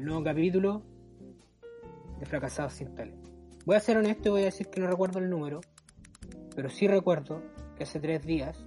el 0.00 0.06
nuevo 0.06 0.24
capítulo 0.24 0.80
de 2.18 2.24
Fracasados 2.24 2.72
sin. 2.72 2.88
Voy 3.66 3.76
a 3.76 3.80
ser 3.80 3.98
honesto 3.98 4.28
y 4.28 4.30
voy 4.30 4.40
a 4.40 4.44
decir 4.46 4.68
que 4.68 4.80
no 4.80 4.86
recuerdo 4.86 5.18
el 5.18 5.28
número, 5.28 5.60
pero 6.56 6.70
sí 6.70 6.88
recuerdo 6.88 7.42
que 7.76 7.82
hace 7.82 8.00
tres 8.00 8.24
días 8.24 8.64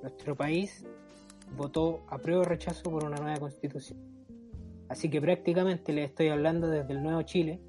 nuestro 0.00 0.34
país 0.34 0.86
votó 1.54 2.06
a 2.08 2.16
prueba 2.16 2.40
o 2.40 2.44
rechazo 2.44 2.84
por 2.84 3.04
una 3.04 3.18
nueva 3.18 3.38
constitución. 3.38 4.00
Así 4.88 5.10
que 5.10 5.20
prácticamente 5.20 5.92
le 5.92 6.04
estoy 6.04 6.28
hablando 6.28 6.66
desde 6.68 6.94
el 6.94 7.02
nuevo 7.02 7.20
Chile, 7.20 7.60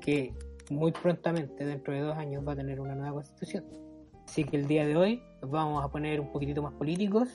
que 0.00 0.36
muy 0.70 0.92
prontamente, 0.92 1.64
dentro 1.64 1.94
de 1.94 2.00
dos 2.02 2.16
años, 2.16 2.46
va 2.46 2.52
a 2.52 2.56
tener 2.56 2.78
una 2.78 2.94
nueva 2.94 3.14
constitución. 3.14 3.64
Así 4.24 4.44
que 4.44 4.56
el 4.56 4.68
día 4.68 4.86
de 4.86 4.96
hoy 4.96 5.20
nos 5.42 5.50
vamos 5.50 5.84
a 5.84 5.88
poner 5.88 6.20
un 6.20 6.30
poquitito 6.30 6.62
más 6.62 6.74
políticos 6.74 7.28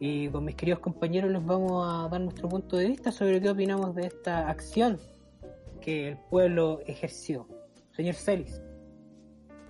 y 0.00 0.28
con 0.28 0.44
mis 0.46 0.54
queridos 0.56 0.80
compañeros 0.80 1.30
les 1.30 1.44
vamos 1.44 1.86
a 1.86 2.08
dar 2.08 2.20
nuestro 2.22 2.48
punto 2.48 2.78
de 2.78 2.88
vista 2.88 3.12
sobre 3.12 3.40
qué 3.40 3.50
opinamos 3.50 3.94
de 3.94 4.06
esta 4.06 4.48
acción 4.48 4.98
que 5.82 6.08
el 6.08 6.16
pueblo 6.30 6.80
ejerció. 6.86 7.46
Señor 7.94 8.14
Celis. 8.14 8.60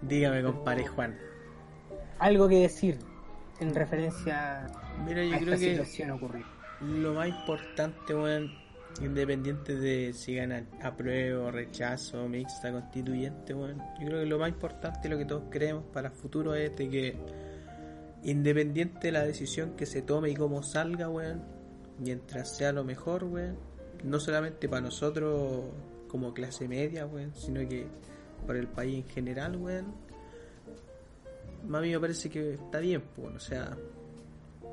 Dígame, 0.03 0.43
compadre 0.43 0.87
Juan. 0.87 1.19
Algo 2.21 2.49
que 2.49 2.61
decir 2.61 2.99
en 3.59 3.75
referencia 3.75 4.67
Mira, 5.05 5.25
yo 5.25 5.35
a 5.35 5.39
creo 5.39 5.55
esta 5.55 5.65
que 5.67 5.71
situación 5.73 6.11
ocurrida. 6.13 6.47
lo 6.81 7.13
más 7.15 7.29
importante, 7.29 8.15
weón, 8.15 8.53
independiente 9.03 9.75
de 9.75 10.13
si 10.13 10.37
ganan 10.37 10.69
apruebo, 10.81 11.51
rechazo, 11.51 12.29
mixta, 12.29 12.71
constituyente, 12.71 13.53
weón, 13.53 13.79
yo 14.01 14.07
creo 14.07 14.21
que 14.21 14.27
lo 14.27 14.39
más 14.39 14.51
importante, 14.51 15.09
lo 15.09 15.19
que 15.19 15.25
todos 15.25 15.43
creemos 15.51 15.85
para 15.93 16.09
el 16.09 16.15
futuro 16.15 16.55
es 16.55 16.77
de 16.77 16.89
que 16.89 17.17
independiente 18.23 19.09
de 19.09 19.13
la 19.13 19.25
decisión 19.25 19.77
que 19.77 19.87
se 19.87 20.03
tome 20.03 20.31
y 20.31 20.35
cómo 20.35 20.63
salga, 20.63 21.09
weón, 21.09 21.43
mientras 21.99 22.57
sea 22.57 22.73
lo 22.73 22.85
mejor, 22.85 23.25
weón, 23.25 23.57
no 24.05 24.21
solamente 24.21 24.69
para 24.69 24.83
nosotros 24.83 25.65
como 26.09 26.35
clase 26.35 26.69
media, 26.69 27.07
weón, 27.07 27.35
sino 27.35 27.67
que 27.69 27.87
para 28.47 28.59
el 28.59 28.69
país 28.69 29.05
en 29.05 29.11
general, 29.11 29.57
weón, 29.57 29.95
a 31.73 31.81
mí 31.81 31.91
me 31.91 32.01
parece 32.01 32.31
que 32.31 32.55
está 32.55 32.79
bien, 32.79 33.03
pues, 33.15 33.37
o 33.37 33.41
sea, 33.41 33.77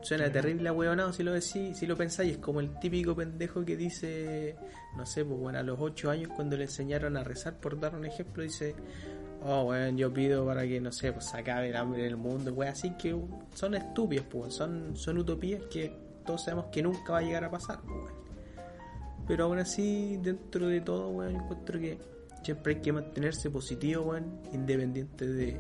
suena 0.02 0.32
terrible 0.32 0.72
weonado 0.72 1.12
si 1.12 1.24
lo 1.24 1.34
decís, 1.34 1.78
si 1.78 1.86
lo 1.86 1.98
pensáis, 1.98 2.34
es 2.34 2.38
como 2.38 2.60
el 2.60 2.80
típico 2.80 3.16
pendejo 3.16 3.66
que 3.66 3.76
dice, 3.76 4.56
no 4.96 5.06
sé, 5.06 5.26
pues 5.26 5.40
bueno, 5.40 5.60
a 5.60 5.64
los 5.64 5.78
8 5.80 6.10
años 6.10 6.32
cuando 6.36 6.56
le 6.56 6.64
enseñaron 6.64 7.18
a 7.18 7.24
rezar, 7.24 7.60
por 7.60 7.80
dar 7.80 7.96
un 7.96 8.06
ejemplo, 8.06 8.44
dice, 8.44 8.76
oh, 9.44 9.64
weón, 9.64 9.98
yo 9.98 10.14
pido 10.14 10.46
para 10.46 10.64
que, 10.64 10.80
no 10.80 10.92
sé, 10.92 11.12
pues 11.12 11.26
se 11.26 11.38
acabe 11.38 11.70
el 11.70 11.76
hambre 11.76 12.02
en 12.02 12.08
el 12.08 12.18
mundo, 12.18 12.54
weón, 12.54 12.72
así 12.72 12.92
que 12.92 13.16
son 13.54 13.76
estúpidos, 13.76 14.26
pues, 14.30 14.54
son, 14.54 14.96
son 14.96 15.18
utopías 15.18 15.62
que 15.72 15.94
todos 16.26 16.44
sabemos 16.44 16.66
que 16.72 16.82
nunca 16.82 17.14
va 17.14 17.20
a 17.20 17.22
llegar 17.22 17.44
a 17.44 17.52
pasar, 17.52 17.80
pues, 17.82 17.98
weón. 17.98 18.18
Pero 19.28 19.46
aún 19.46 19.60
así, 19.60 20.18
dentro 20.22 20.68
de 20.68 20.82
todo, 20.82 21.10
weón, 21.10 21.36
encuentro 21.36 21.80
que 21.80 22.00
siempre 22.44 22.76
hay 22.76 22.82
que 22.82 22.94
mantenerse 22.94 23.50
positivo, 23.50 24.06
weón, 24.06 24.42
independiente 24.54 25.28
de, 25.28 25.58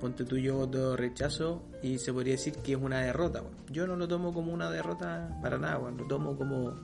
ponte 0.00 0.24
tú 0.24 0.36
yo 0.36 0.56
voto 0.56 0.96
rechazo 0.96 1.62
y 1.82 1.98
se 1.98 2.12
podría 2.12 2.32
decir 2.32 2.54
que 2.56 2.72
es 2.72 2.78
una 2.78 3.00
derrota, 3.00 3.42
weón. 3.42 3.56
Yo 3.70 3.86
no 3.86 3.96
lo 3.96 4.08
tomo 4.08 4.32
como 4.32 4.52
una 4.52 4.70
derrota 4.70 5.38
para 5.42 5.58
nada, 5.58 5.78
weón, 5.78 5.96
lo 5.96 6.06
tomo 6.06 6.36
como 6.36 6.74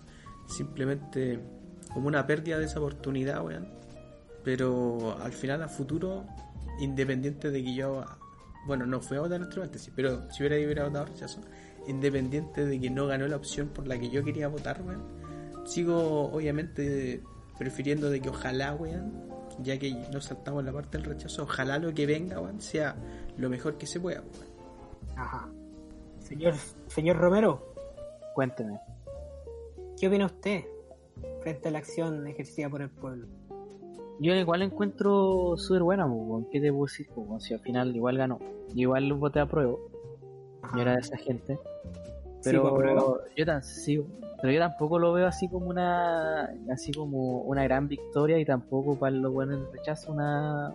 simplemente 0.46 1.41
como 1.92 2.08
una 2.08 2.27
pérdida 2.27 2.58
de 2.58 2.67
esa 2.67 2.78
oportunidad, 2.78 3.44
weón. 3.44 3.81
Pero 4.44 5.16
al 5.22 5.32
final, 5.32 5.62
a 5.62 5.68
futuro, 5.68 6.24
independiente 6.80 7.50
de 7.50 7.62
que 7.62 7.74
yo, 7.74 8.04
bueno, 8.66 8.86
no 8.86 9.00
fue 9.00 9.18
a 9.18 9.20
votar 9.20 9.40
nuestro 9.40 9.64
sí, 9.74 9.92
pero 9.94 10.30
si 10.30 10.42
hubiera 10.42 10.56
hubiera 10.56 10.84
votado 10.84 11.06
rechazo, 11.06 11.40
independiente 11.86 12.64
de 12.64 12.80
que 12.80 12.90
no 12.90 13.06
ganó 13.06 13.26
la 13.28 13.36
opción 13.36 13.68
por 13.68 13.86
la 13.86 13.98
que 13.98 14.10
yo 14.10 14.24
quería 14.24 14.48
votar, 14.48 14.82
weón, 14.82 15.02
sigo 15.64 16.32
obviamente 16.32 17.22
prefiriendo 17.58 18.10
de 18.10 18.20
que 18.20 18.28
ojalá, 18.28 18.74
weón, 18.74 19.12
ya 19.60 19.78
que 19.78 19.92
nos 20.12 20.24
saltamos 20.26 20.64
la 20.64 20.72
parte 20.72 20.98
del 20.98 21.06
rechazo, 21.06 21.44
ojalá 21.44 21.78
lo 21.78 21.94
que 21.94 22.06
venga, 22.06 22.40
weón, 22.40 22.60
sea 22.60 22.96
lo 23.36 23.48
mejor 23.48 23.78
que 23.78 23.86
se 23.86 24.00
pueda, 24.00 24.20
weón. 24.20 24.52
Ajá. 25.17 25.48
Señor, 26.20 26.55
señor 26.88 27.17
Romero, 27.18 27.72
Cuénteme. 28.34 28.80
¿qué 29.98 30.08
opina 30.08 30.27
usted 30.27 30.64
frente 31.42 31.68
a 31.68 31.70
la 31.70 31.78
acción 31.78 32.27
ejercida 32.27 32.68
por 32.68 32.83
el 32.83 32.90
pueblo? 32.90 33.27
Yo 34.22 34.34
igual 34.36 34.62
encuentro 34.62 35.56
súper 35.56 35.83
buena, 35.83 36.06
weón. 36.06 36.46
¿qué 36.50 36.60
te 36.60 36.70
puedo 36.70 36.84
decir? 36.84 37.08
Si 37.40 37.55
al 37.55 37.60
final 37.60 37.94
igual 37.94 38.16
ganó. 38.16 38.38
Yo 38.68 38.83
igual 38.83 39.08
lo 39.08 39.16
voté 39.16 39.40
a 39.40 39.46
prueba. 39.46 39.74
Yo 40.77 40.80
era 40.80 40.94
de 40.94 41.00
esa 41.00 41.16
gente. 41.16 41.58
Pero 42.44 42.74
pues, 42.74 42.90
yo 43.36 43.44
tan, 43.44 43.62
sí, 43.64 44.00
pero 44.40 44.52
yo 44.52 44.61
tampoco 44.61 44.98
lo 44.98 45.12
veo 45.12 45.27
así 45.27 45.48
como 45.48 45.66
una 45.66 46.52
así 46.72 46.92
como 46.92 47.42
una 47.42 47.62
gran 47.64 47.86
victoria 47.86 48.38
y 48.38 48.44
tampoco 48.44 48.96
para 48.98 49.14
los 49.14 49.32
buenos 49.32 49.61
del 49.61 49.72
rechazo 49.72 50.12
una 50.12 50.72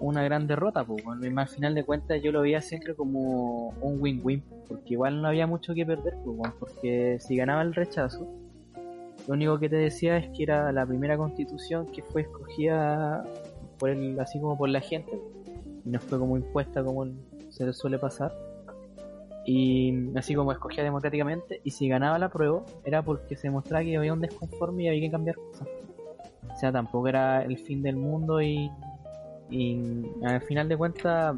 una 0.00 0.22
gran 0.22 0.46
derrota, 0.46 0.84
pues 0.84 1.02
al 1.06 1.48
final 1.48 1.74
de 1.74 1.84
cuentas 1.84 2.22
yo 2.22 2.32
lo 2.32 2.42
veía 2.42 2.60
siempre 2.60 2.94
como 2.94 3.68
un 3.80 4.00
win-win, 4.00 4.42
porque 4.68 4.94
igual 4.94 5.22
no 5.22 5.28
había 5.28 5.46
mucho 5.46 5.74
que 5.74 5.86
perder, 5.86 6.14
pues 6.24 6.52
porque 6.58 7.18
si 7.20 7.36
ganaba 7.36 7.62
el 7.62 7.74
rechazo, 7.74 8.26
lo 9.26 9.34
único 9.34 9.58
que 9.58 9.68
te 9.68 9.76
decía 9.76 10.18
es 10.18 10.28
que 10.36 10.42
era 10.42 10.70
la 10.72 10.84
primera 10.84 11.16
constitución 11.16 11.86
que 11.86 12.02
fue 12.02 12.22
escogida 12.22 13.24
por 13.78 13.90
el, 13.90 14.18
así 14.20 14.38
como 14.38 14.56
por 14.58 14.68
la 14.68 14.80
gente, 14.80 15.18
y 15.84 15.90
no 15.90 15.98
fue 16.00 16.18
como 16.18 16.36
impuesta 16.36 16.84
como 16.84 17.06
se 17.48 17.66
le 17.66 17.72
suele 17.72 17.98
pasar. 17.98 18.34
Y 19.46 20.16
así 20.16 20.34
como 20.34 20.52
escogía 20.52 20.82
democráticamente 20.82 21.60
y 21.64 21.70
si 21.70 21.86
ganaba 21.86 22.18
la 22.18 22.30
prueba 22.30 22.64
era 22.82 23.02
porque 23.02 23.36
se 23.36 23.48
demostraba 23.48 23.84
que 23.84 23.94
había 23.94 24.14
un 24.14 24.20
desconforme 24.20 24.84
y 24.84 24.88
había 24.88 25.02
que 25.02 25.10
cambiar 25.10 25.36
cosas. 25.36 25.68
O 26.50 26.56
sea 26.56 26.72
tampoco 26.72 27.08
era 27.08 27.42
el 27.44 27.58
fin 27.58 27.82
del 27.82 27.96
mundo 27.96 28.40
y, 28.40 28.70
y 29.50 29.78
al 30.24 30.40
final 30.40 30.66
de 30.68 30.78
cuentas 30.78 31.36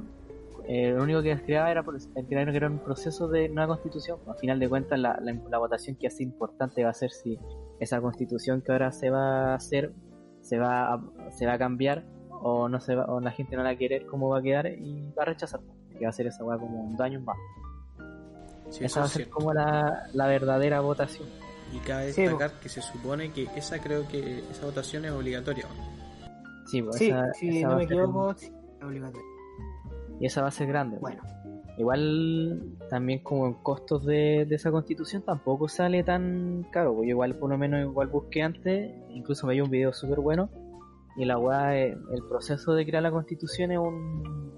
eh, 0.69 0.93
lo 0.97 1.03
único 1.03 1.21
que 1.21 1.37
creaba 1.43 1.71
era, 1.71 1.85
el 2.15 2.27
crear 2.27 2.49
era 2.49 2.69
un 2.69 2.79
proceso 2.79 3.27
de 3.27 3.49
nueva 3.49 3.75
constitución. 3.75 4.19
Al 4.29 4.37
final 4.37 4.61
de 4.61 4.69
cuentas 4.69 5.01
la, 5.01 5.21
la 5.21 5.59
votación 5.59 5.97
que 5.97 6.07
hace 6.07 6.23
importante 6.23 6.85
va 6.85 6.91
a 6.91 6.95
ser 6.95 7.11
si 7.11 7.37
esa 7.81 8.01
constitución 8.01 8.63
que 8.63 8.73
ahora 8.73 8.91
se 8.93 9.11
va 9.11 9.53
a 9.53 9.55
hacer 9.55 9.93
se 10.41 10.59
va 10.59 10.95
a, 10.95 11.01
se 11.33 11.47
va 11.47 11.55
a 11.55 11.59
cambiar 11.59 12.05
o 12.31 12.69
no 12.69 12.81
se 12.81 12.95
va, 12.95 13.07
o 13.07 13.21
la 13.21 13.31
gente 13.33 13.57
no 13.57 13.63
la 13.63 13.77
quiere 13.77 14.07
cómo 14.07 14.29
va 14.29 14.39
a 14.39 14.43
quedar 14.43 14.67
y 14.69 15.11
va 15.19 15.23
a 15.23 15.27
rechazar 15.27 15.61
que 15.99 16.05
va 16.05 16.11
a 16.11 16.13
ser 16.13 16.27
esa 16.29 16.45
weá 16.45 16.59
como 16.59 16.83
un 16.85 16.97
daño 16.97 17.21
más 17.21 17.37
Sí, 18.71 18.85
esa 18.85 19.01
va 19.01 19.07
a 19.07 19.09
ser 19.09 19.23
cierto. 19.23 19.35
como 19.37 19.53
la, 19.55 20.09
la 20.13 20.27
verdadera 20.27 20.81
votación. 20.81 21.29
Y 21.73 21.79
cabe 21.79 22.13
Sí, 22.13 22.23
destacar 22.23 22.51
que 22.61 22.69
se 22.69 22.83
supone 22.83 23.33
que 23.33 23.49
esa 23.55 23.79
creo 23.81 24.07
que 24.09 24.41
esa 24.51 24.67
votación 24.67 25.05
es 25.05 25.13
obligatoria. 25.13 25.67
Sí, 26.67 26.83
pues 26.83 26.97
Sí, 26.97 27.07
esa, 27.09 27.33
si 27.35 27.59
esa 27.59 27.69
no 27.69 27.71
va 27.71 27.77
me 27.77 27.83
a 27.83 27.85
equivoco, 27.87 28.35
sí, 28.37 28.47
es 28.79 28.85
obligatorio. 28.85 29.27
y 30.21 30.27
esa 30.27 30.43
va 30.43 30.49
a 30.49 30.51
ser 30.51 30.67
grande. 30.67 30.99
Bueno, 30.99 31.23
Igual 31.79 32.63
también 32.89 33.19
como 33.21 33.47
en 33.47 33.53
costos 33.55 34.05
de, 34.07 34.47
de 34.49 34.55
esa 34.55 34.71
constitución 34.71 35.23
tampoco 35.23 35.69
sale 35.69 36.03
tan 36.03 36.67
caro. 36.71 37.03
Yo 37.03 37.11
igual 37.11 37.37
por 37.37 37.51
lo 37.51 37.59
menos 37.59 37.83
igual 37.83 38.09
busqué 38.09 38.41
antes, 38.43 38.95
incluso 39.11 39.47
veía 39.47 39.63
un 39.63 39.71
video 39.71 39.93
súper 39.93 40.21
bueno. 40.21 40.49
Y 41.17 41.25
la 41.25 41.39
weá, 41.39 41.77
eh, 41.77 41.97
el 42.13 42.23
proceso 42.29 42.75
de 42.75 42.85
crear 42.85 43.03
la 43.03 43.11
constitución 43.11 43.73
es 43.73 43.79
un... 43.79 44.55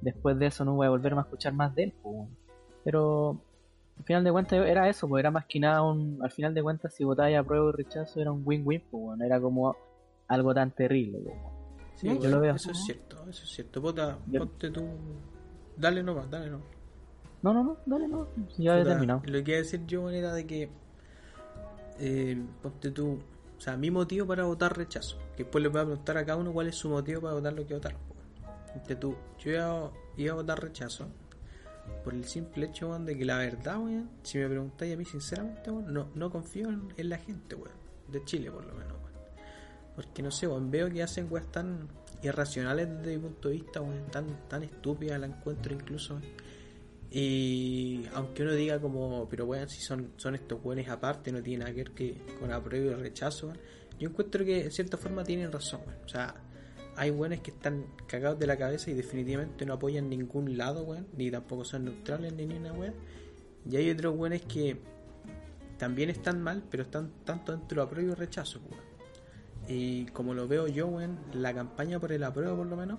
después 0.00 0.38
de 0.38 0.46
eso 0.46 0.64
no 0.64 0.74
voy 0.74 0.86
a 0.86 0.90
volver 0.90 1.12
a 1.14 1.20
escuchar 1.20 1.52
más 1.52 1.74
de 1.74 1.84
él, 1.84 1.92
po. 2.02 2.28
Pero 2.84 3.40
al 3.98 4.04
final 4.04 4.24
de 4.24 4.32
cuentas 4.32 4.66
era 4.66 4.88
eso, 4.88 5.06
pues 5.08 5.20
era 5.20 5.30
más 5.30 5.44
que 5.46 5.60
nada 5.60 5.82
un, 5.82 6.18
al 6.22 6.30
final 6.30 6.54
de 6.54 6.62
cuentas 6.62 6.94
si 6.94 7.04
votáis 7.04 7.36
a 7.36 7.44
prueba 7.44 7.68
y 7.68 7.72
rechazo 7.76 8.20
era 8.20 8.32
un 8.32 8.42
win-win, 8.44 8.82
pues 8.90 9.18
no 9.18 9.24
era 9.24 9.40
como 9.40 9.76
algo 10.28 10.54
tan 10.54 10.70
terrible. 10.70 11.34
Sí, 11.96 12.08
Yo 12.20 12.28
lo 12.30 12.40
veo. 12.40 12.54
Eso 12.54 12.70
es 12.70 12.82
cierto, 12.84 13.22
eso 13.28 13.44
es 13.44 13.50
cierto. 13.50 13.80
Bota, 13.82 14.18
Yo- 14.26 14.40
ponte 14.40 14.70
tú. 14.70 14.82
Dale 15.76 16.02
nomás, 16.02 16.30
dale 16.30 16.48
nomás. 16.50 16.66
No, 17.42 17.52
no, 17.52 17.62
no, 17.64 17.76
dale, 17.86 18.08
no. 18.08 18.28
Ya 18.56 18.78
he 18.78 18.84
terminado. 18.84 19.20
Lo 19.26 19.44
que 19.44 19.50
iba 19.50 19.58
a 19.58 19.62
decir 19.62 19.84
yo 19.86 20.08
era 20.10 20.32
de 20.32 20.46
que 20.46 20.70
eh, 21.98 22.42
tú, 22.94 23.18
o 23.56 23.60
sea, 23.60 23.76
mi 23.76 23.90
motivo 23.90 24.26
para 24.26 24.44
votar 24.44 24.76
rechazo. 24.76 25.18
Que 25.36 25.44
después 25.44 25.62
le 25.62 25.68
voy 25.68 25.80
a 25.80 25.84
preguntar 25.84 26.16
a 26.18 26.24
cada 26.24 26.38
uno 26.38 26.52
cuál 26.52 26.68
es 26.68 26.76
su 26.76 26.88
motivo 26.88 27.22
para 27.22 27.34
votar 27.34 27.52
lo 27.52 27.66
que 27.66 27.74
votaron. 27.74 28.00
Ponte 28.72 28.96
tú, 28.96 29.16
yo 29.38 29.92
iba, 30.16 30.32
a 30.32 30.34
votar 30.34 30.62
rechazo 30.62 31.06
por 32.04 32.14
el 32.14 32.24
simple 32.24 32.66
hecho 32.66 32.98
de 32.98 33.18
que 33.18 33.24
la 33.24 33.38
verdad, 33.38 33.78
weón, 33.78 34.08
si 34.22 34.38
me 34.38 34.48
preguntáis 34.48 34.94
a 34.94 34.96
mí 34.96 35.04
sinceramente, 35.04 35.70
no, 35.70 36.08
no 36.14 36.30
confío 36.30 36.68
en, 36.70 37.08
la 37.08 37.18
gente, 37.18 37.54
weón, 37.54 37.76
de 38.08 38.24
Chile 38.24 38.50
por 38.50 38.64
lo 38.64 38.74
menos. 38.74 38.94
Porque 39.94 40.22
no 40.22 40.30
sé, 40.30 40.46
weón, 40.46 40.70
veo 40.70 40.90
que 40.90 41.02
hacen 41.02 41.28
weas 41.30 41.46
tan 41.52 41.88
irracionales 42.22 42.88
desde 42.88 43.18
mi 43.18 43.28
punto 43.28 43.48
de 43.48 43.54
vista, 43.54 43.80
weón, 43.80 44.06
tan, 44.10 44.48
tan 44.48 44.62
estúpidas 44.62 45.20
la 45.20 45.26
encuentro 45.26 45.74
incluso. 45.74 46.18
Y 47.14 48.06
aunque 48.14 48.42
uno 48.42 48.54
diga 48.54 48.80
como, 48.80 49.28
pero 49.28 49.44
weón, 49.44 49.68
si 49.68 49.82
son, 49.82 50.12
son 50.16 50.34
estos 50.34 50.64
weones 50.64 50.88
aparte, 50.88 51.30
no 51.30 51.42
tiene 51.42 51.58
nada 51.58 51.74
que 51.74 51.84
ver 51.84 51.90
que 51.92 52.22
con 52.40 52.50
apruebo 52.50 52.92
y 52.92 52.94
rechazo, 52.94 53.48
weón. 53.48 53.58
Yo 53.98 54.08
encuentro 54.08 54.44
que 54.46 54.62
en 54.62 54.70
cierta 54.70 54.96
forma 54.96 55.22
tienen 55.22 55.52
razón, 55.52 55.82
weón. 55.86 55.98
O 56.06 56.08
sea, 56.08 56.34
hay 56.96 57.10
weones 57.10 57.40
que 57.40 57.50
están 57.50 57.84
cagados 58.06 58.38
de 58.38 58.46
la 58.46 58.56
cabeza 58.56 58.90
y 58.90 58.94
definitivamente 58.94 59.66
no 59.66 59.74
apoyan 59.74 60.08
ningún 60.08 60.56
lado, 60.56 60.84
weón, 60.84 61.06
ni 61.14 61.30
tampoco 61.30 61.66
son 61.66 61.84
neutrales 61.84 62.32
ni 62.32 62.46
ni 62.46 62.56
una 62.56 62.72
weón. 62.72 62.94
Y 63.70 63.76
hay 63.76 63.90
otros 63.90 64.16
weones 64.16 64.42
que 64.46 64.80
también 65.76 66.08
están 66.08 66.42
mal, 66.42 66.64
pero 66.70 66.84
están 66.84 67.12
tanto 67.24 67.52
dentro 67.52 67.76
del 67.76 67.86
apruebo 67.86 68.12
y 68.12 68.14
rechazo. 68.14 68.58
Y 69.68 70.06
como 70.06 70.32
lo 70.32 70.48
veo 70.48 70.66
yo, 70.66 70.86
weón, 70.86 71.18
la 71.34 71.52
campaña 71.52 72.00
por 72.00 72.10
el 72.10 72.24
apruebo, 72.24 72.56
por 72.56 72.66
lo 72.66 72.76
menos, 72.76 72.98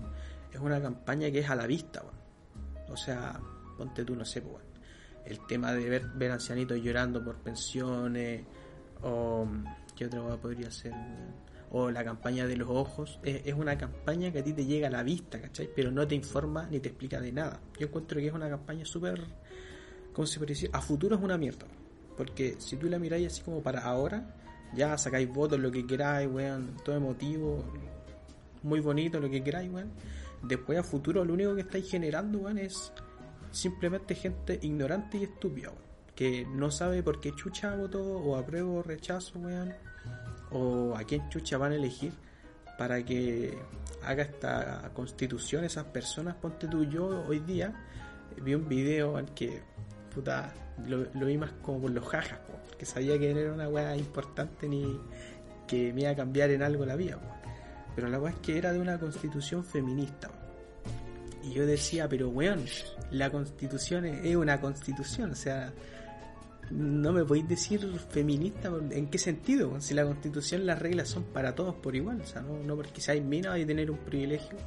es 0.51 0.59
una 0.59 0.80
campaña 0.80 1.31
que 1.31 1.39
es 1.39 1.50
a 1.50 1.56
la 1.56 1.66
vista. 1.66 2.04
O 2.89 2.95
sea, 2.95 3.42
ponte 3.73 4.03
tú, 4.05 4.15
no 4.15 4.25
sé, 4.25 4.39
weón. 4.39 4.61
El 5.25 5.45
tema 5.47 5.73
de 5.73 5.89
ver, 5.89 6.07
ver 6.15 6.31
ancianitos 6.31 6.81
llorando 6.81 7.23
por 7.23 7.37
pensiones, 7.37 8.43
o. 9.01 9.47
¿Qué 9.95 10.05
otra 10.05 10.21
weón 10.21 10.39
podría 10.39 10.71
ser? 10.71 10.93
O 11.71 11.89
la 11.89 12.03
campaña 12.03 12.45
de 12.47 12.57
los 12.57 12.69
ojos. 12.69 13.19
Es, 13.23 13.41
es 13.45 13.53
una 13.53 13.77
campaña 13.77 14.31
que 14.31 14.39
a 14.39 14.43
ti 14.43 14.53
te 14.53 14.65
llega 14.65 14.87
a 14.87 14.91
la 14.91 15.03
vista, 15.03 15.39
¿cachai? 15.39 15.69
Pero 15.75 15.91
no 15.91 16.07
te 16.07 16.15
informa 16.15 16.67
ni 16.69 16.79
te 16.79 16.89
explica 16.89 17.19
de 17.19 17.31
nada. 17.31 17.59
Yo 17.79 17.87
encuentro 17.87 18.19
que 18.19 18.27
es 18.27 18.33
una 18.33 18.49
campaña 18.49 18.85
súper. 18.85 19.21
¿Cómo 20.13 20.27
se 20.27 20.39
puede 20.39 20.53
decir? 20.53 20.69
A 20.73 20.81
futuro 20.81 21.15
es 21.15 21.21
una 21.21 21.37
mierda. 21.37 21.65
Porque 22.17 22.55
si 22.59 22.77
tú 22.77 22.87
la 22.87 22.99
miráis 22.99 23.27
así 23.27 23.41
como 23.41 23.61
para 23.61 23.81
ahora, 23.81 24.35
ya 24.75 24.97
sacáis 24.97 25.31
votos, 25.31 25.59
lo 25.59 25.71
que 25.71 25.85
queráis, 25.85 26.29
weón, 26.29 26.75
todo 26.83 26.95
emotivo, 26.95 27.63
muy 28.63 28.79
bonito, 28.79 29.19
lo 29.19 29.29
que 29.29 29.43
queráis, 29.43 29.71
weón. 29.71 29.91
Después 30.41 30.77
a 30.77 30.83
futuro 30.83 31.23
lo 31.23 31.33
único 31.33 31.55
que 31.55 31.61
estáis 31.61 31.89
generando, 31.89 32.39
weón, 32.39 32.57
es 32.57 32.91
simplemente 33.53 34.15
gente 34.15 34.59
ignorante 34.61 35.17
y 35.17 35.23
estúpida. 35.23 35.71
Que 36.15 36.45
no 36.45 36.69
sabe 36.69 37.01
por 37.01 37.21
qué 37.21 37.33
chucha 37.33 37.75
votó 37.75 38.03
o 38.03 38.35
apruebo 38.35 38.79
o 38.79 38.83
rechazo, 38.83 39.39
weón. 39.39 39.73
O 40.51 40.94
a 40.95 41.03
quién 41.03 41.29
chucha 41.29 41.57
van 41.57 41.71
a 41.71 41.75
elegir 41.75 42.11
para 42.77 43.03
que 43.03 43.57
haga 44.03 44.23
esta 44.23 44.91
constitución 44.94 45.63
esas 45.63 45.85
personas. 45.85 46.35
Ponte 46.35 46.67
tú, 46.67 46.83
yo 46.83 47.23
hoy 47.27 47.39
día 47.39 47.73
vi 48.41 48.53
un 48.53 48.67
video 48.67 49.17
en 49.17 49.27
que, 49.27 49.61
puta, 50.13 50.53
lo, 50.88 51.25
vi 51.25 51.38
más 51.38 51.51
como 51.61 51.81
por 51.81 51.91
los 51.91 52.06
jajas, 52.06 52.39
po, 52.39 52.53
que 52.77 52.85
sabía 52.85 53.17
que 53.17 53.31
era 53.31 53.53
una 53.53 53.69
weá 53.69 53.95
importante 53.95 54.67
ni 54.67 54.99
que 55.67 55.94
me 55.94 56.01
iba 56.01 56.11
a 56.11 56.15
cambiar 56.15 56.49
en 56.49 56.61
algo 56.63 56.85
la 56.85 56.95
vida, 56.95 57.19
pero 57.95 58.09
la 58.09 58.19
weá 58.19 58.33
es 58.33 58.39
que 58.39 58.57
era 58.57 58.73
de 58.73 58.79
una 58.79 58.99
constitución 58.99 59.63
feminista. 59.63 60.29
Y 61.44 61.54
yo 61.54 61.66
decía, 61.66 62.07
pero 62.07 62.30
weón, 62.30 62.63
la 63.12 63.30
constitución 63.30 64.06
es 64.06 64.36
una 64.36 64.62
constitución, 64.62 65.31
o 65.31 65.36
sea, 65.36 65.74
no 66.72 67.12
me 67.12 67.25
podéis 67.25 67.48
decir 67.48 67.81
feminista, 68.10 68.72
¿en 68.92 69.07
qué 69.07 69.18
sentido? 69.18 69.80
Si 69.81 69.94
la 69.94 70.06
constitución, 70.06 70.66
las 70.66 70.80
reglas 70.80 71.10
son 71.10 71.24
para 71.25 71.54
todos 71.54 71.75
por 71.75 71.95
igual, 71.95 72.22
o 72.22 72.25
sea, 72.25 72.42
no, 72.42 72.57
no 72.60 72.75
porque 72.75 73.01
seáis 73.01 73.24
mina 73.24 73.50
vais 73.50 73.66
a 73.66 73.68
tener 73.68 73.92
un 73.92 73.98
privilegio, 73.98 74.57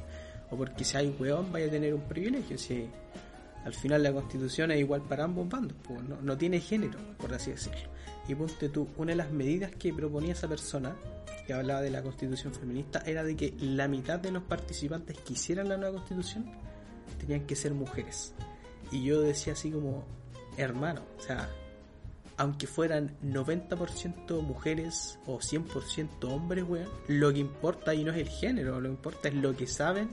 o 0.51 0.55
porque 0.55 0.83
seáis 0.83 1.11
weón 1.19 1.51
vais 1.51 1.67
a 1.67 1.71
tener 1.71 1.93
un 1.93 2.01
privilegio, 2.01 2.57
si 2.57 2.87
al 3.65 3.73
final 3.73 4.03
la 4.03 4.13
constitución 4.13 4.71
es 4.71 4.79
igual 4.79 5.01
para 5.01 5.23
ambos 5.23 5.49
bandos, 5.49 5.75
pues, 5.83 6.01
no, 6.03 6.21
no 6.21 6.37
tiene 6.37 6.59
género, 6.59 6.99
por 7.17 7.33
así 7.33 7.51
decirlo. 7.51 7.89
Y 8.27 8.35
ponte 8.35 8.69
tú, 8.69 8.87
una 8.97 9.11
de 9.11 9.17
las 9.17 9.31
medidas 9.31 9.71
que 9.71 9.93
proponía 9.93 10.33
esa 10.33 10.47
persona, 10.47 10.95
que 11.45 11.53
hablaba 11.53 11.81
de 11.81 11.91
la 11.91 12.03
constitución 12.03 12.53
feminista, 12.53 13.01
era 13.05 13.23
de 13.23 13.35
que 13.35 13.53
la 13.59 13.87
mitad 13.87 14.19
de 14.19 14.31
los 14.31 14.43
participantes 14.43 15.17
que 15.19 15.33
hicieran 15.33 15.69
la 15.69 15.77
nueva 15.77 15.97
constitución 15.97 16.45
tenían 17.19 17.45
que 17.45 17.55
ser 17.55 17.73
mujeres. 17.73 18.33
Y 18.91 19.03
yo 19.03 19.21
decía 19.21 19.53
así 19.53 19.71
como, 19.71 20.05
hermano, 20.57 21.03
o 21.17 21.21
sea, 21.21 21.49
aunque 22.37 22.67
fueran 22.67 23.17
90% 23.23 24.41
mujeres 24.41 25.19
o 25.25 25.39
100% 25.39 26.23
hombres, 26.25 26.63
weón, 26.67 26.87
lo 27.07 27.33
que 27.33 27.39
importa 27.39 27.91
ahí 27.91 28.03
no 28.03 28.11
es 28.11 28.17
el 28.17 28.29
género, 28.29 28.79
lo 28.79 28.89
que 28.89 28.95
importa 28.95 29.27
es 29.29 29.35
lo 29.35 29.55
que 29.55 29.67
saben 29.67 30.09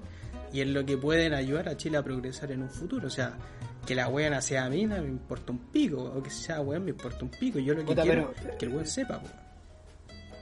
y 0.52 0.60
es 0.60 0.68
lo 0.68 0.86
que 0.86 0.96
pueden 0.96 1.34
ayudar 1.34 1.68
a 1.68 1.76
Chile 1.76 1.98
a 1.98 2.02
progresar 2.02 2.50
en 2.52 2.62
un 2.62 2.70
futuro. 2.70 3.08
O 3.08 3.10
sea, 3.10 3.36
que 3.86 3.94
la 3.94 4.08
weona 4.08 4.40
sea 4.40 4.68
mina 4.68 5.00
me 5.00 5.08
importa 5.08 5.52
un 5.52 5.58
pico, 5.58 6.02
o 6.02 6.22
que 6.22 6.30
sea 6.30 6.60
weón 6.60 6.84
me 6.84 6.90
importa 6.90 7.24
un 7.24 7.30
pico. 7.30 7.58
Yo 7.58 7.74
lo 7.74 7.80
que 7.80 7.86
Puta, 7.86 8.02
quiero 8.02 8.32
pero- 8.36 8.50
es 8.52 8.56
que 8.56 8.64
el 8.66 8.72
weón 8.72 8.86
sepa, 8.86 9.18
weón. 9.18 9.44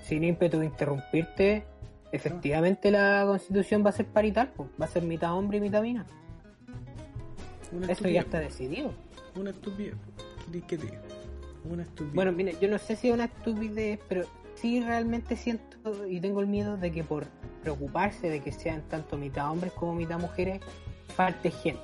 Sin 0.05 0.25
ímpetu 0.25 0.59
de 0.59 0.67
interrumpirte, 0.67 1.65
efectivamente 2.13 2.91
la 2.91 3.25
constitución 3.27 3.85
va 3.85 3.91
a 3.91 3.93
ser 3.93 4.07
parital, 4.07 4.49
po. 4.49 4.69
va 4.81 4.85
a 4.87 4.89
ser 4.89 5.03
mitad 5.05 5.33
hombre 5.35 5.59
y 5.59 5.61
mitad 5.61 5.83
mina. 5.83 6.07
Una 7.73 7.91
Eso 7.91 8.07
ya 8.09 8.21
está 8.21 8.39
decidido. 8.39 8.93
Una 9.35 9.51
estupidez. 9.51 9.95
¿Qué 10.69 10.77
te- 10.77 10.87
digo? 10.87 10.97
Una 11.71 11.83
estupidez. 11.85 12.15
Bueno, 12.15 12.33
mire, 12.33 12.57
yo 12.61 12.69
no 12.69 12.79
sé 12.79 12.97
si 12.97 13.09
es 13.09 13.15
una 13.15 13.25
estupidez, 13.25 13.99
pero 14.09 14.25
sí 14.57 14.83
realmente 14.83 15.37
siento 15.37 15.77
y 16.07 16.21
tengo 16.21 16.41
el 16.41 16.47
miedo 16.49 16.77
de 16.77 16.93
que 16.93 17.03
por 17.03 17.25
preocuparse 17.63 18.29
de 18.29 18.41
que 18.41 18.53
sean 18.53 18.83
tanto 18.89 19.17
mitad 19.17 19.51
hombres 19.51 19.73
como 19.73 19.95
mitad 19.95 20.19
mujeres, 20.19 20.61
falte 21.15 21.51
gente. 21.51 21.81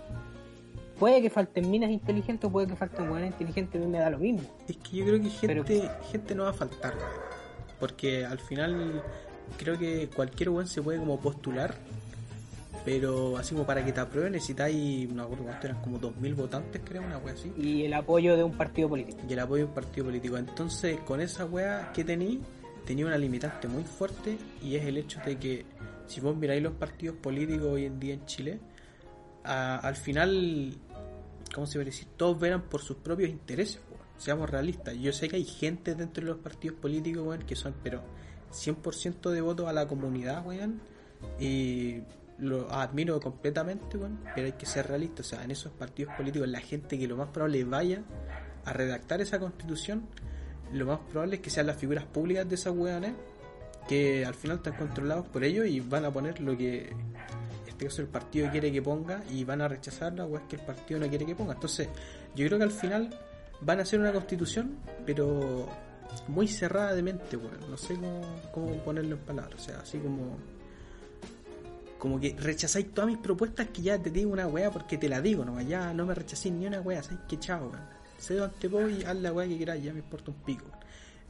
Puede 0.98 1.22
que 1.22 1.30
falten 1.30 1.70
minas 1.70 1.90
inteligentes 1.90 2.48
o 2.48 2.50
puede 2.52 2.66
que 2.66 2.76
falten 2.76 3.08
buenas 3.08 3.30
inteligentes, 3.30 3.80
a 3.80 3.84
mí 3.84 3.90
me 3.90 3.98
da 3.98 4.10
lo 4.10 4.18
mismo. 4.18 4.40
Es 4.68 4.76
que 4.78 4.96
yo 4.96 5.04
creo 5.06 5.20
que 5.22 5.30
gente, 5.30 5.46
Pero- 5.80 6.04
gente 6.10 6.34
no 6.34 6.42
va 6.44 6.50
a 6.50 6.54
faltar. 6.54 6.94
Porque 7.78 8.24
al 8.26 8.38
final 8.40 9.02
creo 9.56 9.78
que 9.78 10.08
cualquier 10.08 10.50
weón 10.50 10.66
se 10.66 10.82
puede 10.82 10.98
como 10.98 11.20
postular. 11.20 11.74
Pero 12.84 13.36
así 13.36 13.54
como 13.54 13.66
para 13.66 13.84
que 13.84 13.92
te 13.92 14.00
aprueben 14.00 14.32
necesitáis, 14.32 15.08
no 15.08 15.16
me 15.16 15.22
acuerdo 15.22 15.44
cuánto 15.44 15.66
eran, 15.66 15.82
como 15.82 15.98
2.000 15.98 16.34
votantes, 16.34 16.80
creo, 16.84 17.02
una 17.02 17.18
wea 17.18 17.34
así. 17.34 17.52
Y 17.56 17.84
el 17.84 17.92
apoyo 17.92 18.36
de 18.36 18.44
un 18.44 18.56
partido 18.56 18.88
político. 18.88 19.18
Y 19.28 19.32
el 19.32 19.38
apoyo 19.40 19.64
de 19.64 19.68
un 19.68 19.74
partido 19.74 20.06
político. 20.06 20.36
Entonces, 20.38 20.98
con 21.00 21.20
esa 21.20 21.44
wea 21.44 21.90
que 21.92 22.02
tení, 22.04 22.40
tenía 22.86 23.04
una 23.06 23.18
limitante 23.18 23.68
muy 23.68 23.84
fuerte. 23.84 24.38
Y 24.62 24.76
es 24.76 24.84
el 24.86 24.96
hecho 24.96 25.20
de 25.24 25.36
que, 25.36 25.66
si 26.06 26.20
vos 26.20 26.34
miráis 26.36 26.62
los 26.62 26.72
partidos 26.74 27.16
políticos 27.16 27.66
hoy 27.66 27.84
en 27.84 28.00
día 28.00 28.14
en 28.14 28.24
Chile, 28.26 28.58
a- 29.44 29.76
al 29.78 29.96
final, 29.96 30.72
¿cómo 31.58 31.66
se 31.66 31.74
puede 31.74 31.86
decir? 31.86 32.06
Todos 32.16 32.38
verán 32.38 32.62
por 32.62 32.82
sus 32.82 32.98
propios 32.98 33.30
intereses, 33.30 33.80
weón. 33.90 34.04
Seamos 34.16 34.48
realistas. 34.48 34.94
Yo 34.94 35.12
sé 35.12 35.28
que 35.28 35.34
hay 35.34 35.44
gente 35.44 35.96
dentro 35.96 36.24
de 36.24 36.30
los 36.30 36.38
partidos 36.38 36.78
políticos, 36.78 37.26
weón, 37.26 37.42
que 37.42 37.56
son, 37.56 37.74
pero 37.82 38.00
100% 38.52 39.30
de 39.30 39.40
voto 39.40 39.66
a 39.66 39.72
la 39.72 39.88
comunidad, 39.88 40.46
weón. 40.46 40.80
Y 41.40 42.02
lo 42.38 42.72
admiro 42.72 43.18
completamente, 43.18 43.96
weón. 43.96 44.20
Pero 44.36 44.46
hay 44.46 44.52
que 44.52 44.66
ser 44.66 44.86
realistas. 44.86 45.26
O 45.26 45.28
sea, 45.30 45.42
en 45.42 45.50
esos 45.50 45.72
partidos 45.72 46.14
políticos, 46.14 46.48
la 46.48 46.60
gente 46.60 46.96
que 46.96 47.08
lo 47.08 47.16
más 47.16 47.30
probable 47.30 47.64
vaya 47.64 48.04
a 48.64 48.72
redactar 48.72 49.20
esa 49.20 49.40
constitución, 49.40 50.06
lo 50.72 50.86
más 50.86 51.00
probable 51.10 51.36
es 51.36 51.42
que 51.42 51.50
sean 51.50 51.66
las 51.66 51.76
figuras 51.76 52.04
públicas 52.04 52.48
de 52.48 52.54
esas 52.54 52.72
weones 52.72 53.14
que 53.88 54.24
al 54.24 54.34
final 54.34 54.58
están 54.58 54.76
controlados 54.76 55.26
por 55.26 55.42
ellos 55.42 55.66
y 55.66 55.80
van 55.80 56.04
a 56.04 56.12
poner 56.12 56.40
lo 56.40 56.56
que 56.56 56.92
este 57.78 57.86
caso 57.86 58.02
el 58.02 58.08
partido 58.08 58.50
quiere 58.50 58.72
que 58.72 58.82
ponga 58.82 59.22
y 59.30 59.44
van 59.44 59.60
a 59.60 59.68
rechazarla 59.68 60.24
o 60.24 60.36
es 60.36 60.42
que 60.48 60.56
el 60.56 60.62
partido 60.62 60.98
no 60.98 61.08
quiere 61.08 61.24
que 61.24 61.36
ponga. 61.36 61.54
Entonces, 61.54 61.88
yo 62.34 62.44
creo 62.46 62.58
que 62.58 62.64
al 62.64 62.72
final 62.72 63.08
van 63.60 63.78
a 63.78 63.82
hacer 63.82 64.00
una 64.00 64.12
constitución, 64.12 64.78
pero 65.06 65.68
muy 66.26 66.48
cerrada 66.48 66.92
de 66.92 67.02
mente, 67.04 67.36
weón. 67.36 67.70
No 67.70 67.76
sé 67.76 67.94
cómo, 67.94 68.20
cómo 68.50 68.72
ponerlo 68.82 69.14
en 69.14 69.22
palabras. 69.22 69.60
O 69.60 69.64
sea, 69.64 69.78
así 69.78 69.98
como. 69.98 70.36
Como 72.00 72.18
que 72.18 72.34
rechazáis 72.36 72.92
todas 72.92 73.10
mis 73.10 73.18
propuestas 73.18 73.68
que 73.68 73.82
ya 73.82 74.00
te 74.00 74.10
digo 74.10 74.32
una 74.32 74.46
weá 74.48 74.70
porque 74.72 74.98
te 74.98 75.08
la 75.08 75.20
digo 75.20 75.44
nomás. 75.44 75.66
Ya 75.66 75.94
no 75.94 76.04
me 76.04 76.14
rechacéis 76.14 76.54
ni 76.54 76.66
una 76.66 76.80
weá, 76.80 77.02
¿sabes 77.02 77.20
qué 77.28 77.38
chao, 77.38 77.68
weón? 77.68 77.80
Cedo 78.18 78.44
ante 78.44 78.66
vos 78.66 78.90
y 78.90 79.04
haz 79.04 79.16
la 79.16 79.32
weá 79.32 79.46
que 79.46 79.58
queráis, 79.58 79.84
ya 79.84 79.92
me 79.92 80.00
importa 80.00 80.32
un 80.32 80.38
pico. 80.38 80.66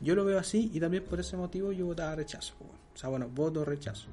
Yo 0.01 0.15
lo 0.15 0.25
veo 0.25 0.39
así 0.39 0.71
y 0.73 0.81
también 0.81 1.05
por 1.05 1.21
ese 1.21 1.37
motivo 1.37 1.73
yo 1.73 1.87
votaba 1.87 2.15
rechazo, 2.15 2.55
weón. 2.61 2.77
O 2.95 2.97
sea, 2.99 3.11
bueno, 3.11 3.29
voto 3.29 3.65
rechazo 3.67 4.09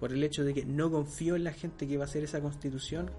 por 0.00 0.12
el 0.12 0.22
hecho 0.22 0.44
de 0.44 0.54
que 0.54 0.64
no 0.64 0.90
confío 0.90 1.36
en 1.36 1.44
la 1.44 1.52
gente 1.52 1.86
que 1.86 1.96
va 1.96 2.04
a 2.04 2.06
hacer 2.06 2.24
esa 2.24 2.40
constitución 2.40 3.10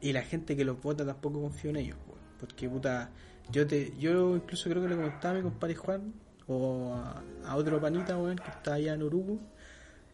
y 0.00 0.12
la 0.12 0.22
gente 0.22 0.56
que 0.56 0.64
los 0.64 0.80
vota 0.80 1.04
tampoco 1.04 1.40
confío 1.40 1.70
en 1.70 1.76
ellos, 1.76 1.98
weón. 2.06 2.20
porque 2.38 2.68
puta, 2.68 3.10
yo 3.50 3.66
te, 3.66 3.92
yo 3.98 4.36
incluso 4.36 4.70
creo 4.70 4.82
que 4.82 4.88
le 4.88 4.96
comentaba 4.96 5.34
a 5.34 5.36
mi 5.38 5.42
compadre 5.42 5.74
Juan 5.74 6.12
o 6.46 6.94
a, 6.94 7.56
otro 7.56 7.80
panita, 7.80 8.16
weón, 8.16 8.36
que 8.36 8.50
está 8.50 8.74
allá 8.74 8.94
en 8.94 9.02
Urugu, 9.02 9.40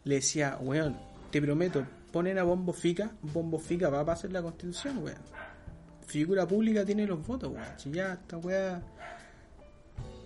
le 0.04 0.16
decía, 0.16 0.58
weón, 0.60 0.96
te 1.30 1.40
prometo, 1.40 1.86
ponen 2.12 2.38
a 2.38 2.42
Bombo 2.42 2.72
Fica, 2.72 3.12
Bombo 3.22 3.58
Fica 3.58 3.88
va 3.88 4.00
a 4.00 4.04
pasar 4.04 4.32
la 4.32 4.42
constitución, 4.42 4.98
weón. 4.98 5.18
Figura 6.06 6.46
pública 6.46 6.84
tiene 6.84 7.06
los 7.06 7.26
votos, 7.26 7.52
weón. 7.52 7.66
Si 7.78 7.90
ya 7.90 8.12
esta 8.14 8.36
weá 8.38 8.82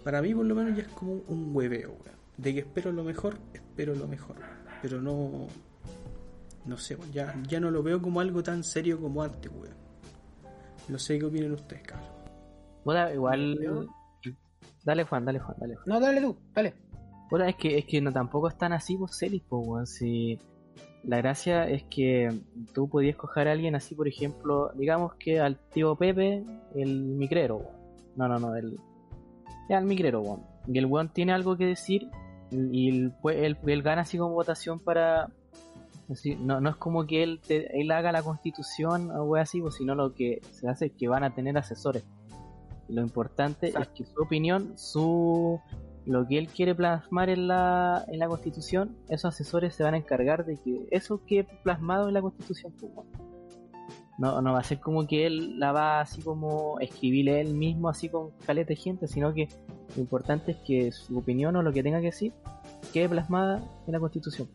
para 0.04 0.22
mí 0.22 0.34
por 0.34 0.46
lo 0.46 0.54
menos 0.54 0.76
ya 0.76 0.82
es 0.82 0.88
como 0.88 1.22
un 1.28 1.54
hueveo, 1.54 1.90
weón. 1.90 2.20
De 2.36 2.54
que 2.54 2.60
espero 2.60 2.90
lo 2.92 3.04
mejor, 3.04 3.36
espero 3.52 3.94
lo 3.94 4.08
mejor. 4.08 4.36
Pero 4.80 5.00
no. 5.00 5.48
No 6.64 6.76
sé, 6.76 6.96
weón, 6.96 7.12
ya, 7.12 7.34
ya 7.48 7.60
no 7.60 7.70
lo 7.70 7.82
veo 7.82 8.00
como 8.00 8.20
algo 8.20 8.42
tan 8.42 8.62
serio 8.62 9.00
como 9.00 9.22
antes, 9.22 9.50
weón. 9.52 9.74
No 10.88 10.98
sé 10.98 11.18
qué 11.18 11.24
opinan 11.24 11.52
ustedes, 11.52 11.82
cabrón. 11.82 12.08
Puta, 12.84 13.12
igual. 13.14 13.88
Dale, 14.84 15.04
Juan, 15.04 15.24
dale, 15.24 15.38
Juan, 15.38 15.56
dale. 15.58 15.76
No, 15.86 16.00
dale 16.00 16.20
tú, 16.20 16.36
dale. 16.54 16.74
Puta, 17.28 17.48
es 17.48 17.56
que, 17.56 17.78
es 17.78 17.84
que 17.84 18.00
no 18.00 18.12
tampoco 18.12 18.48
están 18.48 18.72
así, 18.72 18.96
pues, 18.96 19.16
series, 19.16 19.42
pues, 19.48 19.66
weón. 19.66 19.86
Si 19.86 20.38
la 21.04 21.18
gracia 21.18 21.68
es 21.68 21.84
que 21.84 22.28
tú 22.74 22.88
podías 22.88 23.16
coger 23.16 23.48
a 23.48 23.52
alguien 23.52 23.74
así, 23.74 23.94
por 23.94 24.08
ejemplo, 24.08 24.70
digamos 24.74 25.14
que 25.14 25.40
al 25.40 25.58
tío 25.70 25.96
Pepe, 25.96 26.44
el 26.74 27.04
micrero, 27.04 27.56
weón. 27.56 27.76
No, 28.16 28.28
no, 28.28 28.38
no, 28.38 28.56
el. 28.56 28.78
Ya, 29.68 29.78
el 29.78 29.86
micrero, 29.86 30.20
weón. 30.20 30.42
Y 30.66 30.78
el 30.78 30.86
weón 30.86 31.12
tiene 31.12 31.32
algo 31.32 31.56
que 31.56 31.66
decir 31.66 32.10
y 32.50 32.88
él, 32.88 33.14
él, 33.24 33.58
él 33.64 33.82
gana 33.82 34.02
así 34.02 34.18
como 34.18 34.34
votación 34.34 34.80
para. 34.80 35.30
Así, 36.12 36.36
no, 36.36 36.60
no 36.60 36.70
es 36.70 36.76
como 36.76 37.06
que 37.06 37.22
él, 37.22 37.40
te- 37.46 37.80
él 37.80 37.90
haga 37.90 38.12
la 38.12 38.22
constitución 38.22 39.10
o 39.10 39.24
weón 39.24 39.42
así, 39.42 39.60
pues, 39.60 39.74
sino 39.76 39.94
lo 39.94 40.14
que 40.14 40.40
se 40.50 40.68
hace 40.68 40.86
es 40.86 40.92
que 40.92 41.08
van 41.08 41.24
a 41.24 41.34
tener 41.34 41.56
asesores. 41.58 42.04
Y 42.88 42.94
lo 42.94 43.02
importante 43.02 43.68
es 43.68 43.88
que 43.88 44.04
su 44.04 44.20
opinión, 44.22 44.72
su 44.76 45.60
lo 46.06 46.26
que 46.26 46.38
él 46.38 46.48
quiere 46.48 46.74
plasmar 46.74 47.28
en 47.28 47.46
la, 47.46 48.04
en 48.08 48.18
la 48.18 48.26
constitución, 48.26 48.96
esos 49.08 49.34
asesores 49.34 49.74
se 49.74 49.84
van 49.84 49.94
a 49.94 49.98
encargar 49.98 50.44
de 50.46 50.56
que 50.56 50.88
eso 50.90 51.24
quede 51.26 51.46
plasmado 51.62 52.08
en 52.08 52.14
la 52.14 52.22
constitución. 52.22 52.72
pues. 52.80 52.92
No, 54.18 54.42
no 54.42 54.52
va 54.52 54.58
a 54.60 54.64
ser 54.64 54.80
como 54.80 55.06
que 55.06 55.26
él 55.26 55.58
la 55.58 55.72
va 55.72 56.00
así 56.00 56.20
como 56.20 56.78
escribirle 56.80 57.40
él 57.40 57.54
mismo 57.54 57.88
así 57.88 58.08
con 58.08 58.30
caleta 58.44 58.68
de 58.68 58.76
gente, 58.76 59.06
sino 59.06 59.32
que 59.32 59.48
lo 59.96 60.02
importante 60.02 60.52
es 60.52 60.58
que 60.58 60.92
su 60.92 61.16
opinión 61.16 61.56
o 61.56 61.62
lo 61.62 61.72
que 61.72 61.82
tenga 61.82 62.00
que 62.00 62.06
decir 62.06 62.32
quede 62.92 63.08
plasmada 63.08 63.62
en 63.86 63.92
la 63.92 64.00
constitución. 64.00 64.48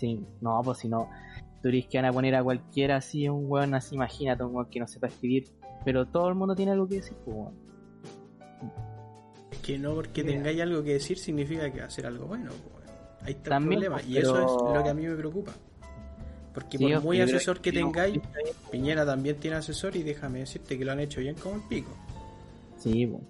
Sí, 0.00 0.18
no, 0.40 0.60
pues 0.64 0.78
si 0.78 0.88
no, 0.88 1.08
dices 1.62 1.90
que 1.90 1.98
van 1.98 2.06
a 2.06 2.12
poner 2.12 2.34
a 2.34 2.42
cualquiera 2.42 2.96
así, 2.96 3.28
un 3.28 3.44
weón 3.50 3.74
así, 3.74 3.94
imagínate, 3.94 4.42
un 4.44 4.54
weón 4.54 4.70
que 4.70 4.80
no 4.80 4.86
sepa 4.86 5.08
escribir, 5.08 5.48
pero 5.84 6.06
todo 6.06 6.28
el 6.28 6.34
mundo 6.34 6.54
tiene 6.56 6.72
algo 6.72 6.88
que 6.88 6.96
decir, 6.96 7.16
pues 7.24 7.36
weón. 7.36 7.54
Es 9.52 9.58
que 9.58 9.78
no 9.78 9.94
porque 9.94 10.22
Mira. 10.24 10.36
tengáis 10.36 10.60
algo 10.62 10.82
que 10.82 10.94
decir 10.94 11.18
significa 11.18 11.70
que 11.70 11.80
va 11.80 11.86
a 11.86 11.90
ser 11.90 12.06
algo 12.06 12.26
bueno, 12.26 12.50
weón. 12.50 12.80
Ahí 13.22 13.32
está 13.32 13.50
También, 13.50 13.82
el 13.82 13.88
problema. 13.88 13.96
pues, 13.96 14.08
Y 14.08 14.18
eso 14.18 14.36
es 14.40 14.74
lo 14.76 14.82
que 14.82 14.88
a 14.88 14.94
mí 14.94 15.06
me 15.06 15.14
preocupa. 15.16 15.52
Porque 16.54 16.78
Sí, 16.78 16.84
por 16.92 17.02
muy 17.02 17.20
asesor 17.20 17.60
que 17.60 17.70
tengáis. 17.70 18.18
Piñera 18.70 19.04
también 19.06 19.36
tiene 19.36 19.58
asesor 19.58 19.94
y 19.96 20.02
déjame 20.02 20.40
decirte 20.40 20.78
que 20.78 20.84
lo 20.84 20.92
han 20.92 21.00
hecho 21.00 21.20
bien 21.20 21.34
como 21.36 21.56
el 21.56 21.62
pico. 21.68 21.90
Sí, 22.78 23.06
po. 23.06 23.20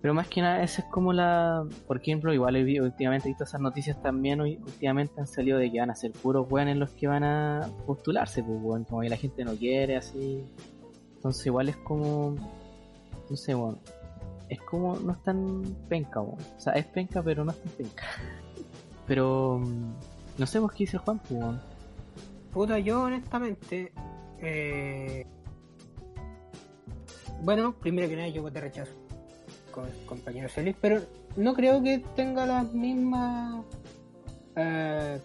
Pero 0.00 0.14
más 0.14 0.28
que 0.28 0.40
nada, 0.42 0.62
esa 0.62 0.82
es 0.82 0.88
como 0.88 1.12
la. 1.12 1.66
Por 1.86 1.96
ejemplo, 2.00 2.32
igual 2.32 2.54
he 2.56 2.80
últimamente 2.80 3.26
he 3.28 3.30
visto 3.30 3.44
esas 3.44 3.60
noticias 3.60 4.00
también. 4.00 4.40
Últimamente 4.40 5.20
han 5.20 5.26
salido 5.26 5.58
de 5.58 5.70
que 5.72 5.80
van 5.80 5.90
a 5.90 5.94
ser 5.96 6.12
puros 6.12 6.46
weones 6.50 6.76
los 6.76 6.90
que 6.90 7.08
van 7.08 7.24
a 7.24 7.68
postularse, 7.86 8.42
pues, 8.44 8.58
weón. 8.62 8.84
Como 8.84 9.00
que 9.00 9.08
la 9.08 9.16
gente 9.16 9.44
no 9.44 9.54
quiere, 9.56 9.96
así. 9.96 10.44
Entonces, 11.16 11.44
igual 11.46 11.68
es 11.68 11.76
como. 11.78 12.36
No 13.28 13.36
sé, 13.36 13.56
weón. 13.56 13.80
Es 14.48 14.60
como. 14.60 14.96
No 15.00 15.12
es 15.14 15.22
tan 15.24 15.62
penca, 15.88 16.20
weón. 16.20 16.38
O 16.56 16.60
sea, 16.60 16.74
es 16.74 16.86
penca, 16.86 17.20
pero 17.22 17.44
no 17.44 17.50
es 17.50 17.58
tan 17.60 17.72
penca. 17.72 18.04
Pero. 19.08 19.58
mm, 19.58 19.92
No 20.38 20.46
sé 20.46 20.60
por 20.60 20.70
qué 20.72 20.84
dice 20.84 20.98
Juan, 20.98 21.18
pues, 21.18 21.32
weón. 21.32 21.60
Puta, 22.52 22.78
yo 22.78 23.02
honestamente. 23.02 23.92
eh, 24.40 25.26
Bueno, 27.42 27.72
primero 27.74 28.08
que 28.08 28.14
nada, 28.16 28.28
yo 28.28 28.42
voté 28.42 28.60
rechazo 28.60 28.92
con 29.70 29.86
el 29.86 30.06
compañero 30.06 30.48
Celis, 30.48 30.76
pero 30.80 31.00
no 31.36 31.54
creo 31.54 31.82
que 31.82 32.02
tenga 32.16 32.46
las 32.46 32.72
mismas. 32.72 33.64
eh, 34.56 35.20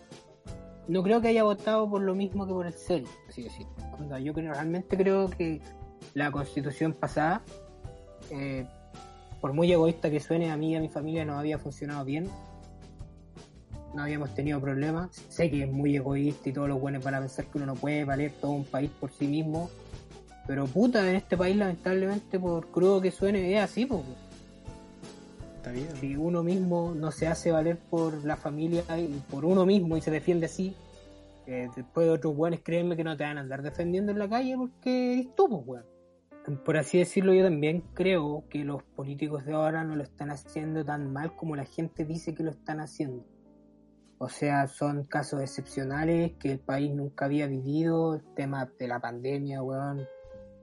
No 0.87 1.01
creo 1.03 1.21
que 1.21 1.29
haya 1.29 1.43
votado 1.43 1.89
por 1.89 2.01
lo 2.01 2.13
mismo 2.13 2.45
que 2.45 2.53
por 2.53 2.67
el 2.67 2.73
Celis, 2.73 3.09
así 3.29 3.43
decir. 3.43 3.65
Yo 4.21 4.33
creo, 4.33 4.53
realmente 4.53 4.97
creo 4.97 5.29
que 5.29 5.61
la 6.13 6.31
constitución 6.31 6.93
pasada, 6.93 7.41
eh, 8.29 8.65
por 9.39 9.53
muy 9.53 9.71
egoísta 9.71 10.09
que 10.09 10.19
suene, 10.19 10.51
a 10.51 10.57
mí 10.57 10.71
y 10.71 10.75
a 10.75 10.81
mi 10.81 10.89
familia 10.89 11.23
no 11.25 11.37
había 11.39 11.57
funcionado 11.57 12.03
bien 12.03 12.29
no 13.93 14.03
habíamos 14.03 14.33
tenido 14.33 14.59
problemas. 14.59 15.11
Sé 15.29 15.49
que 15.49 15.63
es 15.63 15.71
muy 15.71 15.95
egoísta 15.95 16.49
y 16.49 16.53
todos 16.53 16.67
los 16.67 16.79
buenos 16.79 17.03
van 17.03 17.15
a 17.15 17.19
pensar 17.19 17.45
que 17.45 17.57
uno 17.57 17.67
no 17.67 17.75
puede 17.75 18.03
valer 18.05 18.31
todo 18.31 18.51
un 18.51 18.65
país 18.65 18.89
por 18.99 19.11
sí 19.11 19.27
mismo. 19.27 19.69
Pero 20.47 20.65
puta, 20.65 21.07
en 21.09 21.15
este 21.15 21.37
país 21.37 21.55
lamentablemente 21.55 22.39
por 22.39 22.67
crudo 22.67 23.01
que 23.01 23.11
suene 23.11 23.55
es 23.55 23.63
así, 23.63 23.85
pues. 23.85 24.01
Si 25.99 26.15
uno 26.15 26.43
mismo 26.43 26.93
no 26.95 27.11
se 27.11 27.27
hace 27.27 27.51
valer 27.51 27.77
por 27.77 28.23
la 28.25 28.35
familia 28.35 28.83
y 28.97 29.21
por 29.29 29.45
uno 29.45 29.65
mismo 29.65 29.95
y 29.95 30.01
se 30.01 30.11
defiende 30.11 30.47
así, 30.47 30.75
eh, 31.45 31.69
después 31.75 32.09
otros 32.09 32.35
buenos 32.35 32.59
créeme 32.63 32.95
que 32.95 33.03
no 33.03 33.17
te 33.17 33.23
van 33.23 33.37
a 33.37 33.41
andar 33.41 33.61
defendiendo 33.61 34.11
en 34.11 34.19
la 34.19 34.29
calle 34.29 34.55
porque 34.57 35.13
eres 35.13 35.35
tú, 35.35 35.47
pues, 35.49 35.63
weón. 35.65 35.93
Por 36.65 36.75
así 36.75 36.97
decirlo, 36.97 37.33
yo 37.33 37.43
también 37.43 37.81
creo 37.93 38.43
que 38.49 38.65
los 38.65 38.83
políticos 38.83 39.45
de 39.45 39.53
ahora 39.53 39.85
no 39.85 39.95
lo 39.95 40.03
están 40.03 40.29
haciendo 40.29 40.83
tan 40.83 41.11
mal 41.13 41.35
como 41.37 41.55
la 41.55 41.63
gente 41.63 42.03
dice 42.03 42.35
que 42.35 42.43
lo 42.43 42.51
están 42.51 42.81
haciendo. 42.81 43.25
O 44.17 44.27
sea, 44.27 44.67
son 44.67 45.05
casos 45.05 45.41
excepcionales 45.41 46.33
que 46.33 46.51
el 46.51 46.59
país 46.59 46.93
nunca 46.93 47.25
había 47.25 47.47
vivido, 47.47 48.15
el 48.15 48.23
tema 48.35 48.69
de 48.77 48.87
la 48.87 48.99
pandemia, 48.99 49.63
weón. 49.63 50.05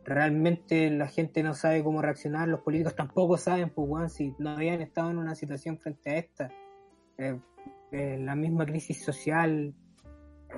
Realmente 0.05 0.91
la 0.91 1.09
gente 1.09 1.43
no 1.43 1.55
sabe 1.55 1.85
cómo 1.85 2.01
reaccionar, 2.01 2.49
los 2.49 2.61
políticos 2.61 2.95
tampoco 2.97 3.37
saben, 3.37 3.71
pues, 3.71 3.89
weón, 3.89 4.11
si 4.11 4.35
no 4.39 4.51
habían 4.51 4.81
estado 4.81 5.11
en 5.11 5.19
una 5.19 5.35
situación 5.35 5.79
frente 5.79 6.11
a 6.11 6.17
esta. 6.17 6.51
Eh, 7.19 7.39
eh, 7.93 8.19
la 8.19 8.35
misma 8.35 8.65
crisis 8.65 9.05
social 9.05 9.75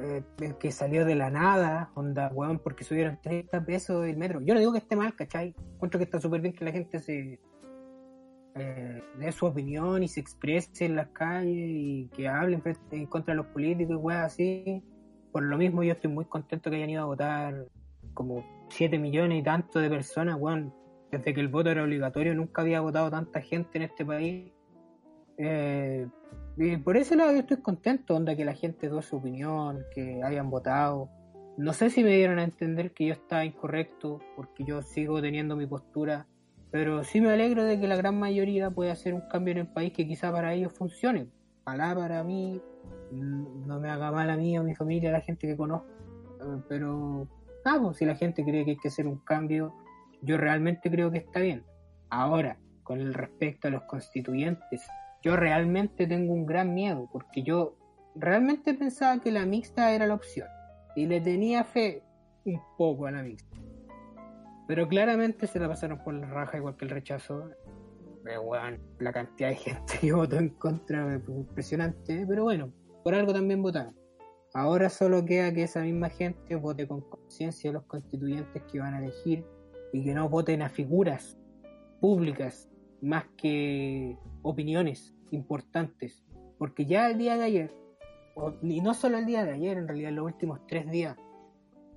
eh, 0.01 0.23
que 0.61 0.71
salió 0.71 1.05
de 1.05 1.17
la 1.17 1.31
nada, 1.31 1.91
onda, 1.95 2.31
weón, 2.33 2.61
porque 2.61 2.85
subieron 2.85 3.19
30 3.21 3.65
pesos 3.65 4.07
el 4.07 4.17
metro. 4.17 4.41
Yo 4.41 4.55
no 4.55 4.61
digo 4.61 4.73
que 4.73 4.79
esté 4.79 4.95
mal, 4.95 5.15
¿cachai? 5.17 5.55
Encuentro 5.75 5.99
que 5.99 6.05
está 6.05 6.21
súper 6.21 6.41
bien 6.41 6.55
que 6.55 6.65
la 6.65 6.73
gente 6.73 7.01
se 7.01 7.41
dé 8.55 9.33
su 9.33 9.47
opinión 9.47 10.03
y 10.03 10.09
se 10.09 10.21
exprese 10.21 10.85
en 10.85 10.95
las 10.95 11.09
calles 11.09 11.57
y 11.57 12.11
que 12.15 12.29
hablen 12.29 12.63
en 12.91 13.07
contra 13.07 13.33
de 13.33 13.39
los 13.39 13.47
políticos 13.47 13.97
y 13.97 13.97
weas 13.97 14.27
así. 14.27 14.83
Por 15.33 15.43
lo 15.43 15.57
mismo 15.57 15.83
yo 15.83 15.93
estoy 15.93 16.11
muy 16.11 16.27
contento 16.27 16.71
que 16.71 16.77
hayan 16.77 16.91
ido 16.91 17.03
a 17.03 17.07
votar 17.07 17.67
como 18.13 18.45
7 18.73 18.99
millones 18.99 19.41
y 19.41 19.43
tanto 19.43 19.79
de 19.79 19.89
personas, 19.89 20.37
weón. 20.39 20.73
Desde 21.11 21.35
que 21.35 21.41
el 21.41 21.49
voto 21.49 21.71
era 21.71 21.83
obligatorio 21.83 22.35
nunca 22.35 22.63
había 22.63 22.81
votado 22.81 23.11
tanta 23.11 23.41
gente 23.43 23.77
en 23.79 23.83
este 23.83 24.05
país. 24.05 24.51
Eh, 25.37 26.07
y 26.57 26.77
por 26.79 26.97
ese 26.97 27.17
lado 27.17 27.33
yo 27.33 27.41
estoy 27.41 27.59
contento, 27.59 28.15
onda 28.15 28.35
que 28.35 28.45
la 28.45 28.55
gente 28.55 28.89
dio 28.89 29.03
su 29.03 29.17
opinión, 29.17 29.85
que 29.95 30.23
hayan 30.23 30.51
votado. 30.51 31.11
No 31.59 31.73
sé 31.75 31.91
si 31.91 32.03
me 32.03 32.17
dieron 32.17 32.39
a 32.39 32.45
entender 32.45 32.93
que 32.93 33.07
yo 33.07 33.13
estaba 33.13 33.45
incorrecto, 33.45 34.21
porque 34.37 34.65
yo 34.65 34.81
sigo 34.83 35.21
teniendo 35.21 35.55
mi 35.55 35.67
postura, 35.67 36.27
pero 36.71 37.05
sí 37.05 37.21
me 37.21 37.31
alegro 37.31 37.65
de 37.65 37.79
que 37.79 37.87
la 37.87 37.97
gran 37.97 38.19
mayoría 38.19 38.71
pueda 38.71 38.93
hacer 38.93 39.13
un 39.13 39.23
cambio 39.29 39.53
en 39.53 39.59
el 39.59 39.67
país 39.67 39.93
que 39.93 40.07
quizá 40.07 40.33
para 40.33 40.55
ellos 40.55 40.73
funcione. 40.73 41.29
Ojalá 41.65 41.95
para 41.95 42.25
mí, 42.25 42.61
no 43.11 43.79
me 43.81 43.91
haga 43.91 44.11
mal 44.11 44.31
a 44.31 44.37
mí, 44.37 44.57
a 44.57 44.63
mi 44.63 44.75
familia, 44.75 45.11
a 45.11 45.13
la 45.13 45.21
gente 45.21 45.47
que 45.47 45.57
conozco, 45.57 45.87
pero 46.69 47.29
vamos, 47.65 47.97
si 47.99 48.05
la 48.05 48.15
gente 48.15 48.45
cree 48.45 48.65
que 48.65 48.73
hay 48.73 48.77
que 48.77 48.89
hacer 48.89 49.07
un 49.07 49.19
cambio, 49.19 49.75
yo 50.23 50.37
realmente 50.37 50.91
creo 50.91 51.11
que 51.11 51.19
está 51.19 51.41
bien. 51.41 51.65
Ahora, 52.11 52.59
con 52.83 53.01
el 53.01 53.15
respecto 53.15 53.69
a 53.69 53.71
los 53.71 53.83
constituyentes, 53.85 54.87
yo 55.23 55.37
realmente 55.37 56.07
tengo 56.07 56.33
un 56.33 56.47
gran 56.47 56.75
miedo, 56.75 57.09
porque 57.13 57.43
yo 57.43 57.77
realmente 58.15 58.75
pensaba 58.75 59.21
que 59.21 59.31
la 59.31 59.47
mixta 59.47 59.93
era 59.93 60.07
la 60.07 60.15
opción, 60.15 60.49
y 60.97 61.07
le 61.07 61.21
tenía 61.21 61.65
fe 61.65 62.03
un 62.45 62.61
poco 62.77 63.07
a 63.07 63.11
la 63.13 63.23
mixta. 63.23 63.57
Pero 64.69 64.89
claramente 64.89 65.47
se 65.47 65.59
la 65.59 65.69
pasaron 65.69 66.03
por 66.03 66.15
la 66.15 66.27
raja 66.27 66.59
igual 66.59 66.77
que 66.77 66.85
el 66.85 66.91
rechazo. 66.91 67.51
Bueno, 68.45 68.79
la 68.99 69.13
cantidad 69.13 69.49
de 69.49 69.57
gente 69.57 69.95
que 70.01 70.13
votó 70.13 70.37
en 70.37 70.51
contra 70.51 71.21
fue 71.25 71.35
impresionante, 71.35 72.25
pero 72.29 72.45
bueno, 72.45 72.73
por 73.03 73.15
algo 73.15 73.33
también 73.33 73.63
votaron. 73.63 74.02
Ahora 74.55 74.91
solo 74.91 75.25
queda 75.25 75.53
que 75.53 75.63
esa 75.63 75.81
misma 75.81 76.11
gente 76.11 76.57
vote 76.57 76.87
con 76.87 77.01
conciencia 77.01 77.73
los 77.73 77.85
constituyentes 77.85 78.63
que 78.71 78.81
van 78.81 78.95
a 78.95 78.99
elegir 78.99 79.47
y 79.93 80.05
que 80.05 80.13
no 80.13 80.29
voten 80.29 80.61
a 80.61 80.69
figuras 80.69 81.39
públicas 82.01 82.69
más 83.01 83.25
que 83.37 84.19
opiniones 84.43 85.15
importantes. 85.31 86.23
Porque 86.59 86.85
ya 86.85 87.09
el 87.11 87.17
día 87.17 87.37
de 87.39 87.45
ayer, 87.45 87.75
y 88.63 88.81
no 88.83 88.93
solo 88.93 89.19
el 89.19 89.27
día 89.27 89.45
de 89.45 89.53
ayer, 89.53 89.79
en 89.79 89.89
realidad 89.89 90.13
los 90.13 90.27
últimos 90.27 90.61
tres 90.67 90.91
días, 90.91 91.17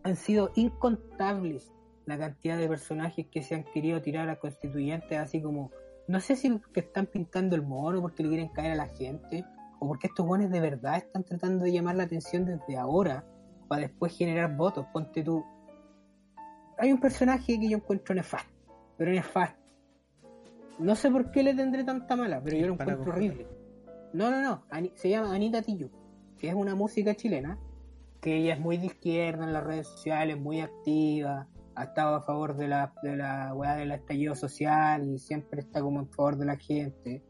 han 0.03 0.15
sido 0.15 0.51
incontables 0.55 1.74
la 2.05 2.17
cantidad 2.17 2.57
de 2.57 2.67
personajes 2.67 3.27
que 3.31 3.41
se 3.41 3.55
han 3.55 3.63
querido 3.65 4.01
tirar 4.01 4.29
a 4.29 4.39
constituyentes, 4.39 5.17
así 5.17 5.41
como, 5.41 5.71
no 6.07 6.19
sé 6.19 6.35
si 6.35 6.59
que 6.74 6.81
están 6.81 7.07
pintando 7.07 7.55
el 7.55 7.63
mono 7.63 8.01
porque 8.01 8.24
le 8.24 8.29
quieren 8.29 8.50
caer 8.50 8.74
a 8.74 8.75
la 8.75 8.88
gente, 8.88 9.43
o 9.85 9.87
porque 9.87 10.07
estos 10.07 10.25
buenos 10.25 10.49
de 10.51 10.59
verdad 10.59 10.97
están 10.97 11.23
tratando 11.23 11.63
de 11.63 11.71
llamar 11.71 11.95
la 11.95 12.03
atención 12.03 12.45
desde 12.45 12.77
ahora 12.77 13.23
para 13.67 13.83
después 13.83 14.17
generar 14.17 14.55
votos. 14.55 14.85
Ponte 14.91 15.23
tú. 15.23 15.43
Hay 16.77 16.91
un 16.91 16.99
personaje 16.99 17.59
que 17.59 17.69
yo 17.69 17.77
encuentro 17.77 18.13
nefasto, 18.15 18.51
pero 18.97 19.11
nefasto. 19.11 19.61
No 20.79 20.95
sé 20.95 21.09
por 21.09 21.31
qué 21.31 21.41
le 21.43 21.53
tendré 21.53 21.83
tanta 21.83 22.15
mala, 22.15 22.41
pero 22.43 22.57
yo 22.57 22.67
lo 22.67 22.73
encuentro 22.73 23.11
horrible. 23.11 23.47
No, 24.13 24.29
no, 24.29 24.41
no. 24.41 24.63
Ani- 24.69 24.91
se 24.95 25.09
llama 25.09 25.33
Anita 25.33 25.61
Tijoux, 25.61 25.91
que 26.37 26.49
es 26.49 26.53
una 26.53 26.75
música 26.75 27.15
chilena, 27.15 27.57
que 28.21 28.35
ella 28.37 28.55
es 28.55 28.59
muy 28.59 28.77
de 28.77 28.87
izquierda 28.87 29.45
en 29.45 29.53
las 29.53 29.63
redes 29.63 29.87
sociales, 29.87 30.37
muy 30.39 30.59
activa, 30.59 31.47
ha 31.75 31.83
estado 31.83 32.15
a 32.15 32.21
favor 32.21 32.55
de 32.55 32.67
la, 32.67 32.93
de 33.03 33.15
la 33.17 33.53
weá 33.53 33.75
del 33.75 33.91
estallido 33.91 34.35
social 34.35 35.07
y 35.07 35.17
siempre 35.19 35.61
está 35.61 35.81
como 35.81 35.99
en 35.99 36.09
favor 36.09 36.37
de 36.37 36.45
la 36.45 36.57
gente. 36.57 37.23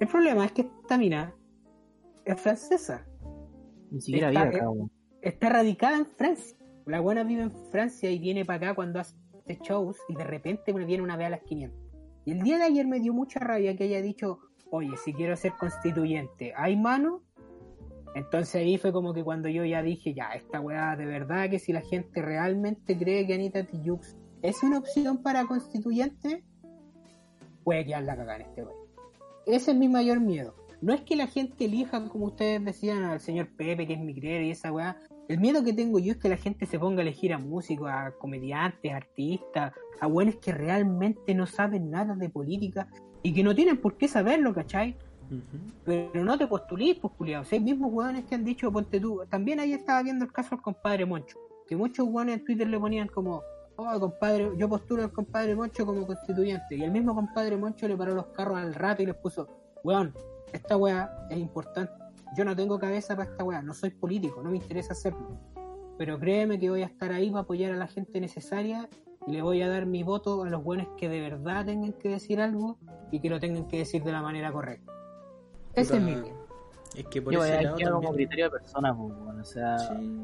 El 0.00 0.08
problema 0.08 0.44
es 0.44 0.52
que 0.52 0.62
esta 0.62 0.96
mina 0.98 1.34
es 2.24 2.40
francesa. 2.40 3.06
Ni 3.90 4.00
siquiera 4.00 4.28
Está- 4.28 4.44
vive 4.44 4.56
acá, 4.58 4.70
está 5.22 5.48
radicada 5.48 5.98
en 5.98 6.06
Francia. 6.06 6.56
La 6.86 7.00
buena 7.00 7.24
vive 7.24 7.42
en 7.42 7.52
Francia 7.70 8.10
y 8.10 8.18
viene 8.18 8.44
para 8.44 8.68
acá 8.68 8.74
cuando 8.74 9.00
hace 9.00 9.14
shows 9.62 9.98
y 10.08 10.14
de 10.14 10.24
repente 10.24 10.72
me 10.72 10.84
viene 10.84 11.02
una 11.02 11.16
vez 11.16 11.26
a 11.26 11.30
las 11.30 11.42
500. 11.42 11.78
Y 12.24 12.32
el 12.32 12.42
día 12.42 12.58
de 12.58 12.64
ayer 12.64 12.86
me 12.86 13.00
dio 13.00 13.12
mucha 13.12 13.40
rabia 13.40 13.76
que 13.76 13.84
haya 13.84 14.02
dicho, 14.02 14.38
oye, 14.70 14.96
si 15.02 15.12
quiero 15.12 15.36
ser 15.36 15.52
constituyente, 15.58 16.52
¿hay 16.56 16.76
mano? 16.76 17.22
Entonces 18.14 18.56
ahí 18.56 18.78
fue 18.78 18.92
como 18.92 19.12
que 19.14 19.22
cuando 19.24 19.48
yo 19.48 19.64
ya 19.64 19.82
dije, 19.82 20.14
ya, 20.14 20.30
esta 20.32 20.60
weá, 20.60 20.96
de 20.96 21.06
verdad 21.06 21.48
que 21.50 21.58
si 21.58 21.72
la 21.72 21.80
gente 21.82 22.22
realmente 22.22 22.96
cree 22.96 23.26
que 23.26 23.34
Anita 23.34 23.64
Tijoux 23.64 24.16
es 24.42 24.62
una 24.62 24.78
opción 24.78 25.22
para 25.22 25.46
constituyente, 25.46 26.44
puede 27.64 27.84
quedar 27.84 28.04
la 28.04 28.16
cagada 28.16 28.36
en 28.36 28.42
este 28.42 28.62
país. 28.62 28.77
Ese 29.48 29.70
es 29.70 29.76
mi 29.78 29.88
mayor 29.88 30.20
miedo. 30.20 30.54
No 30.82 30.92
es 30.92 31.00
que 31.00 31.16
la 31.16 31.26
gente 31.26 31.64
elija, 31.64 32.06
como 32.10 32.26
ustedes 32.26 32.62
decían, 32.62 33.02
al 33.02 33.18
señor 33.18 33.48
Pepe, 33.56 33.86
que 33.86 33.94
es 33.94 34.00
mi 34.00 34.14
creer 34.14 34.42
y 34.42 34.50
esa 34.50 34.70
weá. 34.70 34.98
El 35.26 35.40
miedo 35.40 35.64
que 35.64 35.72
tengo 35.72 35.98
yo 35.98 36.12
es 36.12 36.18
que 36.18 36.28
la 36.28 36.36
gente 36.36 36.66
se 36.66 36.78
ponga 36.78 36.98
a 36.98 37.02
elegir 37.02 37.32
a 37.32 37.38
músicos, 37.38 37.88
a 37.90 38.12
comediantes, 38.18 38.92
artistas, 38.92 39.72
a 40.00 40.06
weones 40.06 40.36
que 40.36 40.52
realmente 40.52 41.34
no 41.34 41.46
saben 41.46 41.90
nada 41.90 42.14
de 42.14 42.28
política 42.28 42.88
y 43.22 43.32
que 43.32 43.42
no 43.42 43.54
tienen 43.54 43.78
por 43.78 43.96
qué 43.96 44.06
saberlo, 44.06 44.52
¿cachai? 44.52 44.96
Pero 45.86 46.24
no 46.24 46.36
te 46.36 46.46
postulís, 46.46 46.98
pues, 46.98 47.14
culiao. 47.14 47.44
Si 47.44 47.56
hay 47.56 47.62
mismos 47.62 47.90
hueones 47.90 48.26
que 48.26 48.34
han 48.34 48.44
dicho, 48.44 48.70
ponte 48.70 49.00
tú. 49.00 49.22
También 49.30 49.60
ahí 49.60 49.72
estaba 49.72 50.02
viendo 50.02 50.26
el 50.26 50.32
caso 50.32 50.50
del 50.50 50.60
compadre 50.60 51.06
Moncho. 51.06 51.38
Que 51.66 51.74
muchos 51.74 52.06
hueones 52.06 52.38
en 52.38 52.44
Twitter 52.44 52.68
le 52.68 52.78
ponían 52.78 53.08
como, 53.08 53.42
oh, 53.78 54.00
compadre, 54.00 54.50
yo 54.56 54.68
postulo 54.68 55.04
al 55.04 55.12
compadre 55.12 55.54
Moncho 55.54 55.86
como 55.86 56.06
constituyente. 56.06 56.76
Y 56.76 56.82
el 56.82 56.90
mismo 56.90 57.14
compadre 57.14 57.56
Moncho 57.56 57.88
le 57.88 57.96
paró 57.96 58.14
los 58.14 58.26
carros 58.26 58.58
al 58.58 58.74
rato 58.74 59.02
y 59.02 59.06
les 59.06 59.14
puso, 59.14 59.48
weón, 59.84 60.12
esta 60.52 60.76
weá 60.76 61.26
es 61.30 61.38
importante. 61.38 61.92
Yo 62.36 62.44
no 62.44 62.54
tengo 62.54 62.78
cabeza 62.78 63.16
para 63.16 63.30
esta 63.30 63.44
weá, 63.44 63.62
no 63.62 63.72
soy 63.72 63.90
político, 63.90 64.42
no 64.42 64.50
me 64.50 64.56
interesa 64.56 64.92
hacerlo. 64.92 65.38
Pero 65.96 66.18
créeme 66.18 66.58
que 66.58 66.70
voy 66.70 66.82
a 66.82 66.86
estar 66.86 67.12
ahí 67.12 67.30
para 67.30 67.42
apoyar 67.42 67.72
a 67.72 67.76
la 67.76 67.86
gente 67.86 68.20
necesaria 68.20 68.88
y 69.26 69.32
le 69.32 69.42
voy 69.42 69.62
a 69.62 69.68
dar 69.68 69.86
mi 69.86 70.02
voto 70.02 70.42
a 70.44 70.50
los 70.50 70.62
buenos 70.62 70.88
que 70.96 71.08
de 71.08 71.20
verdad 71.20 71.64
tengan 71.66 71.92
que 71.92 72.08
decir 72.10 72.40
algo 72.40 72.78
y 73.10 73.20
que 73.20 73.30
lo 73.30 73.40
tengan 73.40 73.66
que 73.66 73.78
decir 73.78 74.02
de 74.02 74.12
la 74.12 74.22
manera 74.22 74.52
correcta. 74.52 74.92
Ese 75.74 75.96
es 75.96 76.02
mi. 76.02 76.16
Es 76.96 77.06
que 77.06 77.22
por 77.22 77.32
Yo, 77.32 77.44
ese 77.44 77.62
lado 77.62 77.76
queda 77.76 77.90
como 77.90 78.02
también. 78.02 78.28
criterio 78.28 78.44
de 78.46 78.50
persona, 78.58 78.96
pues, 78.96 79.12
weón. 79.18 79.40
O 79.40 79.44
sea, 79.44 79.78
Sí. 79.78 80.20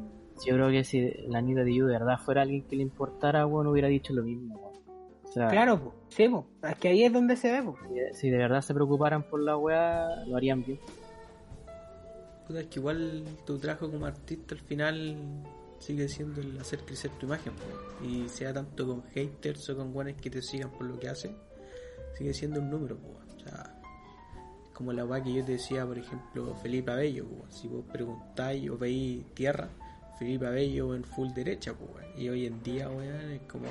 Yo 0.46 0.54
creo 0.54 0.70
que 0.70 0.84
si 0.84 1.10
la 1.28 1.38
Anita 1.38 1.64
Tijoux 1.64 1.86
de 1.86 1.92
verdad 1.98 2.18
fuera 2.18 2.42
alguien 2.42 2.62
que 2.64 2.76
le 2.76 2.82
importara, 2.82 3.46
weón, 3.46 3.66
hubiera 3.66 3.88
dicho 3.88 4.12
lo 4.12 4.22
mismo, 4.22 4.54
weón. 4.56 4.74
O 5.24 5.32
sea, 5.32 5.48
Claro, 5.48 5.80
pues, 5.80 5.94
sí, 6.10 6.28
po. 6.28 6.46
es 6.62 6.76
que 6.76 6.88
ahí 6.88 7.02
es 7.04 7.12
donde 7.12 7.36
se 7.36 7.50
ve. 7.52 7.62
po. 7.62 7.76
si- 8.12 8.18
si 8.20 8.30
de 8.30 8.38
verdad 8.38 8.60
se 8.60 8.72
preocuparan 8.74 9.22
por 9.24 9.40
la 9.40 9.56
weá, 9.56 10.24
lo 10.26 10.36
harían 10.36 10.62
bien. 10.64 10.78
Puta, 12.46 12.60
es 12.60 12.66
que 12.66 12.78
igual 12.78 13.24
tu 13.46 13.58
trabajo 13.58 13.90
como 13.90 14.06
artista 14.06 14.54
al 14.54 14.60
final 14.60 15.16
sigue 15.78 16.08
siendo 16.08 16.40
el 16.40 16.58
hacer 16.60 16.80
crecer 16.80 17.10
tu 17.12 17.26
imagen. 17.26 17.52
po. 17.54 18.04
Y 18.06 18.28
sea 18.28 18.52
tanto 18.52 18.86
con 18.86 19.02
haters 19.14 19.68
o 19.70 19.76
con 19.76 19.92
guanes 19.92 20.16
que 20.20 20.30
te 20.30 20.42
sigan 20.42 20.70
por 20.70 20.86
lo 20.86 20.98
que 20.98 21.08
haces, 21.08 21.32
sigue 22.18 22.34
siendo 22.34 22.60
un 22.60 22.70
número. 22.70 22.96
po. 22.96 23.08
O 23.36 23.40
sea, 23.40 23.80
como 24.74 24.92
la 24.92 25.04
weá 25.04 25.22
que 25.22 25.32
yo 25.32 25.44
te 25.44 25.52
decía, 25.52 25.86
por 25.86 25.98
ejemplo, 25.98 26.54
Felipe 26.56 26.90
Abello. 26.92 27.24
po. 27.26 27.46
Si 27.50 27.66
vos 27.66 27.84
preguntáis 27.90 28.68
o 28.70 28.76
veis 28.76 29.24
tierra, 29.34 29.68
Felipe 30.18 30.46
Abello 30.46 30.94
en 30.94 31.04
full 31.04 31.32
derecha. 31.32 31.72
po, 31.74 31.84
weón. 31.94 32.06
y 32.16 32.28
hoy 32.28 32.46
en 32.46 32.62
día, 32.62 32.88
weón, 32.88 33.30
es 33.30 33.42
como. 33.42 33.66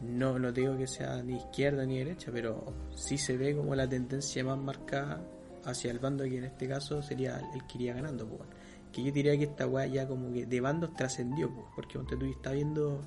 No, 0.00 0.38
no 0.38 0.50
digo 0.50 0.76
que 0.76 0.86
sea 0.86 1.22
ni 1.22 1.36
izquierda 1.36 1.84
ni 1.84 1.98
derecha, 1.98 2.30
pero 2.32 2.72
sí 2.94 3.16
se 3.18 3.36
ve 3.36 3.54
como 3.54 3.74
la 3.74 3.88
tendencia 3.88 4.42
más 4.42 4.58
marcada 4.58 5.22
hacia 5.64 5.92
el 5.92 6.00
bando 6.00 6.24
que 6.24 6.38
en 6.38 6.44
este 6.44 6.66
caso 6.66 7.02
sería 7.02 7.40
el 7.54 7.64
que 7.66 7.78
iría 7.78 7.94
ganando, 7.94 8.26
pues. 8.26 8.48
Que 8.92 9.02
yo 9.02 9.12
diría 9.12 9.36
que 9.38 9.44
esta 9.44 9.66
weá 9.66 9.86
ya 9.86 10.06
como 10.06 10.32
que 10.32 10.44
de 10.44 10.60
bandos 10.60 10.94
trascendió, 10.94 11.50
pues, 11.54 11.66
porque 11.74 11.98
donde 11.98 12.16
tú 12.16 12.26
estás 12.26 12.52
viendo 12.52 13.00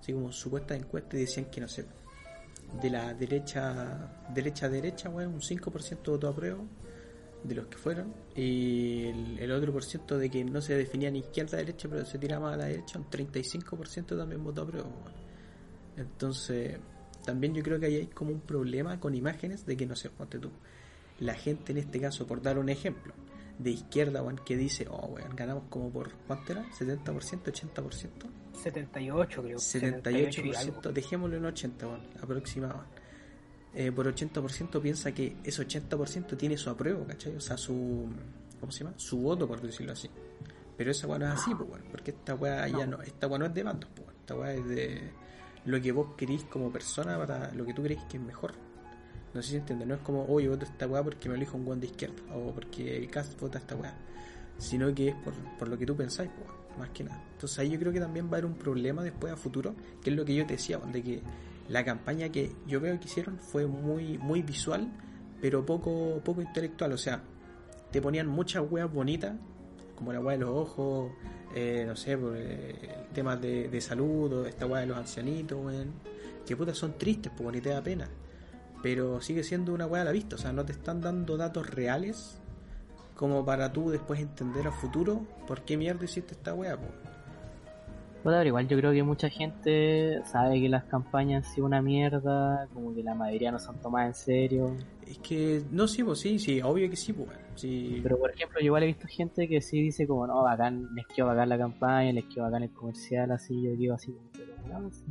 así 0.00 0.12
como 0.12 0.30
supuestas 0.30 0.78
encuestas 0.78 1.14
y 1.14 1.18
decían 1.20 1.46
que 1.46 1.60
no 1.60 1.68
sé, 1.68 1.86
de 2.80 2.90
la 2.90 3.14
derecha, 3.14 4.10
derecha 4.34 4.68
derecha, 4.68 5.08
weón, 5.08 5.34
un 5.34 5.40
5% 5.40 6.10
votó 6.10 6.28
apruebo 6.28 6.64
de 7.44 7.54
los 7.54 7.66
que 7.66 7.76
fueron, 7.76 8.14
y 8.36 9.06
el, 9.06 9.38
el 9.38 9.52
otro 9.52 9.72
por 9.72 9.84
ciento 9.84 10.18
de 10.18 10.30
que 10.30 10.44
no 10.44 10.60
se 10.60 10.76
definía 10.76 11.10
ni 11.10 11.20
izquierda 11.20 11.58
derecha, 11.58 11.88
pero 11.88 12.04
se 12.04 12.18
tiraba 12.18 12.52
a 12.54 12.56
la 12.56 12.66
derecha, 12.66 12.98
un 12.98 13.06
35% 13.06 14.16
también 14.16 14.42
votó 14.42 14.62
apruebo, 14.62 14.88
weón. 14.88 15.22
Entonces, 15.96 16.78
también 17.24 17.54
yo 17.54 17.62
creo 17.62 17.78
que 17.78 17.86
ahí 17.86 17.96
hay 17.96 18.06
como 18.06 18.30
un 18.30 18.40
problema 18.40 18.98
con 18.98 19.14
imágenes 19.14 19.66
de 19.66 19.76
que 19.76 19.86
no 19.86 19.96
sé, 19.96 20.10
ponte 20.10 20.38
tú. 20.38 20.50
La 21.20 21.34
gente 21.34 21.72
en 21.72 21.78
este 21.78 22.00
caso, 22.00 22.26
por 22.26 22.42
dar 22.42 22.58
un 22.58 22.68
ejemplo, 22.68 23.12
de 23.58 23.70
izquierda, 23.70 24.22
weón, 24.22 24.40
que 24.44 24.56
dice, 24.56 24.86
oh, 24.90 25.06
weón, 25.06 25.34
ganamos 25.36 25.64
como 25.68 25.90
por, 25.90 26.12
¿cuánto 26.26 26.52
era? 26.52 26.64
¿70%? 26.70 27.04
¿80%? 27.04 28.08
78, 28.62 29.42
creo. 29.42 29.58
78 29.58 30.40
y 30.40 30.54
algo. 30.54 30.80
78%, 30.82 30.92
dejémoslo 30.92 31.36
en 31.36 31.44
80, 31.44 31.86
weón, 31.86 32.00
aproximado. 32.20 32.84
Eh, 33.74 33.90
por 33.90 34.06
80% 34.06 34.80
piensa 34.82 35.12
que 35.12 35.36
ese 35.42 35.66
80% 35.66 36.36
tiene 36.36 36.56
su 36.58 36.68
apruebo, 36.68 37.06
¿cachai? 37.06 37.36
O 37.36 37.40
sea, 37.40 37.56
su, 37.56 38.06
¿cómo 38.60 38.70
se 38.70 38.84
llama? 38.84 38.94
Su 38.98 39.18
voto, 39.18 39.48
por 39.48 39.60
decirlo 39.60 39.92
así. 39.92 40.10
Pero 40.76 40.90
esa 40.90 41.06
weá 41.06 41.18
no 41.18 41.26
es 41.26 41.32
así, 41.32 41.54
pues, 41.54 41.68
weón, 41.68 41.84
porque 41.90 42.10
esta 42.10 42.34
weá 42.34 42.68
ya 42.68 42.86
no, 42.86 43.00
esta 43.02 43.26
weá 43.28 43.38
no 43.38 43.46
es 43.46 43.54
de 43.54 43.62
bandos, 43.62 43.90
pues, 43.94 44.08
esta 44.20 44.34
weá 44.34 44.54
es 44.54 44.66
de 44.66 45.10
lo 45.64 45.80
que 45.80 45.92
vos 45.92 46.08
querís 46.16 46.44
como 46.44 46.70
persona 46.70 47.16
para 47.18 47.52
lo 47.54 47.64
que 47.64 47.72
tú 47.72 47.82
crees 47.82 48.02
que 48.04 48.16
es 48.18 48.22
mejor. 48.22 48.52
No 49.32 49.42
sé 49.42 49.50
si 49.50 49.56
entiendes, 49.56 49.88
no 49.88 49.94
es 49.94 50.00
como, 50.00 50.26
oye, 50.26 50.48
voto 50.48 50.66
esta 50.66 50.86
weá 50.86 51.02
porque 51.02 51.28
me 51.28 51.36
elijo 51.36 51.56
un 51.56 51.66
weón 51.66 51.80
de 51.80 51.86
izquierda, 51.86 52.22
o 52.34 52.52
porque 52.52 52.98
el 52.98 53.08
cast 53.10 53.38
vota 53.40 53.58
esta 53.58 53.74
weá, 53.74 53.94
sino 54.58 54.94
que 54.94 55.08
es 55.08 55.14
por, 55.16 55.32
por 55.58 55.68
lo 55.68 55.78
que 55.78 55.86
tú 55.86 55.96
pensáis, 55.96 56.30
pues, 56.36 56.78
más 56.78 56.90
que 56.90 57.04
nada. 57.04 57.22
Entonces 57.32 57.58
ahí 57.58 57.70
yo 57.70 57.78
creo 57.78 57.92
que 57.92 58.00
también 58.00 58.26
va 58.26 58.32
a 58.32 58.34
haber 58.34 58.46
un 58.46 58.54
problema 58.54 59.02
después 59.02 59.32
a 59.32 59.36
futuro, 59.36 59.74
que 60.02 60.10
es 60.10 60.16
lo 60.16 60.24
que 60.24 60.34
yo 60.34 60.46
te 60.46 60.54
decía, 60.54 60.78
de 60.78 61.02
que 61.02 61.22
la 61.68 61.84
campaña 61.84 62.30
que 62.30 62.52
yo 62.66 62.80
veo 62.80 62.98
que 62.98 63.06
hicieron 63.06 63.38
fue 63.38 63.66
muy, 63.66 64.18
muy 64.18 64.42
visual, 64.42 64.88
pero 65.40 65.64
poco, 65.64 66.20
poco 66.24 66.42
intelectual, 66.42 66.92
o 66.92 66.98
sea, 66.98 67.22
te 67.90 68.00
ponían 68.00 68.26
muchas 68.26 68.64
weas 68.70 68.92
bonitas, 68.92 69.34
como 69.96 70.12
la 70.12 70.20
wea 70.20 70.36
de 70.36 70.44
los 70.44 70.50
ojos, 70.50 71.12
eh, 71.54 71.84
no 71.86 71.94
sé, 71.96 72.16
por, 72.16 72.34
eh, 72.36 73.06
temas 73.12 73.40
de, 73.40 73.68
de 73.68 73.80
salud, 73.80 74.46
esta 74.46 74.66
wea 74.66 74.80
de 74.80 74.86
los 74.86 74.96
ancianitos, 74.96 75.58
que 76.46 76.56
putas 76.56 76.76
son 76.76 76.98
tristes, 76.98 77.32
pues 77.36 77.54
ni 77.54 77.60
te 77.60 77.70
da 77.70 77.82
pena. 77.82 78.08
Pero 78.82 79.20
sigue 79.20 79.44
siendo 79.44 79.72
una 79.72 79.86
wea 79.86 80.02
a 80.02 80.04
la 80.04 80.12
vista, 80.12 80.36
o 80.36 80.38
sea, 80.38 80.52
no 80.52 80.64
te 80.64 80.72
están 80.72 81.00
dando 81.00 81.36
datos 81.36 81.68
reales 81.70 82.38
como 83.14 83.44
para 83.44 83.72
tú 83.72 83.90
después 83.90 84.18
entender 84.18 84.66
a 84.66 84.72
futuro 84.72 85.24
por 85.46 85.62
qué 85.62 85.76
mierda 85.76 86.04
hiciste 86.04 86.34
esta 86.34 86.54
wea, 86.54 86.76
pues. 86.76 87.11
Bueno, 88.24 88.38
pero 88.38 88.48
igual 88.48 88.68
yo 88.68 88.76
creo 88.76 88.92
que 88.92 89.02
mucha 89.02 89.28
gente 89.28 90.22
sabe 90.24 90.60
que 90.60 90.68
las 90.68 90.84
campañas 90.84 91.44
han 91.44 91.52
sido 91.52 91.66
una 91.66 91.82
mierda, 91.82 92.68
como 92.72 92.94
que 92.94 93.02
la 93.02 93.16
mayoría 93.16 93.50
no 93.50 93.58
son 93.58 93.80
tomadas 93.80 94.08
en 94.08 94.24
serio. 94.24 94.76
Es 95.04 95.18
que, 95.18 95.62
no, 95.72 95.88
sí, 95.88 96.04
pues 96.04 96.20
sí, 96.20 96.38
sí, 96.38 96.60
obvio 96.62 96.88
que 96.88 96.94
sí, 96.94 97.12
pues, 97.12 97.30
sí. 97.56 97.98
Pero 98.00 98.18
por 98.18 98.30
ejemplo, 98.30 98.60
yo 98.60 98.66
igual 98.66 98.84
he 98.84 98.86
visto 98.86 99.08
gente 99.08 99.48
que 99.48 99.60
sí 99.60 99.82
dice 99.82 100.06
como, 100.06 100.28
no, 100.28 100.44
bacán, 100.44 100.94
les 100.94 101.04
quedó 101.08 101.26
bacán 101.26 101.48
la 101.48 101.58
campaña, 101.58 102.12
les 102.12 102.24
quedó 102.26 102.44
bacán 102.44 102.62
el 102.62 102.70
comercial, 102.70 103.32
así, 103.32 103.60
yo 103.60 103.72
digo 103.72 103.94
así, 103.94 104.12
como, 104.12 104.28
pero 104.32 104.80
no, 104.80 104.90
sí. 104.92 105.04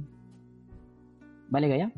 ¿Vale 1.49 1.67
callar? 1.67 1.91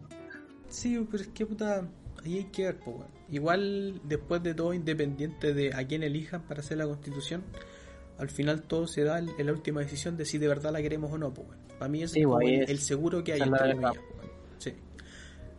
Sí, 0.67 1.05
pero 1.11 1.21
es 1.21 1.29
que 1.29 1.45
puta, 1.45 1.87
ahí 2.25 2.37
hay 2.37 2.45
que 2.45 2.63
ver, 2.63 2.79
pues. 2.79 2.97
Igual, 3.29 4.01
después 4.03 4.41
de 4.41 4.55
todo, 4.55 4.73
independiente 4.73 5.53
de 5.53 5.75
a 5.75 5.85
quién 5.85 6.01
elijan 6.01 6.41
para 6.41 6.61
hacer 6.61 6.79
la 6.79 6.85
constitución, 6.87 7.43
al 8.17 8.29
final 8.29 8.63
todo 8.63 8.87
se 8.87 9.03
da 9.03 9.19
en 9.19 9.29
en 9.37 9.45
la 9.47 9.51
última 9.53 9.81
decisión 9.81 10.15
de 10.17 10.25
si 10.25 10.37
de 10.37 10.47
verdad 10.47 10.71
la 10.71 10.81
queremos 10.81 11.11
o 11.11 11.17
no, 11.17 11.33
pues, 11.33 11.47
weón. 11.49 11.59
Para 11.79 11.89
mí 11.89 12.03
ese 12.03 12.13
Sí, 12.15 12.19
es 12.21 12.25
como 12.25 12.37
pues, 12.37 12.47
ahí 12.47 12.55
el, 12.55 12.61
es- 12.63 12.69
el 12.69 12.79
seguro 12.79 13.23
que 13.23 13.33
hay, 13.33 13.41
entre 13.41 13.71
comillas, 13.73 13.93
pues. 14.17 14.29
Sí. 14.59 14.73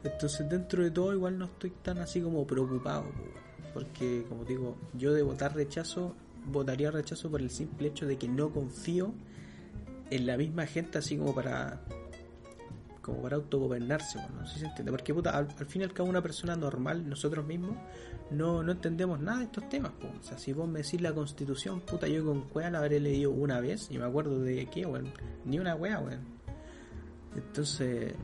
Entonces, 0.05 0.49
dentro 0.49 0.83
de 0.83 0.91
todo, 0.91 1.13
igual 1.13 1.39
no 1.39 1.47
estoy 1.47 1.71
tan 1.83 1.99
así 1.99 2.21
como 2.21 2.47
preocupado, 2.47 3.05
pues. 3.17 3.45
Porque, 3.73 4.25
como 4.29 4.45
digo, 4.45 4.77
yo 4.95 5.13
de 5.13 5.23
votar 5.23 5.55
rechazo, 5.55 6.15
votaría 6.47 6.91
rechazo 6.91 7.31
por 7.31 7.41
el 7.41 7.51
simple 7.51 7.89
hecho 7.89 8.07
de 8.07 8.17
que 8.19 8.29
no 8.29 8.51
confío 8.51 9.13
en 10.11 10.27
la 10.27 10.37
misma 10.37 10.67
gente 10.67 10.99
así 10.99 11.17
como 11.17 11.35
para 11.35 11.81
como 13.05 13.21
para 13.21 13.37
autogobernarse, 13.37 14.19
bueno, 14.19 14.41
no 14.41 14.47
sé 14.47 14.55
si 14.55 14.61
se 14.61 14.67
entiende, 14.67 14.91
porque 14.91 15.13
puta, 15.13 15.31
al, 15.37 15.49
al 15.59 15.67
fin 15.67 15.83
y 15.83 15.85
al 15.85 15.93
cabo 15.93 16.09
una 16.09 16.23
persona 16.23 16.57
normal, 16.57 17.07
nosotros 17.07 17.45
mismos, 17.45 17.77
no, 18.31 18.63
no 18.63 18.73
entendemos 18.73 19.21
nada 19.21 19.41
de 19.41 19.45
estos 19.45 19.69
temas, 19.69 19.93
po. 19.93 20.09
o 20.09 20.23
sea, 20.23 20.39
si 20.39 20.55
vos 20.55 20.67
me 20.67 20.81
decís 20.81 21.03
la 21.03 21.13
constitución, 21.13 21.81
puta, 21.81 22.09
yo 22.09 22.25
con 22.25 22.49
cueva 22.49 22.71
la 22.71 22.79
habré 22.79 23.01
leído 23.01 23.31
una 23.31 23.61
vez 23.61 23.89
y 23.91 23.99
me 23.99 24.07
acuerdo 24.07 24.41
de 24.41 24.67
qué, 24.71 24.87
weón, 24.87 25.13
ni 25.45 25.59
una 25.59 25.75
wea, 25.75 26.01
weón. 26.01 26.21
Entonces, 27.37 28.15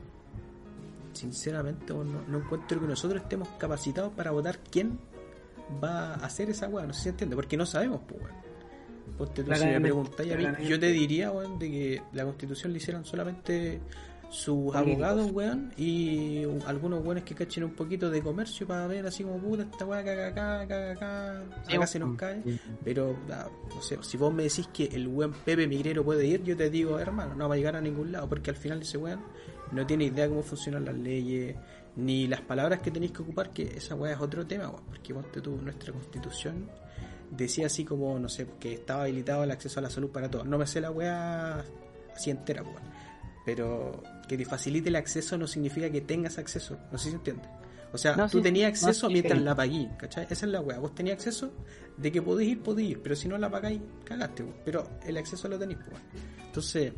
sinceramente 1.13 1.93
no, 1.93 2.03
no 2.03 2.37
encuentro 2.39 2.79
que 2.79 2.87
nosotros 2.87 3.21
estemos 3.21 3.47
capacitados 3.59 4.13
para 4.13 4.31
votar 4.31 4.59
quién 4.71 4.99
va 5.83 6.15
a 6.15 6.25
hacer 6.25 6.49
esa 6.49 6.67
weá. 6.67 6.87
No 6.87 6.93
sé 6.93 6.99
si 6.99 7.03
se 7.03 7.09
entiende, 7.09 7.35
porque 7.35 7.55
no 7.55 7.67
sabemos, 7.67 8.01
pues, 8.07 8.19
weón. 8.19 8.41
Ponte 9.17 9.43
tú, 9.43 9.53
si 9.53 9.65
me 9.65 9.81
preguntáis 9.81 10.33
a 10.33 10.35
mí, 10.37 10.67
yo 10.67 10.79
te 10.79 10.87
diría, 10.87 11.31
weón, 11.31 11.59
de 11.59 11.69
que 11.69 12.01
la 12.13 12.23
constitución 12.23 12.71
le 12.71 12.79
hicieran 12.79 13.05
solamente 13.05 13.79
sus 14.31 14.73
abogados, 14.73 15.29
weón, 15.31 15.73
y 15.75 16.45
un- 16.45 16.61
algunos 16.65 17.03
weones 17.05 17.25
que 17.25 17.35
cachen 17.35 17.65
un 17.65 17.71
poquito 17.75 18.09
de 18.09 18.21
comercio 18.21 18.65
para 18.65 18.87
ver 18.87 19.05
así 19.05 19.23
como 19.23 19.37
puta 19.39 19.63
esta 19.63 19.85
weá, 19.85 20.03
caga 20.03 20.27
acá, 20.27 20.67
caga 20.67 20.91
acá, 20.93 21.41
acá 21.75 21.87
se 21.87 21.99
nos 21.99 22.15
cae. 22.15 22.41
Pero, 22.83 23.15
no 23.75 23.81
sé, 23.81 23.97
si 24.01 24.15
vos 24.17 24.33
me 24.33 24.43
decís 24.43 24.67
que 24.73 24.85
el 24.85 25.09
buen 25.09 25.33
Pepe 25.33 25.67
Migrero 25.67 26.03
puede 26.05 26.25
ir, 26.25 26.43
yo 26.43 26.55
te 26.55 26.69
digo, 26.69 26.97
hermano, 26.97 27.35
no 27.35 27.49
va 27.49 27.55
a 27.55 27.57
llegar 27.57 27.75
a 27.75 27.81
ningún 27.81 28.11
lado, 28.13 28.29
porque 28.29 28.49
al 28.51 28.55
final 28.55 28.81
ese 28.81 28.97
weón 28.97 29.19
no 29.73 29.85
tiene 29.85 30.05
idea 30.05 30.27
cómo 30.29 30.43
funcionan 30.43 30.85
las 30.85 30.95
leyes, 30.95 31.55
ni 31.97 32.25
las 32.27 32.39
palabras 32.41 32.79
que 32.79 32.89
tenéis 32.89 33.11
que 33.11 33.21
ocupar, 33.23 33.49
que 33.51 33.63
esa 33.63 33.95
weá 33.95 34.13
es 34.13 34.19
otro 34.21 34.47
tema, 34.47 34.69
weón, 34.69 34.83
porque 34.87 35.13
ponte 35.13 35.41
tú, 35.41 35.57
nuestra 35.61 35.91
constitución 35.91 36.69
decía 37.29 37.65
así 37.65 37.83
como, 37.83 38.17
no 38.17 38.29
sé, 38.29 38.47
que 38.61 38.73
estaba 38.75 39.03
habilitado 39.03 39.43
el 39.43 39.51
acceso 39.51 39.79
a 39.79 39.83
la 39.83 39.89
salud 39.89 40.09
para 40.09 40.29
todos. 40.31 40.45
No 40.45 40.57
me 40.57 40.65
sé 40.67 40.79
la 40.79 40.89
weá 40.91 41.65
así 42.15 42.29
entera, 42.29 42.61
weón. 42.63 42.83
Pero 43.45 44.03
que 44.31 44.37
te 44.37 44.45
facilite 44.49 44.89
el 44.89 44.95
acceso 44.95 45.37
no 45.37 45.45
significa 45.45 45.89
que 45.89 46.01
tengas 46.01 46.37
acceso, 46.37 46.77
no 46.91 46.97
sé 46.97 47.05
si 47.05 47.09
se 47.11 47.15
entiende. 47.17 47.43
O 47.93 47.97
sea, 47.97 48.15
No, 48.15 48.29
tú 48.29 48.37
sí, 48.37 48.43
tenías 48.43 48.69
acceso 48.69 49.09
mientras 49.09 49.37
sí. 49.37 49.43
la 49.43 49.53
paguís, 49.53 49.89
¿cachai? 49.97 50.23
Esa 50.29 50.45
es 50.45 50.51
la 50.51 50.61
weá. 50.61 50.79
Vos 50.79 50.95
tenías 50.95 51.15
acceso 51.15 51.51
de 51.97 52.09
que 52.11 52.21
podéis 52.21 52.51
ir, 52.51 52.61
podéis 52.63 52.91
ir, 52.91 53.01
pero 53.01 53.15
si 53.17 53.27
no 53.27 53.37
la 53.37 53.49
pagáis, 53.49 53.81
cagaste, 54.05 54.43
weón. 54.43 54.55
Pero 54.63 54.87
el 55.05 55.17
acceso 55.17 55.49
lo 55.49 55.59
tenéis, 55.59 55.79
pues. 55.85 55.89
weón. 55.99 56.45
Entonces, 56.45 56.93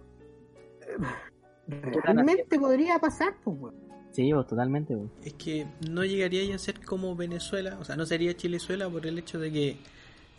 realmente 1.68 2.60
podría 2.60 3.00
pasar, 3.00 3.36
pues 3.44 3.58
weón. 3.60 3.76
Sí, 4.12 4.32
pues, 4.34 4.48
totalmente, 4.48 4.96
weón. 4.96 5.12
Es 5.24 5.34
que 5.34 5.68
no 5.90 6.04
llegaría 6.06 6.54
a 6.56 6.58
ser 6.58 6.80
como 6.84 7.16
Venezuela, 7.16 7.78
o 7.80 7.84
sea, 7.84 7.96
no 7.96 8.06
sería 8.06 8.36
Chilezuela 8.36 8.90
por 8.90 9.06
el 9.06 9.20
hecho 9.20 9.40
de 9.40 9.52
que 9.52 9.78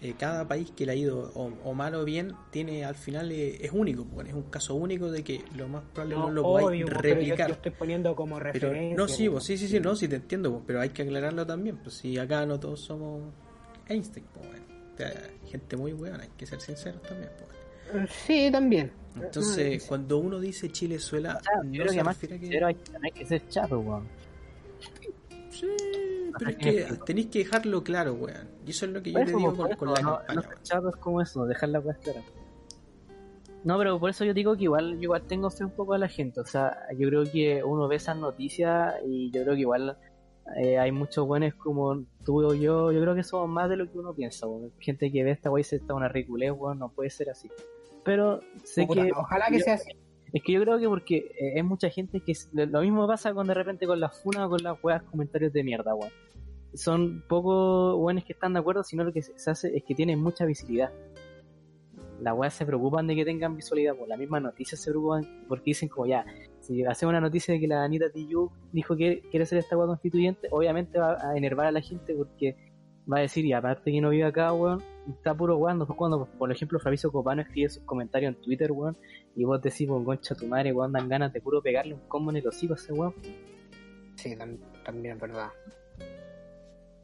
eh, 0.00 0.14
cada 0.18 0.46
país 0.46 0.70
que 0.76 0.86
le 0.86 0.92
ha 0.92 0.94
ido 0.94 1.30
o, 1.34 1.52
o 1.64 1.74
mal 1.74 1.94
o 1.96 2.04
bien 2.04 2.32
tiene 2.50 2.84
al 2.84 2.94
final 2.94 3.30
eh, 3.32 3.58
es 3.64 3.72
único, 3.72 4.04
pues, 4.04 4.28
es 4.28 4.34
un 4.34 4.44
caso 4.44 4.74
único 4.74 5.10
de 5.10 5.22
que 5.24 5.44
lo 5.56 5.68
más 5.68 5.82
probable 5.92 6.14
no, 6.16 6.30
lo 6.30 6.42
podáis 6.42 6.68
obvio, 6.68 6.86
pues, 6.86 6.98
pero 7.02 7.20
yo, 7.20 7.36
replicar. 7.36 7.48
yo 7.48 7.54
estoy 7.54 7.72
poniendo 7.72 8.14
como 8.16 8.38
Pero 8.52 8.52
referencia. 8.52 8.96
no, 8.96 9.08
sí, 9.08 9.28
vos, 9.28 9.44
sí, 9.44 9.56
sí, 9.58 9.68
sí, 9.68 9.80
no, 9.80 9.94
sí 9.96 10.08
te 10.08 10.16
entiendo, 10.16 10.62
pero 10.66 10.80
hay 10.80 10.90
que 10.90 11.02
aclararlo 11.02 11.46
también, 11.46 11.78
pues 11.78 11.96
si 11.96 12.16
acá 12.16 12.46
no 12.46 12.58
todos 12.60 12.80
somos 12.80 13.32
Einstein, 13.88 14.26
pues, 14.32 14.46
bueno. 14.48 14.64
O 14.94 14.96
sea, 14.96 15.08
hay 15.08 15.48
gente 15.50 15.76
muy 15.76 15.92
buena, 15.92 16.20
hay 16.22 16.30
que 16.36 16.46
ser 16.46 16.60
sinceros 16.60 17.02
también, 17.02 17.30
pues. 17.38 17.50
Sí, 18.08 18.50
también. 18.50 18.92
Entonces, 19.20 19.82
No, 19.82 19.88
cuando 19.88 20.18
uno 20.18 20.38
dice 20.40 20.68
Chilezuela, 20.70 21.38
O 21.40 21.42
sea, 21.42 21.52
yo 21.62 21.64
no 21.64 21.70
creo 21.72 21.88
se 21.88 21.96
que 21.96 22.04
más 22.04 22.18
que- 22.18 22.64
hay, 22.64 22.76
hay 23.02 23.10
que 23.12 23.26
ser 23.26 23.48
chato, 23.48 23.80
weón. 23.80 24.06
Sí, 25.50 25.66
pero 26.38 26.50
es 26.50 26.56
que 26.56 26.86
tenéis 27.04 27.26
que 27.28 27.38
dejarlo 27.40 27.82
claro, 27.82 28.14
weón. 28.14 28.48
Y 28.66 28.70
eso 28.70 28.86
es 28.86 28.92
lo 28.92 29.02
que 29.02 29.12
yo 29.12 29.18
te 29.24 29.26
digo 29.26 29.56
con, 29.56 29.72
con 29.74 29.88
la 29.92 30.00
no, 30.02 30.16
campaña, 30.18 30.40
no 30.42 30.48
weón. 30.48 30.62
chato 30.62 30.88
es 30.90 30.96
como 30.96 31.20
eso, 31.20 31.46
dejar 31.46 31.70
la 31.70 31.80
clara. 31.82 32.22
No, 33.64 33.76
pero 33.76 33.98
por 33.98 34.10
eso 34.10 34.24
yo 34.24 34.32
digo 34.34 34.56
que 34.56 34.64
igual, 34.64 34.94
yo 34.96 35.02
igual 35.02 35.22
tengo 35.22 35.50
fe 35.50 35.64
un 35.64 35.72
poco 35.72 35.94
a 35.94 35.98
la 35.98 36.08
gente. 36.08 36.40
O 36.40 36.44
sea, 36.46 36.76
yo 36.96 37.08
creo 37.08 37.24
que 37.24 37.64
uno 37.64 37.88
ve 37.88 37.96
esas 37.96 38.16
noticias 38.16 38.94
y 39.04 39.32
yo 39.32 39.42
creo 39.42 39.54
que 39.56 39.60
igual 39.62 39.96
eh, 40.62 40.78
hay 40.78 40.92
muchos 40.92 41.26
buenos 41.26 41.54
como 41.54 42.04
tú 42.24 42.44
o 42.46 42.54
yo. 42.54 42.92
Yo 42.92 43.00
creo 43.00 43.16
que 43.16 43.24
somos 43.24 43.48
más 43.48 43.68
de 43.68 43.76
lo 43.76 43.90
que 43.90 43.98
uno 43.98 44.14
piensa. 44.14 44.46
weón. 44.46 44.70
Gente 44.78 45.10
que 45.10 45.24
ve 45.24 45.32
esta 45.32 45.50
weá 45.50 45.62
y 45.62 45.64
se 45.64 45.76
está 45.76 45.94
una 45.94 46.08
ridiculez, 46.08 46.52
weón, 46.56 46.78
no 46.78 46.88
puede 46.90 47.10
ser 47.10 47.30
así. 47.30 47.50
Pero 48.08 48.40
sé 48.64 48.86
puta, 48.86 49.04
que. 49.04 49.12
ojalá 49.12 49.46
que 49.48 49.58
yo- 49.58 49.64
sea 49.64 49.74
así. 49.74 49.90
Es 50.32 50.42
que 50.42 50.52
yo 50.52 50.60
creo 50.60 50.78
que 50.78 50.86
porque 50.88 51.16
eh, 51.16 51.52
es 51.56 51.64
mucha 51.64 51.88
gente 51.88 52.20
que 52.20 52.32
es- 52.32 52.50
lo 52.52 52.80
mismo 52.82 53.06
pasa 53.06 53.32
con 53.32 53.46
de 53.46 53.54
repente 53.54 53.86
con 53.86 53.98
las 54.00 54.20
funas 54.22 54.46
o 54.46 54.50
con 54.50 54.62
las 54.62 54.76
weas 54.82 55.02
comentarios 55.04 55.52
de 55.52 55.62
mierda, 55.64 55.94
weón. 55.94 56.12
Son 56.74 57.24
pocos 57.28 57.96
weones 57.98 58.24
que 58.24 58.34
están 58.34 58.52
de 58.52 58.58
acuerdo, 58.58 58.82
sino 58.84 59.04
lo 59.04 59.12
que 59.12 59.22
se 59.22 59.38
se 59.38 59.50
hace 59.50 59.76
es 59.76 59.82
que 59.84 59.94
tienen 59.94 60.20
mucha 60.20 60.44
visibilidad. 60.44 60.92
Las 62.20 62.34
weas 62.36 62.52
se 62.52 62.66
preocupan 62.66 63.06
de 63.06 63.14
que 63.14 63.24
tengan 63.24 63.54
visualidad, 63.56 63.94
por 63.94 64.08
las 64.08 64.18
mismas 64.18 64.42
noticias 64.42 64.80
se 64.80 64.90
preocupan 64.90 65.44
porque 65.48 65.64
dicen 65.66 65.88
como 65.88 66.06
ya, 66.06 66.26
si 66.60 66.84
hacemos 66.84 67.12
una 67.12 67.20
noticia 67.20 67.54
de 67.54 67.60
que 67.60 67.68
la 67.68 67.84
Anita 67.84 68.10
Tijoux 68.10 68.50
dijo 68.72 68.96
que 68.96 69.22
quiere 69.30 69.46
ser 69.46 69.58
esta 69.58 69.76
wea 69.78 69.86
constituyente, 69.86 70.48
obviamente 70.50 70.98
va 70.98 71.16
a 71.22 71.36
enervar 71.36 71.66
a 71.68 71.72
la 71.72 71.80
gente 71.80 72.14
porque 72.14 72.56
va 73.10 73.18
a 73.18 73.20
decir, 73.20 73.46
y 73.46 73.52
aparte 73.52 73.90
que 73.92 74.00
no 74.00 74.10
vive 74.10 74.24
acá, 74.24 74.52
weón, 74.52 74.82
está 75.08 75.34
puro 75.34 75.56
weón, 75.56 75.78
después 75.78 75.96
cuando, 75.96 76.26
por 76.26 76.50
ejemplo, 76.52 76.78
Fabricio 76.78 77.10
Copano 77.10 77.42
escribe 77.42 77.68
sus 77.68 77.82
comentarios 77.84 78.34
en 78.34 78.40
Twitter, 78.42 78.70
weón, 78.72 78.96
y 79.34 79.44
vos 79.44 79.60
decís, 79.62 79.88
pues, 79.88 80.04
concha 80.04 80.34
tu 80.34 80.46
madre, 80.46 80.72
weón, 80.72 80.92
dan 80.92 81.08
ganas 81.08 81.32
de 81.32 81.40
puro 81.40 81.62
pegarle 81.62 81.94
un 81.94 82.00
combo 82.08 82.30
en 82.30 82.36
el 82.38 82.46
hocico 82.46 82.74
a 82.74 82.76
ese 82.76 82.92
weón. 82.92 83.14
Sí, 84.16 84.34
tam- 84.36 84.58
también 84.84 85.14
es 85.14 85.20
verdad. 85.20 85.48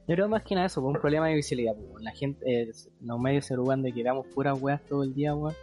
Yo 0.07 0.15
creo 0.17 0.29
más 0.29 0.43
que 0.43 0.55
nada 0.55 0.67
eso, 0.67 0.83
por 0.83 0.95
un 0.95 1.01
problema 1.01 1.29
de 1.29 1.35
visibilidad, 1.37 1.75
pues, 1.75 1.89
weón. 1.89 2.05
La 2.05 2.13
gente, 2.13 2.45
eh, 2.47 2.71
los 3.01 3.19
medios 3.19 3.47
se 3.47 3.57
de 3.57 3.93
que 3.93 4.03
veamos 4.03 4.27
puras 4.35 4.61
weas 4.61 4.83
todo 4.87 5.03
el 5.03 5.15
día, 5.15 5.35
weón. 5.35 5.55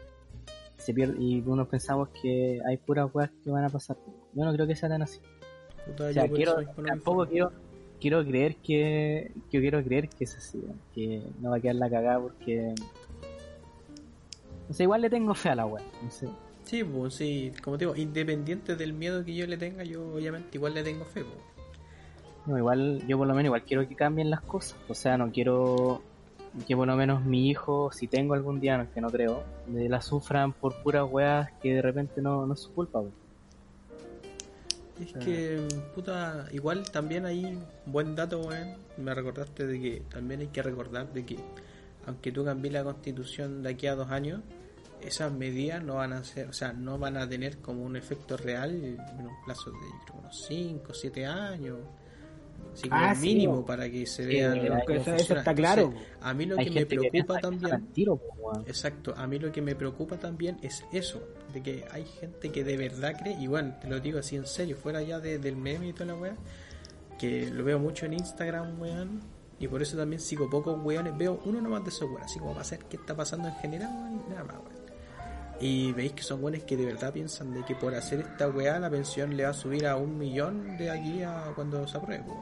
Se 0.77 0.93
pierde, 0.95 1.15
y 1.19 1.41
uno 1.45 1.67
pensamos 1.67 2.10
que 2.21 2.60
hay 2.67 2.77
puras 2.77 3.13
weas 3.13 3.30
que 3.43 3.51
van 3.51 3.63
a 3.65 3.69
pasar. 3.69 3.97
Yo 4.34 4.43
no 4.45 4.51
creo 4.54 4.65
que 4.65 4.75
sea 4.75 4.89
tan 4.89 5.04
así. 5.04 5.19
O 5.93 6.12
sea, 6.12 6.27
quiero, 6.27 6.56
tampoco 6.86 7.27
quiero, 7.27 7.51
quiero 8.02 8.26
creer 8.26 8.56
que, 8.58 9.32
yo 9.52 9.62
quiero 9.62 9.84
creer 9.84 10.10
que 10.10 10.26
es 10.26 10.36
así, 10.36 10.62
que 10.94 11.22
no 11.40 11.52
va 11.52 11.58
a 11.58 11.60
quedar 11.60 11.76
la 11.76 11.90
cagada 11.90 12.20
porque, 12.20 12.74
o 14.70 14.74
sea, 14.74 14.84
igual 14.84 15.02
le 15.02 15.10
tengo 15.10 15.34
fe 15.34 15.50
a 15.50 15.56
la 15.56 15.66
wea, 15.66 15.86
no 16.04 16.12
sé. 16.12 16.28
Sí, 16.64 16.84
pues 16.84 17.16
sí, 17.16 17.52
como 17.64 17.78
te 17.78 17.86
digo, 17.86 17.96
independiente 17.96 18.76
del 18.76 18.94
miedo 18.94 19.24
que 19.24 19.36
yo 19.36 19.46
le 19.46 19.58
tenga, 19.58 19.84
yo 19.84 20.14
obviamente 20.14 20.58
igual 20.58 20.74
le 20.74 20.84
tengo 20.84 21.06
fe, 21.06 21.24
pues. 21.24 21.52
No, 22.46 22.58
igual, 22.58 23.06
yo 23.08 23.18
por 23.18 23.28
lo 23.28 23.34
menos 23.34 23.46
igual 23.46 23.64
quiero 23.64 23.88
que 23.88 23.96
cambien 23.96 24.32
las 24.32 24.42
cosas. 24.42 24.76
O 24.90 24.96
sea, 24.96 25.16
no 25.18 25.32
quiero 25.32 26.02
que 26.68 26.76
por 26.76 26.88
lo 26.88 26.96
menos 26.96 27.24
mi 27.24 27.50
hijo, 27.50 27.92
si 27.92 28.08
tengo 28.08 28.34
algún 28.34 28.60
día, 28.60 28.78
no, 28.78 28.92
que 28.92 29.00
no 29.00 29.10
creo, 29.10 29.44
la 29.68 30.02
sufran 30.02 30.54
por 30.54 30.82
puras 30.82 31.06
weas 31.10 31.52
que 31.62 31.76
de 31.76 31.82
repente 31.82 32.22
no, 32.22 32.48
no 32.48 32.54
es 32.56 32.62
su 32.62 32.74
culpa. 32.74 33.00
weón. 33.00 33.14
Es 35.02 35.16
Ah. 35.16 35.20
que, 35.20 35.68
puta, 35.96 36.46
igual 36.52 36.84
también 36.92 37.26
hay 37.26 37.58
buen 37.86 38.16
dato, 38.16 38.40
weón. 38.42 38.76
Me 38.98 39.14
recordaste 39.14 39.66
de 39.66 39.80
que 39.82 40.04
también 40.10 40.42
hay 40.42 40.48
que 40.48 40.62
recordar 40.62 41.12
de 41.12 41.26
que, 41.26 41.38
aunque 42.06 42.32
tú 42.32 42.46
cambies 42.46 42.74
la 42.74 42.84
constitución 42.84 43.64
de 43.64 43.70
aquí 43.72 43.88
a 43.88 43.96
dos 43.96 44.10
años, 44.12 44.42
esas 45.02 45.32
medidas 45.34 45.84
no 45.84 45.96
van 45.96 46.14
a 46.14 46.24
ser, 46.24 46.48
o 46.50 46.54
sea, 46.54 46.74
no 46.74 47.00
van 47.00 47.18
a 47.18 47.28
tener 47.28 47.58
como 47.58 47.84
un 47.84 47.96
efecto 47.96 48.38
real 48.38 48.72
en 48.84 49.00
un 49.00 49.44
plazo 49.46 49.72
de 49.72 49.78
yo 49.78 50.06
creo, 50.06 50.20
unos 50.20 50.46
5 50.48 50.92
o 50.92 50.94
7 50.94 51.26
años. 51.26 51.80
Así 52.74 52.88
como 52.89 53.02
Ah, 53.02 53.13
mínimo 53.15 53.65
para 53.65 53.89
que 53.89 54.06
se 54.06 54.24
Sí, 54.24 54.30
vea 54.30 54.52
pero 54.54 54.76
cómo 54.86 55.00
eso- 55.00 55.15
está 55.15 55.34
Entonces, 55.39 55.54
claro. 55.56 55.93
A 56.21 56.34
mí 56.34 56.45
lo 56.45 56.58
Hay 56.58 56.65
que 56.65 56.71
me 56.71 56.80
que 56.82 56.86
preocupa 56.86 57.36
que 57.36 57.41
también. 57.41 57.88
tiro, 57.93 58.21
weón. 58.38 58.63
Exacto, 58.67 59.13
a 59.17 59.28
mí 59.28 59.39
lo 59.39 59.52
que 59.52 59.62
me 59.62 59.76
preocupa 59.76 60.17
también 60.17 60.58
es 60.62 60.84
eso, 60.93 61.21
de 61.54 61.62
que 61.62 61.86
hay 61.91 62.06
gente 62.06 62.50
que 62.52 62.63
de 62.63 62.78
verdad 62.78 63.13
cree, 63.19 63.34
y 63.39 63.47
bueno, 63.47 63.76
te 63.82 63.88
lo 63.89 64.00
digo 64.00 64.19
así 64.19 64.36
en 64.38 64.45
serio, 64.45 64.78
fuera 64.78 65.02
ya 65.02 65.19
de- 65.19 65.38
del 65.38 65.58
meme 65.58 65.89
y 65.89 65.93
toda 65.93 66.06
la 66.08 66.15
weá, 66.15 66.36
que 67.19 67.50
lo 67.52 67.63
veo 67.63 67.78
mucho 67.80 68.06
en 68.06 68.13
Instagram, 68.13 68.80
weón, 68.82 69.21
Y 69.60 69.67
por 69.67 69.80
eso 69.84 69.95
también 69.95 70.19
sigo 70.19 70.50
pocos 70.50 70.76
weones. 70.84 71.15
Veo 71.15 71.39
uno 71.45 71.62
nomás 71.62 71.84
de 71.84 71.89
esos 71.89 72.10
weones, 72.10 72.26
así 72.26 72.39
como 72.39 72.54
para 72.54 72.63
saber 72.63 72.86
qué 72.86 72.97
está 72.97 73.15
pasando 73.15 73.47
en 73.47 73.54
general, 73.58 73.91
weón, 73.93 74.24
nada 74.28 74.43
más, 74.43 74.56
weón. 74.56 74.81
Y 75.62 75.91
veis 75.91 76.13
que 76.13 76.24
son 76.24 76.43
weones 76.43 76.63
que 76.63 76.76
de 76.76 76.86
verdad 76.86 77.13
piensan 77.13 77.54
de 77.54 77.63
que 77.63 77.76
por 77.76 77.93
hacer 77.93 78.21
esta 78.21 78.50
weá 78.50 78.80
la 78.80 78.89
pensión 78.89 79.38
le 79.38 79.43
va 79.43 79.50
a 79.50 79.54
subir 79.54 79.86
a 79.86 79.95
un 79.95 80.17
millón 80.17 80.76
de 80.78 80.89
aquí 80.89 81.21
a 81.21 81.52
cuando 81.56 81.88
se 81.88 81.97
apruebe, 81.97 82.24
pues. 82.26 82.38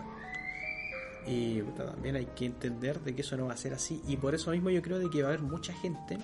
Y 1.27 1.61
también 1.61 2.15
hay 2.15 2.27
que 2.27 2.45
entender 2.45 3.01
de 3.01 3.13
que 3.13 3.21
eso 3.21 3.35
no 3.35 3.47
va 3.47 3.53
a 3.53 3.57
ser 3.57 3.73
así. 3.73 4.01
Y 4.07 4.15
por 4.15 4.33
eso 4.33 4.51
mismo 4.51 4.69
yo 4.69 4.81
creo 4.81 4.99
de 4.99 5.09
que 5.09 5.21
va 5.21 5.29
a 5.29 5.33
haber 5.33 5.43
mucha 5.43 5.73
gente 5.73 6.17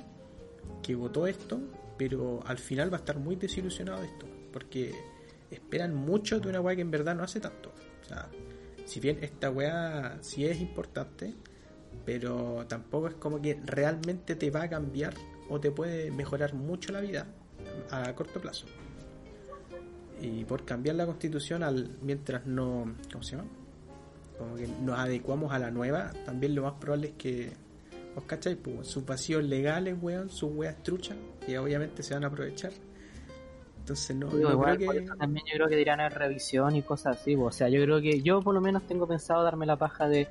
que 0.81 0.95
votó 0.95 1.27
esto, 1.27 1.60
pero 1.97 2.41
al 2.45 2.58
final 2.58 2.91
va 2.91 2.97
a 2.97 2.99
estar 3.01 3.19
muy 3.19 3.36
desilusionado 3.36 4.01
de 4.01 4.08
esto. 4.08 4.25
Porque 4.53 4.95
esperan 5.51 5.93
mucho 5.93 6.39
de 6.39 6.47
una 6.47 6.62
weá 6.62 6.75
que 6.75 6.81
en 6.81 6.91
verdad 6.91 7.13
no 7.13 7.23
hace 7.23 7.41
tanto. 7.41 7.73
O 8.01 8.08
sea, 8.08 8.29
si 8.86 9.01
bien 9.01 9.19
esta 9.21 9.51
weá 9.51 10.17
sí 10.21 10.45
es 10.45 10.62
importante, 10.62 11.34
pero 12.05 12.65
tampoco 12.67 13.10
es 13.10 13.15
como 13.15 13.41
que 13.41 13.60
realmente 13.65 14.36
te 14.36 14.49
va 14.49 14.63
a 14.63 14.69
cambiar 14.69 15.13
o 15.49 15.60
te 15.60 15.71
puede 15.71 16.12
mejorar 16.12 16.53
mucho 16.53 16.91
la 16.91 17.01
vida 17.01 17.27
a 17.91 18.13
corto 18.13 18.39
plazo. 18.39 18.65
Y 20.21 20.45
por 20.45 20.65
cambiar 20.65 20.95
la 20.95 21.05
constitución 21.05 21.63
al 21.63 21.97
mientras 22.01 22.45
no, 22.45 22.95
¿cómo 23.12 23.23
se 23.23 23.36
llama? 23.36 23.49
Como 24.38 24.55
que 24.55 24.67
nos 24.81 24.97
adecuamos 24.97 25.51
a 25.53 25.60
la 25.60 25.71
nueva, 25.71 26.12
también 26.25 26.55
lo 26.55 26.63
más 26.63 26.73
probable 26.73 27.10
es 27.10 27.13
que, 27.13 27.53
¿os 28.15 28.23
cacháis? 28.23 28.58
Pues, 28.58 28.88
sus 28.88 29.05
vacíos 29.05 29.43
legales, 29.43 29.95
weón, 30.01 30.29
sus 30.29 30.51
weas 30.53 30.81
truchas, 30.84 31.17
que 31.45 31.58
obviamente 31.60 32.03
se 32.03 32.13
van 32.13 32.23
a 32.23 32.27
aprovechar. 32.27 32.71
Entonces 33.86 34.15
no, 34.15 34.31
no 34.31 34.51
igual, 34.51 34.77
creo 34.77 34.91
que... 34.93 35.01
también 35.19 35.45
yo 35.45 35.63
creo 35.63 35.67
que 35.67 35.91
haber 35.91 36.13
revisión 36.13 36.75
y 36.75 36.81
cosas 36.81 37.19
así. 37.21 37.36
po. 37.36 37.43
O 37.43 37.51
sea, 37.51 37.69
yo 37.69 37.79
creo 37.84 38.01
que 38.01 38.21
yo 38.23 38.41
por 38.41 38.55
lo 38.55 38.60
menos 38.60 38.88
tengo 38.88 39.08
pensado 39.08 39.43
darme 39.43 39.67
la 39.67 39.77
paja 39.77 40.08
de 40.08 40.27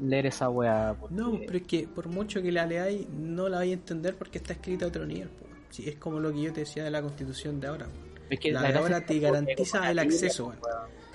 leer 0.00 0.26
esa 0.26 0.48
wea. 0.50 0.94
porque- 0.98 1.14
No, 1.14 1.38
pero 1.46 1.58
es 1.58 1.64
que 1.64 1.88
por 1.88 2.08
mucho 2.08 2.42
que 2.42 2.52
la 2.52 2.66
leáis, 2.66 3.08
no 3.10 3.48
la 3.48 3.58
vais 3.58 3.70
a 3.70 3.74
entender 3.74 4.14
porque 4.16 4.38
está 4.38 4.52
escrita 4.54 4.84
a 4.84 4.88
otro 4.88 5.06
nivel. 5.06 5.28
po. 5.28 5.46
Sí, 5.70 5.88
es 5.88 5.96
como 5.96 6.20
lo 6.20 6.32
que 6.32 6.42
yo 6.42 6.52
te 6.52 6.60
decía 6.60 6.84
de 6.84 6.90
la 6.90 7.02
constitución 7.02 7.60
de 7.60 7.66
ahora. 7.68 7.86
es 8.30 8.38
que 8.40 8.50
la 8.52 8.60
de 8.62 8.68
gracia 8.68 8.80
ahora 8.82 9.06
te 9.06 9.18
garantiza 9.20 9.78
el 9.90 9.98
Biblia, 9.98 10.02
acceso. 10.02 10.52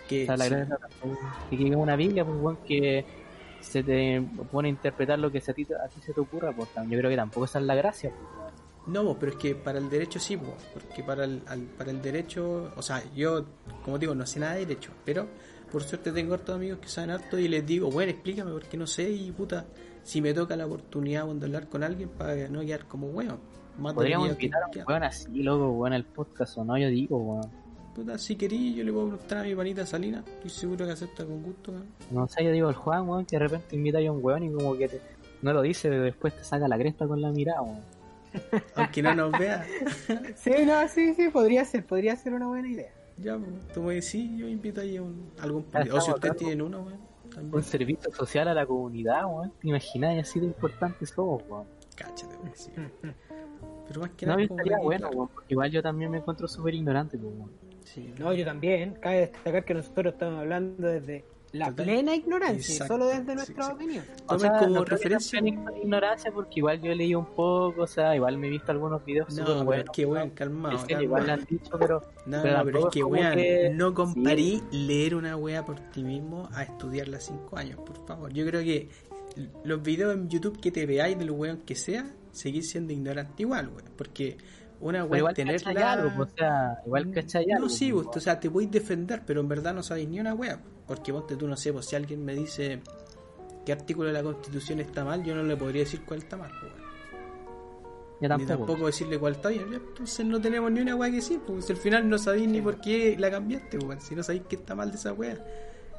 Que 0.07 0.23
O 0.23 0.25
sea, 0.25 0.37
la 0.37 0.43
sí, 0.45 0.49
gracia 0.51 0.77
es 1.51 1.57
que 1.57 1.67
es 1.69 1.75
una 1.75 1.95
Biblia, 1.95 2.25
pues, 2.25 2.37
weón, 2.41 2.57
que 2.65 3.05
se 3.61 3.83
te 3.83 4.21
pone 4.51 4.67
a 4.67 4.71
interpretar 4.71 5.19
lo 5.19 5.31
que 5.31 5.37
a, 5.39 5.53
ti, 5.53 5.67
a 5.83 5.87
ti 5.87 6.01
se 6.01 6.13
te 6.13 6.19
ocurra. 6.19 6.51
Pues, 6.53 6.69
yo 6.89 6.97
creo 6.97 7.09
que 7.09 7.15
tampoco 7.15 7.45
esa 7.45 7.59
es 7.59 7.65
la 7.65 7.75
gracia. 7.75 8.11
pues. 8.11 8.53
No, 8.87 9.17
pero 9.19 9.33
es 9.33 9.37
que 9.37 9.53
para 9.55 9.77
el 9.77 9.89
derecho 9.89 10.19
sí, 10.19 10.35
po, 10.37 10.55
porque 10.73 11.03
para 11.03 11.25
el, 11.25 11.41
al- 11.47 11.61
para 11.77 11.91
el 11.91 12.01
derecho, 12.01 12.71
o 12.75 12.81
sea, 12.81 13.03
yo, 13.13 13.45
como 13.85 13.99
digo, 13.99 14.15
no 14.15 14.25
sé 14.25 14.39
nada 14.39 14.53
de 14.55 14.65
derecho, 14.65 14.91
pero 15.05 15.27
por 15.71 15.83
suerte 15.83 16.11
tengo 16.11 16.33
hartos 16.33 16.55
amigos 16.55 16.79
que 16.79 16.87
saben 16.87 17.11
harto 17.11 17.39
y 17.39 17.47
les 17.47 17.65
digo, 17.65 17.89
bueno, 17.89 18.11
explícame 18.11 18.51
porque 18.51 18.77
no 18.77 18.85
sé 18.87 19.09
y 19.09 19.31
puta, 19.31 19.65
si 20.03 20.21
me 20.21 20.33
toca 20.33 20.55
la 20.55 20.65
oportunidad 20.65 21.25
de 21.25 21.45
hablar 21.45 21.67
con 21.69 21.83
alguien 21.83 22.09
para 22.09 22.35
no 22.49 22.61
quedar 22.61 22.85
como 22.87 23.07
weón. 23.07 23.39
Más 23.79 23.93
Podríamos 23.93 24.29
invitar 24.29 24.63
a 24.63 24.67
un 24.67 24.83
weón 24.87 25.03
así, 25.03 25.43
loco, 25.43 25.69
weón, 25.71 25.93
al 25.93 26.03
podcast 26.05 26.57
o 26.57 26.65
no, 26.65 26.77
yo 26.77 26.87
digo, 26.89 27.17
weón. 27.17 27.49
Puta, 27.95 28.17
si 28.17 28.35
querí, 28.35 28.73
yo 28.73 28.83
le 28.83 28.91
puedo 28.93 29.07
preguntar 29.09 29.39
a 29.39 29.43
mi 29.43 29.55
panita 29.55 29.85
Salina, 29.85 30.23
estoy 30.35 30.49
seguro 30.49 30.85
que 30.85 30.91
acepta 30.93 31.25
con 31.25 31.41
gusto, 31.43 31.71
weón. 31.71 31.85
No 32.11 32.27
sé, 32.27 32.43
yo 32.43 32.51
digo 32.51 32.69
el 32.69 32.75
Juan, 32.75 33.07
weón, 33.07 33.25
que 33.25 33.37
de 33.37 33.39
repente 33.47 33.75
invita 33.75 33.99
a 33.99 34.11
un 34.11 34.23
weón 34.23 34.43
y 34.43 34.51
como 34.51 34.77
que 34.77 34.87
te- 34.87 35.01
no 35.41 35.53
lo 35.53 35.61
dice, 35.61 35.89
pero 35.89 36.03
después 36.03 36.35
te 36.35 36.43
saca 36.43 36.67
la 36.67 36.77
cresta 36.77 37.07
con 37.07 37.21
la 37.21 37.31
mirada, 37.31 37.61
weón. 37.61 37.79
Aunque 38.75 39.01
no 39.01 39.13
nos 39.13 39.31
vea. 39.37 39.65
Sí, 40.35 40.51
no, 40.65 40.87
sí, 40.87 41.13
sí, 41.15 41.29
podría 41.29 41.65
ser, 41.65 41.85
podría 41.85 42.15
ser 42.15 42.33
una 42.33 42.47
buena 42.47 42.69
idea. 42.69 42.91
Ya, 43.17 43.37
tú 43.73 43.83
me 43.83 43.95
decís, 43.95 44.29
yo 44.37 44.47
invito 44.47 44.81
ahí 44.81 44.97
a 44.97 45.01
un, 45.03 45.31
algún. 45.39 45.65
O 45.73 46.01
si 46.01 46.11
ustedes 46.11 46.31
acá, 46.31 46.33
tienen 46.33 46.61
uno, 46.61 46.81
weón. 46.81 47.53
Un 47.53 47.63
servicio 47.63 48.11
social 48.11 48.47
a 48.47 48.53
la 48.53 48.65
comunidad, 48.65 49.25
weón. 49.25 49.51
¿Te 49.61 49.67
imaginas? 49.69 50.27
Así 50.27 50.39
de 50.39 50.47
importante 50.47 51.05
somos, 51.05 51.43
weón. 51.47 51.65
Cáchate, 51.95 52.35
weón, 52.37 52.51
sí. 52.55 52.71
Pero 53.87 54.01
más 54.01 54.09
que 54.11 54.25
No, 54.25 54.33
nada, 54.33 54.43
estaría 54.43 54.77
bueno, 54.79 55.09
weón. 55.09 55.27
porque 55.29 55.53
Igual 55.53 55.71
yo 55.71 55.83
también 55.83 56.11
me 56.11 56.17
encuentro 56.17 56.47
súper 56.47 56.73
ignorante, 56.75 57.17
pues, 57.17 57.33
weón. 57.33 57.51
Sí. 57.83 58.13
No, 58.19 58.33
yo 58.33 58.45
también. 58.45 58.93
Cabe 58.95 59.19
destacar 59.21 59.65
que 59.65 59.73
nosotros 59.73 60.13
estamos 60.13 60.39
hablando 60.39 60.87
desde 60.87 61.25
la 61.53 61.67
Total. 61.67 61.85
plena 61.85 62.15
ignorancia, 62.15 62.73
Exacto, 62.73 62.93
solo 62.93 63.07
desde 63.07 63.25
sí, 63.31 63.35
nuestra 63.35 63.65
sí. 63.65 63.71
opinión. 63.73 64.05
Tomen 64.27 64.51
como 64.51 64.61
no 64.67 64.71
creo 64.71 64.83
que 64.85 64.91
referencia. 64.91 65.39
sea 65.41 65.63
tan 65.65 65.77
ignorancia 65.77 66.31
porque 66.31 66.53
igual 66.59 66.81
yo 66.81 66.95
leído 66.95 67.19
un 67.19 67.25
poco, 67.25 67.81
o 67.81 67.87
sea, 67.87 68.15
igual 68.15 68.37
me 68.37 68.47
he 68.47 68.49
visto 68.51 68.71
algunos 68.71 69.03
videos 69.03 69.33
No, 69.35 69.45
pero 69.45 69.63
buenos. 69.65 69.85
es 69.85 69.91
que, 69.91 70.05
weón, 70.05 70.29
calmado. 70.29 70.77
En 70.79 70.85
serio, 70.85 71.01
igual 71.03 71.21
le 71.23 71.27
calmado. 71.27 71.47
han 71.51 71.57
dicho, 71.57 71.77
pero 71.79 72.03
No, 72.25 72.41
pero 72.41 72.57
no, 72.57 72.63
pero 72.65 72.79
es 72.79 72.85
que, 72.93 72.99
es 72.99 73.03
como 73.03 73.15
weón, 73.15 73.33
que- 73.35 73.69
no 73.73 73.93
comparí 73.93 74.63
leer 74.71 75.15
una 75.15 75.35
wea 75.35 75.65
por 75.65 75.79
ti 75.91 76.03
mismo 76.03 76.47
a 76.53 76.63
estudiarla 76.63 77.19
5 77.19 77.57
años, 77.57 77.79
por 77.85 78.05
favor. 78.07 78.31
Yo 78.31 78.45
creo 78.45 78.61
que 78.61 78.87
los 79.63 79.81
videos 79.83 80.13
en 80.15 80.29
YouTube 80.29 80.59
que 80.59 80.71
te 80.71 80.85
veáis 80.85 81.17
del 81.19 81.31
weón 81.31 81.57
que 81.65 81.75
sea, 81.75 82.09
seguís 82.31 82.69
siendo 82.69 82.93
ignorante 82.93 83.43
igual, 83.43 83.67
weón. 83.67 83.83
Porque 83.97 84.37
una 84.79 85.03
wea 85.05 85.19
igual 85.19 85.33
es 85.33 85.63
tenerla. 85.63 85.91
algo, 85.93 86.11
pues, 86.15 86.29
o 86.31 86.35
sea, 86.37 86.81
igual 86.85 87.11
cachai 87.11 87.51
algo. 87.51 87.65
No, 87.65 87.69
sí, 87.69 87.91
pues, 87.91 88.05
vos, 88.05 88.17
o 88.17 88.19
sea, 88.21 88.39
te 88.39 88.49
podéis 88.49 88.71
defender, 88.71 89.21
pero 89.25 89.41
en 89.41 89.47
verdad 89.47 89.73
no 89.73 89.83
sabéis 89.83 90.07
ni 90.09 90.19
una 90.19 90.33
wea. 90.33 90.59
Porque 90.93 91.13
vos, 91.13 91.25
te- 91.25 91.37
tú 91.37 91.47
no 91.47 91.55
sé, 91.55 91.71
pues 91.71 91.85
si 91.85 91.95
alguien 91.95 92.25
me 92.25 92.33
dice 92.35 92.81
qué 93.65 93.71
artículo 93.71 94.07
de 94.07 94.13
la 94.13 94.23
Constitución 94.23 94.81
está 94.81 95.05
mal, 95.05 95.23
yo 95.23 95.33
no 95.33 95.41
le 95.41 95.55
podría 95.55 95.83
decir 95.83 96.01
cuál 96.05 96.19
está 96.19 96.35
mal, 96.35 96.51
pues. 96.59 96.73
Yo 98.19 98.27
Ni 98.27 98.27
tampoco. 98.27 98.57
tampoco 98.65 98.85
decirle 98.87 99.17
cuál 99.17 99.33
está 99.35 99.47
bien. 99.49 99.73
Entonces 99.73 100.25
no 100.25 100.41
tenemos 100.41 100.69
ni 100.69 100.81
una 100.81 100.95
wea 100.97 101.09
que 101.09 101.15
decir, 101.15 101.39
pues 101.47 101.63
si 101.65 101.71
al 101.71 101.77
final 101.77 102.09
no 102.09 102.17
sabéis 102.17 102.49
ni 102.49 102.59
por 102.59 102.81
qué 102.81 103.15
la 103.17 103.31
cambiaste, 103.31 103.77
pues, 103.79 104.03
si 104.03 104.15
no 104.15 104.21
sabéis 104.21 104.43
qué 104.49 104.57
está 104.57 104.75
mal 104.75 104.91
de 104.91 104.97
esa 104.97 105.13
wea. 105.13 105.37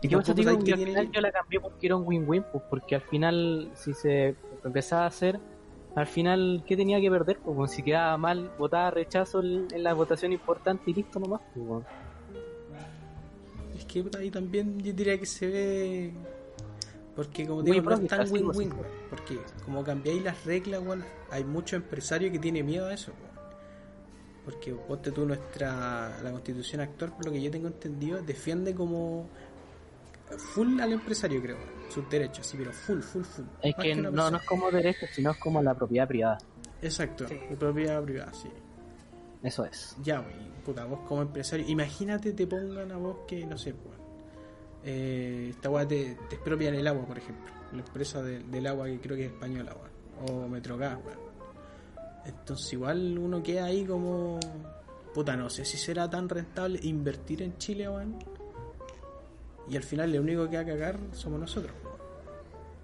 Y 0.02 0.08
yo 0.08 0.18
te 0.20 0.26
tampoco 0.34 0.50
digo 0.50 0.64
que 0.64 0.72
al 0.72 0.76
tiene 0.76 0.90
final 0.92 1.10
yo 1.10 1.20
la 1.22 1.32
cambié 1.32 1.58
porque 1.60 1.86
era 1.86 1.96
un 1.96 2.06
win-win, 2.06 2.44
pues 2.52 2.64
porque 2.68 2.94
al 2.96 3.02
final, 3.02 3.72
si 3.74 3.94
se 3.94 4.36
empezaba 4.62 5.04
a 5.04 5.06
hacer, 5.06 5.40
al 5.94 6.06
final, 6.06 6.62
¿qué 6.66 6.76
tenía 6.76 7.00
que 7.00 7.10
perder? 7.10 7.38
Pues 7.42 7.70
si 7.70 7.82
quedaba 7.82 8.18
mal, 8.18 8.50
votaba 8.58 8.90
rechazo 8.90 9.40
en 9.40 9.82
la 9.82 9.94
votación 9.94 10.32
importante 10.32 10.90
y 10.90 10.94
listo 10.94 11.18
nomás. 11.18 11.40
Pues, 11.54 11.84
que 13.92 14.18
ahí 14.18 14.30
también 14.30 14.78
yo 14.80 14.92
diría 14.92 15.18
que 15.18 15.26
se 15.26 15.46
ve. 15.46 16.12
Porque 17.14 17.46
como 17.46 17.62
digo, 17.62 17.82
no 17.82 17.94
es 17.94 18.06
tan 18.06 18.26
hipócrita, 18.26 18.26
sí, 18.26 18.58
win-win. 18.58 18.72
Porque 19.10 19.38
como 19.64 19.84
cambiáis 19.84 20.22
las 20.22 20.44
reglas, 20.46 20.80
weón, 20.82 21.04
hay 21.30 21.44
muchos 21.44 21.74
empresarios 21.74 22.32
que 22.32 22.38
tienen 22.38 22.64
miedo 22.64 22.86
a 22.86 22.94
eso, 22.94 23.12
weón. 23.12 23.32
Porque 24.44 24.72
ponte 24.72 25.12
tú 25.12 25.26
nuestra. 25.26 26.20
La 26.22 26.32
constitución 26.32 26.80
actual, 26.80 27.12
por 27.12 27.26
lo 27.26 27.32
que 27.32 27.42
yo 27.42 27.50
tengo 27.50 27.68
entendido, 27.68 28.22
defiende 28.22 28.74
como. 28.74 29.28
Full 30.54 30.80
al 30.80 30.92
empresario, 30.94 31.42
creo, 31.42 31.58
sus 31.90 32.08
derechos, 32.08 32.46
sí, 32.46 32.56
pero 32.56 32.72
full, 32.72 33.00
full, 33.00 33.22
full. 33.22 33.44
Es 33.60 33.76
Más 33.76 33.84
que 33.84 33.94
no, 33.94 34.10
no 34.10 34.36
es 34.38 34.46
como 34.46 34.70
derecho, 34.70 35.04
sino 35.12 35.32
es 35.32 35.36
como 35.36 35.62
la 35.62 35.74
propiedad 35.74 36.08
privada. 36.08 36.38
Exacto, 36.80 37.28
Sí. 37.28 37.34
de 37.50 37.56
propiedad 37.56 38.02
privada, 38.02 38.32
sí. 38.32 38.48
Eso 39.42 39.64
es. 39.64 39.96
Ya, 40.02 40.20
wey, 40.20 40.50
puta, 40.64 40.84
vos 40.84 41.00
como 41.08 41.22
empresario, 41.22 41.66
imagínate 41.68 42.32
te 42.32 42.46
pongan 42.46 42.92
a 42.92 42.96
vos 42.96 43.18
que, 43.26 43.44
no 43.44 43.58
sé, 43.58 43.74
pues, 43.74 43.96
eh, 44.84 45.48
esta 45.50 45.68
weá 45.70 45.86
te, 45.86 46.16
te 46.28 46.36
expropian 46.36 46.74
el 46.74 46.86
agua, 46.86 47.04
por 47.06 47.18
ejemplo, 47.18 47.50
la 47.72 47.80
empresa 47.80 48.22
de- 48.22 48.40
del 48.40 48.66
agua 48.66 48.86
que 48.86 49.00
creo 49.00 49.16
que 49.16 49.26
es 49.26 49.32
española, 49.32 49.74
weón, 50.20 50.44
o 50.44 50.48
Metrogas, 50.48 50.98
weón. 51.04 51.18
Entonces 52.24 52.72
igual 52.72 53.18
uno 53.18 53.42
queda 53.42 53.64
ahí 53.64 53.84
como, 53.84 54.38
puta, 55.12 55.36
no 55.36 55.50
sé 55.50 55.64
si 55.64 55.76
será 55.76 56.08
tan 56.08 56.28
rentable 56.28 56.78
invertir 56.82 57.42
en 57.42 57.56
Chile, 57.58 57.88
weón. 57.88 58.16
Y 59.68 59.76
al 59.76 59.82
final 59.82 60.12
lo 60.12 60.20
único 60.20 60.48
que 60.48 60.56
va 60.56 60.62
a 60.62 60.66
cagar 60.66 60.98
somos 61.12 61.40
nosotros, 61.40 61.72
weón. 61.84 61.96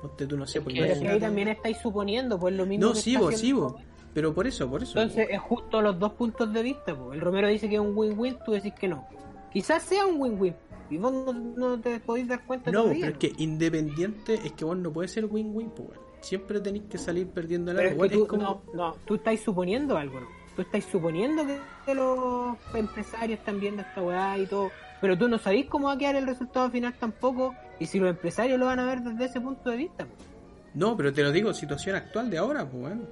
Ponte 0.00 0.26
tú, 0.26 0.36
no 0.36 0.46
sé, 0.46 0.60
pues 0.60 0.76
Pero 0.78 0.94
si 0.94 1.06
ahí 1.06 1.18
también 1.20 1.48
estáis 1.48 1.78
suponiendo, 1.78 2.38
pues 2.38 2.54
lo 2.54 2.64
mismo. 2.66 2.86
No, 2.86 2.92
que 2.94 3.00
sí, 3.00 3.16
vos, 3.16 3.36
sí, 3.36 3.52
vos. 3.52 3.74
Pero 4.14 4.34
por 4.34 4.46
eso, 4.46 4.68
por 4.68 4.82
eso. 4.82 4.98
Entonces 5.00 5.28
es 5.30 5.40
justo 5.40 5.80
los 5.80 5.98
dos 5.98 6.12
puntos 6.14 6.52
de 6.52 6.62
vista. 6.62 6.94
Pues. 6.96 7.14
El 7.16 7.20
Romero 7.20 7.48
dice 7.48 7.68
que 7.68 7.76
es 7.76 7.80
un 7.80 7.96
win-win, 7.96 8.38
tú 8.44 8.52
decís 8.52 8.72
que 8.74 8.88
no. 8.88 9.06
Quizás 9.52 9.82
sea 9.82 10.06
un 10.06 10.20
win-win. 10.20 10.54
Y 10.90 10.96
vos 10.96 11.12
no, 11.12 11.32
no 11.32 11.78
te 11.80 12.00
podéis 12.00 12.28
dar 12.28 12.44
cuenta 12.46 12.70
No, 12.70 12.82
todavía. 12.84 13.06
pero 13.06 13.12
es 13.12 13.18
que 13.18 13.42
independiente 13.42 14.34
es 14.34 14.52
que 14.52 14.64
vos 14.64 14.76
no 14.76 14.90
puede 14.92 15.08
ser 15.08 15.26
win-win, 15.26 15.70
pues. 15.70 15.90
Siempre 16.20 16.60
tenéis 16.60 16.84
que 16.90 16.98
salir 16.98 17.28
perdiendo 17.28 17.70
en 17.70 17.76
Pero 17.76 17.90
algo. 17.90 18.04
es 18.04 18.10
que 18.10 18.16
weón. 18.16 18.28
tú, 18.28 18.36
es 18.36 18.42
como. 18.42 18.62
no, 18.74 18.88
no, 18.88 18.96
tú 19.04 19.14
estáis 19.16 19.40
suponiendo 19.40 19.96
algo, 19.96 20.20
¿no? 20.20 20.26
Tú 20.56 20.62
estáis 20.62 20.84
suponiendo 20.86 21.44
que, 21.86 21.94
los 21.94 22.56
empresarios 22.74 23.38
están 23.38 23.60
viendo 23.60 23.82
esta 23.82 24.02
weá 24.02 24.36
y 24.38 24.46
todo. 24.46 24.70
Pero 25.00 25.16
tú 25.16 25.28
no 25.28 25.38
sabéis 25.38 25.66
cómo 25.66 25.86
va 25.86 25.92
a 25.92 25.98
quedar 25.98 26.16
el 26.16 26.26
resultado 26.26 26.68
final 26.70 26.92
tampoco. 26.98 27.54
Y 27.78 27.86
si 27.86 28.00
los 28.00 28.10
empresarios 28.10 28.58
lo 28.58 28.66
van 28.66 28.80
a 28.80 28.86
ver 28.86 29.00
desde 29.02 29.26
ese 29.26 29.40
punto 29.40 29.70
de 29.70 29.76
vista. 29.76 30.04
pues. 30.06 30.28
No, 30.74 30.96
pero 30.96 31.12
te 31.12 31.22
lo 31.22 31.30
digo, 31.30 31.54
situación 31.54 31.94
actual 31.94 32.28
de 32.30 32.38
ahora, 32.38 32.68
pues, 32.68 32.82
weón. 32.82 33.08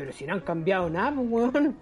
Pero 0.00 0.12
si 0.12 0.26
no 0.26 0.34
han 0.34 0.40
cambiado 0.40 0.90
nada, 0.90 1.14
pues 1.14 1.28
weón. 1.30 1.76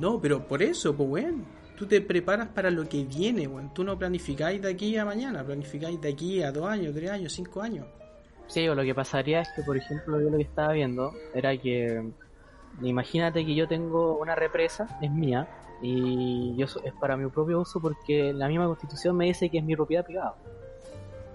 No, 0.00 0.20
pero 0.20 0.46
por 0.46 0.62
eso, 0.62 0.94
pues, 0.94 1.08
weón. 1.08 1.44
Tú 1.76 1.86
te 1.86 2.00
preparas 2.00 2.48
para 2.48 2.70
lo 2.70 2.88
que 2.88 3.04
viene, 3.04 3.46
weón. 3.46 3.72
Tú 3.74 3.84
no 3.84 3.98
planificáis 3.98 4.60
de 4.60 4.70
aquí 4.70 4.96
a 4.96 5.04
mañana, 5.04 5.44
planificáis 5.44 6.00
de 6.00 6.08
aquí 6.08 6.42
a 6.42 6.52
dos 6.52 6.66
años, 6.66 6.94
tres 6.94 7.10
años, 7.10 7.32
cinco 7.32 7.60
años. 7.60 7.86
Sí, 8.46 8.68
o 8.68 8.74
lo 8.74 8.82
que 8.82 8.94
pasaría 8.94 9.40
es 9.40 9.48
que, 9.54 9.62
por 9.62 9.76
ejemplo, 9.76 10.20
yo 10.20 10.28
lo 10.28 10.36
que 10.36 10.42
estaba 10.42 10.72
viendo 10.72 11.12
era 11.34 11.56
que, 11.56 12.10
imagínate 12.82 13.46
que 13.46 13.54
yo 13.54 13.66
tengo 13.66 14.18
una 14.18 14.34
represa, 14.34 14.98
es 15.00 15.10
mía, 15.10 15.48
y 15.80 16.54
yo 16.56 16.66
es 16.84 16.92
para 17.00 17.16
mi 17.16 17.28
propio 17.28 17.60
uso 17.60 17.80
porque 17.80 18.32
la 18.32 18.48
misma 18.48 18.66
constitución 18.66 19.16
me 19.16 19.26
dice 19.26 19.50
que 19.50 19.58
es 19.58 19.64
mi 19.64 19.74
propiedad 19.74 20.04
privada. 20.04 20.34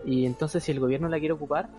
Y 0.05 0.25
entonces 0.25 0.63
si 0.63 0.71
el 0.71 0.79
gobierno 0.79 1.09
la 1.09 1.19
quiere 1.19 1.33
ocupar, 1.33 1.69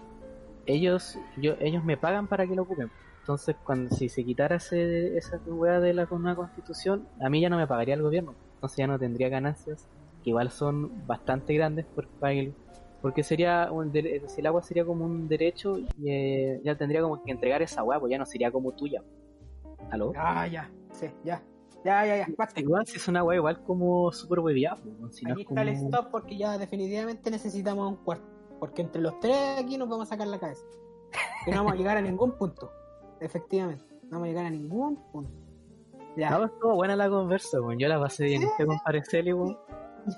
ellos 0.67 1.19
yo, 1.39 1.55
ellos 1.61 1.83
me 1.83 1.97
pagan 1.97 2.27
para 2.27 2.47
que 2.47 2.55
lo 2.55 2.63
ocupen. 2.63 2.91
Entonces, 3.29 3.57
cuando 3.63 3.95
si 3.95 4.09
se 4.09 4.25
quitara 4.25 4.57
ese, 4.57 5.15
esa 5.19 5.39
weá 5.45 5.81
de 5.81 5.93
la 5.93 6.07
nueva 6.07 6.35
constitución, 6.35 7.07
a 7.21 7.29
mí 7.29 7.43
ya 7.43 7.51
no 7.51 7.59
me 7.59 7.67
pagaría 7.67 7.93
el 7.95 8.01
gobierno. 8.01 8.35
Entonces 8.55 8.79
ya 8.79 8.87
no 8.87 8.99
tendría 8.99 9.29
ganancias, 9.29 9.87
que 10.25 10.31
igual 10.31 10.51
son 10.51 11.07
bastante 11.07 11.53
grandes 11.53 11.85
por, 11.85 12.09
para 12.09 12.33
el- 12.33 12.55
porque 13.03 13.23
sería 13.23 13.71
un 13.71 13.95
el 13.95 14.47
agua 14.47 14.63
sería 14.63 14.87
como 14.87 15.05
un 15.05 15.29
derecho 15.29 15.77
y 15.79 15.87
eh, 16.07 16.63
ya 16.65 16.79
tendría 16.79 17.03
como 17.03 17.23
que 17.23 17.31
entregar 17.31 17.61
esa 17.61 17.85
weá, 17.85 18.01
pues 18.01 18.11
ya 18.11 18.17
no 18.17 18.25
sería 18.25 18.51
como 18.51 18.73
tuya. 18.73 19.03
¿Aló? 19.91 20.15
Ah, 20.17 20.47
ya, 20.47 20.71
sí, 20.93 21.09
ya. 21.23 21.43
Ya, 21.85 22.07
ya, 22.07 22.17
ya, 22.17 22.29
basta. 22.35 22.59
Igual 22.63 22.87
si 22.87 22.97
es 22.97 23.07
una 23.09 23.23
weá 23.25 23.37
igual 23.37 23.63
como 23.63 24.11
súper 24.11 24.39
hueviada, 24.41 24.77
pues, 24.83 25.21
Aquí 25.31 25.43
es 25.43 25.49
está 25.51 25.61
el 25.61 25.69
stop 25.69 26.11
porque 26.11 26.39
ya 26.39 26.57
definitivamente 26.57 27.31
necesitamos 27.31 27.91
un 27.91 27.97
cuarto. 27.97 28.25
Porque 28.59 28.81
entre 28.81 29.03
los 29.03 29.21
tres 29.21 29.37
aquí 29.59 29.77
nos 29.77 29.87
vamos 29.87 30.07
a 30.09 30.15
sacar 30.15 30.29
la 30.29 30.39
cabeza. 30.41 30.65
Que 31.45 31.51
no 31.51 31.59
vamos 31.59 31.75
a 31.75 31.77
llegar 31.77 31.99
a 31.99 32.01
ningún 32.01 32.33
punto. 32.33 32.73
Efectivamente. 33.21 33.85
No 34.05 34.13
vamos 34.13 34.25
a 34.25 34.29
llegar 34.29 34.47
a 34.47 34.51
ningún 34.51 34.97
punto. 35.13 35.31
Ya. 36.17 36.31
No, 36.31 36.47
estuvo 36.47 36.75
buena 36.75 36.97
la 36.97 37.09
conversa, 37.11 37.61
weón. 37.61 37.79
Yo 37.79 37.89
la 37.89 38.01
pasé 38.01 38.25
bien 38.25 38.43
este 38.43 38.67
compadre 38.67 39.03
Celi, 39.05 39.33
weón. 39.33 39.57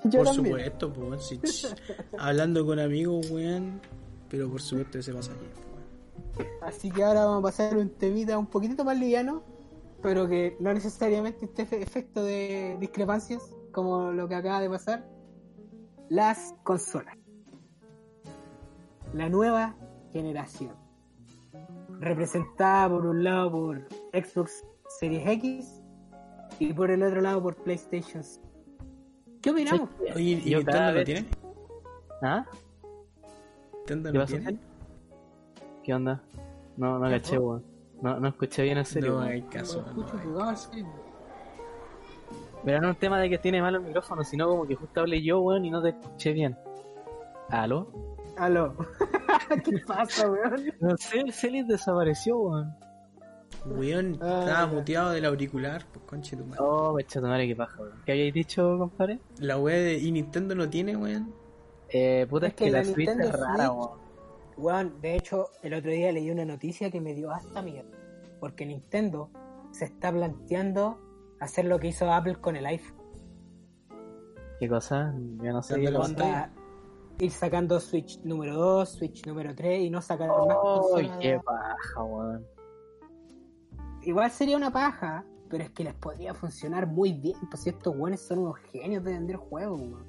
Por 0.03 0.11
también. 0.11 0.33
supuesto, 0.35 0.93
pues, 0.93 1.07
weón, 1.07 1.19
si- 1.19 1.37
ch- 1.39 1.75
hablando 2.17 2.65
con 2.65 2.79
amigos, 2.79 3.29
weón. 3.29 3.81
Pero 4.29 4.49
por 4.49 4.61
supuesto 4.61 4.97
que 4.97 5.03
se 5.03 5.13
pasa 5.13 5.31
bien, 5.33 5.51
pues. 6.35 6.47
Así 6.61 6.89
que 6.89 7.03
ahora 7.03 7.25
vamos 7.25 7.39
a 7.39 7.43
pasar 7.43 7.77
un 7.77 7.89
temita 7.89 8.37
un 8.37 8.47
poquitito 8.47 8.85
más 8.85 8.97
liviano, 8.97 9.43
pero 10.01 10.27
que 10.29 10.55
no 10.61 10.73
necesariamente 10.73 11.45
esté 11.45 11.63
efe- 11.67 11.81
efecto 11.83 12.23
de 12.23 12.77
discrepancias, 12.79 13.43
como 13.73 14.11
lo 14.13 14.27
que 14.29 14.35
acaba 14.35 14.61
de 14.61 14.69
pasar. 14.69 15.05
Las 16.09 16.55
consolas. 16.63 17.17
La 19.13 19.27
nueva 19.29 19.75
generación. 20.13 20.71
Representada 22.01 22.89
por 22.89 23.05
un 23.05 23.23
lado 23.23 23.51
por 23.51 23.87
Xbox 24.11 24.65
Series 24.99 25.27
X 25.27 25.81
y 26.57 26.73
por 26.73 26.89
el 26.89 27.03
otro 27.03 27.21
lado 27.21 27.43
por 27.43 27.55
PlayStation. 27.55 28.23
¿Qué 29.39 29.51
opinamos? 29.51 29.87
Oye, 30.15 30.41
¿y 30.43 30.55
Nintendo 30.55 30.91
lo 30.91 31.03
tiene? 31.03 31.25
¿Ah? 32.23 32.45
¿Nintendo 33.75 34.11
¿Qué 34.11 34.17
lo 34.17 34.25
tiene? 34.25 34.59
¿Qué 35.83 35.93
onda? 35.93 36.23
No, 36.75 36.97
no 36.97 37.05
¿Qué 37.05 37.11
caché, 37.11 37.37
weón. 37.37 37.63
No, 38.01 38.19
no 38.19 38.29
escuché 38.29 38.63
bien 38.63 38.79
en 38.79 38.85
serio. 38.85 39.11
No 39.11 39.21
hay 39.21 39.43
caso. 39.43 39.85
Escucho 39.87 40.15
no 40.25 40.43
hay 40.43 40.49
caso. 40.49 40.71
Pero 42.65 42.81
no 42.81 42.87
es 42.87 42.95
un 42.95 42.99
tema 42.99 43.19
de 43.19 43.29
que 43.29 43.37
tiene 43.37 43.61
malo 43.61 43.77
el 43.77 43.83
micrófono, 43.83 44.23
sino 44.23 44.47
como 44.47 44.65
que 44.65 44.73
justo 44.73 45.01
hablé 45.01 45.21
yo, 45.21 45.39
weón, 45.41 45.65
y 45.65 45.69
no 45.69 45.83
te 45.83 45.89
escuché 45.89 46.33
bien. 46.33 46.57
¿Aló? 47.49 47.91
Aló. 48.37 48.75
¿Qué 49.65 49.79
pasa, 49.85 50.29
weón? 50.29 50.71
No 50.79 50.97
sé, 50.97 51.19
el 51.19 51.31
Celi 51.33 51.63
desapareció, 51.63 52.37
weón. 52.37 52.75
Weón, 53.65 54.17
Ah, 54.21 54.39
estaba 54.45 54.67
muteado 54.67 55.11
del 55.11 55.25
auricular, 55.25 55.85
pues 55.93 56.05
conche 56.05 56.35
tu 56.37 56.45
madre. 56.45 56.59
Oh, 56.63 56.95
pecho 56.95 57.21
tu 57.21 57.27
madre, 57.27 57.47
qué 57.47 57.55
paja, 57.55 57.79
weón. 57.81 58.01
¿Qué 58.05 58.11
habéis 58.13 58.33
dicho, 58.33 58.77
compadre? 58.77 59.19
La 59.39 59.57
weá 59.57 59.77
de. 59.77 59.97
¿Y 59.99 60.11
Nintendo 60.11 60.55
no 60.55 60.69
tiene, 60.69 60.95
weón? 60.95 61.33
Eh, 61.89 62.25
puta, 62.29 62.47
Es 62.47 62.53
es 62.53 62.57
que, 62.57 62.65
que 62.65 62.71
la 62.71 62.83
Switch 62.83 62.97
Nintendo 63.09 63.23
es 63.27 63.39
rara, 63.39 63.67
Switch- 63.67 63.75
weón. 63.77 64.01
Weón, 64.57 65.01
de 65.01 65.15
hecho, 65.15 65.47
el 65.63 65.73
otro 65.73 65.91
día 65.91 66.11
leí 66.11 66.29
una 66.31 66.45
noticia 66.45 66.89
que 66.91 67.01
me 67.01 67.13
dio 67.13 67.31
hasta 67.31 67.61
miedo. 67.61 67.89
Porque 68.39 68.65
Nintendo 68.65 69.29
se 69.71 69.85
está 69.85 70.11
planteando 70.11 70.99
hacer 71.39 71.65
lo 71.65 71.79
que 71.79 71.87
hizo 71.87 72.11
Apple 72.11 72.35
con 72.35 72.55
el 72.55 72.65
iPhone. 72.65 72.97
¿Qué 74.59 74.67
cosa? 74.69 75.13
Yo 75.41 75.51
no 75.53 75.61
sé. 75.61 75.79
Qué 75.79 75.91
cosa. 75.91 76.51
Ir 77.23 77.31
sacando 77.31 77.79
Switch 77.79 78.19
número 78.23 78.55
2, 78.55 78.89
Switch 78.89 79.25
número 79.27 79.53
3 79.55 79.81
y 79.83 79.89
no 79.89 80.01
sacar 80.01 80.27
más 80.29 80.37
Oh, 80.39 80.81
consolas. 80.81 81.17
qué 81.19 81.39
paja, 81.39 82.03
weón. 82.03 82.45
Igual 84.03 84.31
sería 84.31 84.57
una 84.57 84.71
paja, 84.71 85.23
pero 85.49 85.63
es 85.63 85.69
que 85.71 85.83
les 85.83 85.93
podría 85.93 86.33
funcionar 86.33 86.87
muy 86.87 87.13
bien. 87.13 87.37
Pues 87.49 87.63
si 87.63 87.69
estos 87.69 87.95
weones 87.95 88.21
son 88.21 88.39
unos 88.39 88.57
genios 88.71 89.03
de 89.03 89.13
vender 89.13 89.35
juegos, 89.37 89.79
weón. 89.81 90.05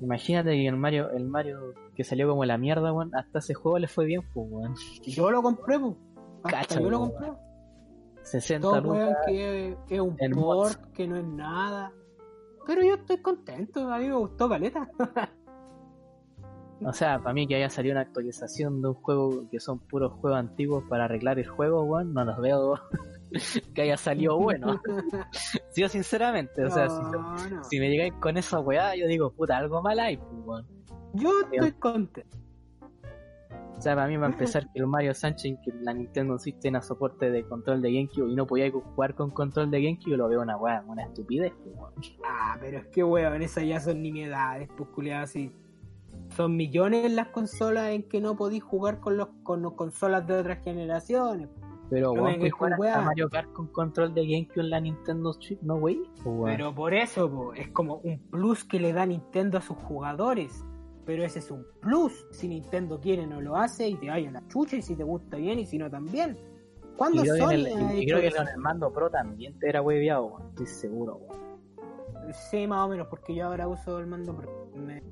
Imagínate 0.00 0.50
que 0.52 0.66
el 0.68 0.76
Mario, 0.76 1.10
el 1.10 1.24
Mario 1.26 1.74
que 1.94 2.04
salió 2.04 2.28
como 2.28 2.44
la 2.44 2.56
mierda, 2.56 2.92
weón, 2.92 3.14
hasta 3.14 3.40
ese 3.40 3.54
juego 3.54 3.78
le 3.78 3.88
fue 3.88 4.06
bien, 4.06 4.22
pues, 4.32 4.46
weón. 4.50 4.74
Yo 5.02 5.30
lo 5.30 5.42
compré, 5.42 5.78
pues. 5.78 5.94
Cacha, 6.44 6.80
yo 6.80 6.88
lo 6.88 7.00
compré. 7.00 7.32
60 8.22 8.60
Todos 8.62 8.82
lucas. 8.84 9.00
weón 9.26 9.76
que 9.86 9.94
es 9.94 10.00
un 10.00 10.16
port, 10.34 10.92
que 10.92 11.06
no 11.06 11.16
es 11.16 11.24
nada. 11.24 11.92
Pero 12.66 12.82
yo 12.82 12.94
estoy 12.94 13.18
contento, 13.22 13.90
a 13.90 13.98
mí 13.98 14.06
me 14.08 14.14
gustó 14.14 14.48
caleta. 14.48 14.88
O 16.84 16.92
sea, 16.92 17.18
para 17.18 17.34
mí 17.34 17.46
que 17.46 17.56
haya 17.56 17.68
salido 17.70 17.94
una 17.94 18.02
actualización 18.02 18.80
de 18.80 18.88
un 18.88 18.94
juego 18.94 19.48
que 19.50 19.58
son 19.58 19.80
puros 19.80 20.12
juegos 20.12 20.38
antiguos 20.38 20.84
para 20.88 21.06
arreglar 21.06 21.38
el 21.38 21.48
juego, 21.48 21.82
weón, 21.82 22.14
no 22.14 22.24
los 22.24 22.38
veo 22.40 22.74
que 23.74 23.82
haya 23.82 23.96
salido 23.96 24.38
bueno. 24.38 24.80
Sí, 25.70 25.82
yo 25.82 25.88
sinceramente, 25.88 26.64
o 26.64 26.70
sea, 26.70 26.88
si, 26.88 27.00
No, 27.02 27.48
no. 27.48 27.64
si 27.64 27.78
me 27.78 27.88
llegáis 27.90 28.12
con 28.14 28.36
esa 28.36 28.60
weá, 28.60 28.94
yo 28.96 29.06
digo, 29.06 29.30
puta, 29.30 29.56
algo 29.56 29.82
mal 29.82 29.98
hay, 29.98 30.16
pues, 30.16 30.30
weón. 30.44 30.66
Yo 31.14 31.30
estoy 31.52 31.72
contento. 31.72 32.36
O 33.76 33.80
sea, 33.80 33.94
para 33.94 34.08
mí 34.08 34.16
va 34.16 34.26
a 34.26 34.30
empezar 34.30 34.64
que 34.72 34.80
el 34.80 34.88
Mario 34.88 35.14
Sánchez, 35.14 35.58
que 35.64 35.72
la 35.82 35.94
Nintendo 35.94 36.36
Switch 36.36 36.58
tenga 36.58 36.82
soporte 36.82 37.30
de 37.30 37.44
control 37.44 37.80
de 37.80 37.92
GameCube 37.92 38.28
y 38.28 38.34
no 38.34 38.44
podía 38.44 38.70
jugar 38.72 39.14
con 39.14 39.30
control 39.30 39.70
de 39.70 39.80
GameCube, 39.80 40.16
lo 40.16 40.28
veo 40.28 40.42
una 40.42 40.56
weá, 40.56 40.82
una 40.86 41.04
estupidez, 41.04 41.52
pues, 41.62 41.76
weón. 41.76 41.92
Ah, 42.26 42.56
pero 42.60 42.78
es 42.78 42.86
que 42.88 43.04
weón, 43.04 43.40
esas 43.42 43.64
ya 43.64 43.78
son 43.80 44.02
nimiedades, 44.02 44.68
pues 44.76 44.88
culiadas 44.90 45.30
así. 45.30 45.52
Son 46.38 46.56
millones 46.56 47.10
las 47.10 47.26
consolas 47.30 47.90
en 47.90 48.04
que 48.04 48.20
no 48.20 48.36
podéis 48.36 48.62
jugar 48.62 49.00
con 49.00 49.16
los 49.16 49.26
con 49.42 49.60
los 49.60 49.72
consolas 49.72 50.24
de 50.24 50.34
otras 50.34 50.62
generaciones. 50.62 51.48
Pero, 51.90 52.14
No 52.14 52.22
weón, 52.22 52.48
jugar 52.48 52.76
con 52.78 52.86
hasta. 52.86 53.00
Mario 53.02 53.28
Kart 53.28 53.52
con 53.52 53.66
control 53.66 54.14
de 54.14 54.24
GameCube 54.24 54.60
en 54.60 54.70
la 54.70 54.80
Nintendo 54.80 55.32
Switch, 55.32 55.60
no, 55.62 55.74
wey. 55.74 56.00
Pues, 56.14 56.26
weón. 56.26 56.44
Pero 56.44 56.72
por 56.72 56.94
eso, 56.94 57.28
po, 57.28 57.54
es 57.54 57.68
como 57.70 57.96
un 58.04 58.20
plus 58.30 58.62
que 58.62 58.78
le 58.78 58.92
da 58.92 59.04
Nintendo 59.04 59.58
a 59.58 59.62
sus 59.62 59.76
jugadores. 59.78 60.64
Pero 61.04 61.24
ese 61.24 61.40
es 61.40 61.50
un 61.50 61.66
plus. 61.80 62.24
Si 62.30 62.46
Nintendo 62.46 63.00
quiere, 63.00 63.26
no 63.26 63.40
lo 63.40 63.56
hace 63.56 63.88
y 63.88 63.96
te 63.96 64.08
vaya 64.08 64.28
a 64.28 64.32
la 64.32 64.46
chucha. 64.46 64.76
Y 64.76 64.82
si 64.82 64.94
te 64.94 65.02
gusta 65.02 65.38
bien 65.38 65.58
y 65.58 65.66
si 65.66 65.76
no, 65.76 65.90
también. 65.90 66.38
Y 66.38 66.96
¿Cuándo 66.96 67.22
creo, 67.22 67.34
que 67.34 67.40
en 67.40 67.46
Sony 67.46 67.52
el, 67.52 67.66
ha 67.66 67.94
y 67.94 68.02
hecho 68.04 68.14
creo 68.16 68.30
que 68.30 68.36
con 68.36 68.46
el 68.46 68.58
mando 68.58 68.92
Pro 68.92 69.10
también 69.10 69.58
te 69.58 69.68
era 69.70 69.82
hueveado, 69.82 70.26
weón. 70.26 70.48
Estoy 70.50 70.66
seguro, 70.66 71.16
weón. 71.16 72.32
Sí, 72.50 72.64
más 72.68 72.86
o 72.86 72.90
menos, 72.90 73.08
porque 73.08 73.34
yo 73.34 73.46
ahora 73.46 73.66
uso 73.66 73.98
el 73.98 74.06
mando 74.06 74.36
Pro. 74.36 74.70
Me- 74.76 75.02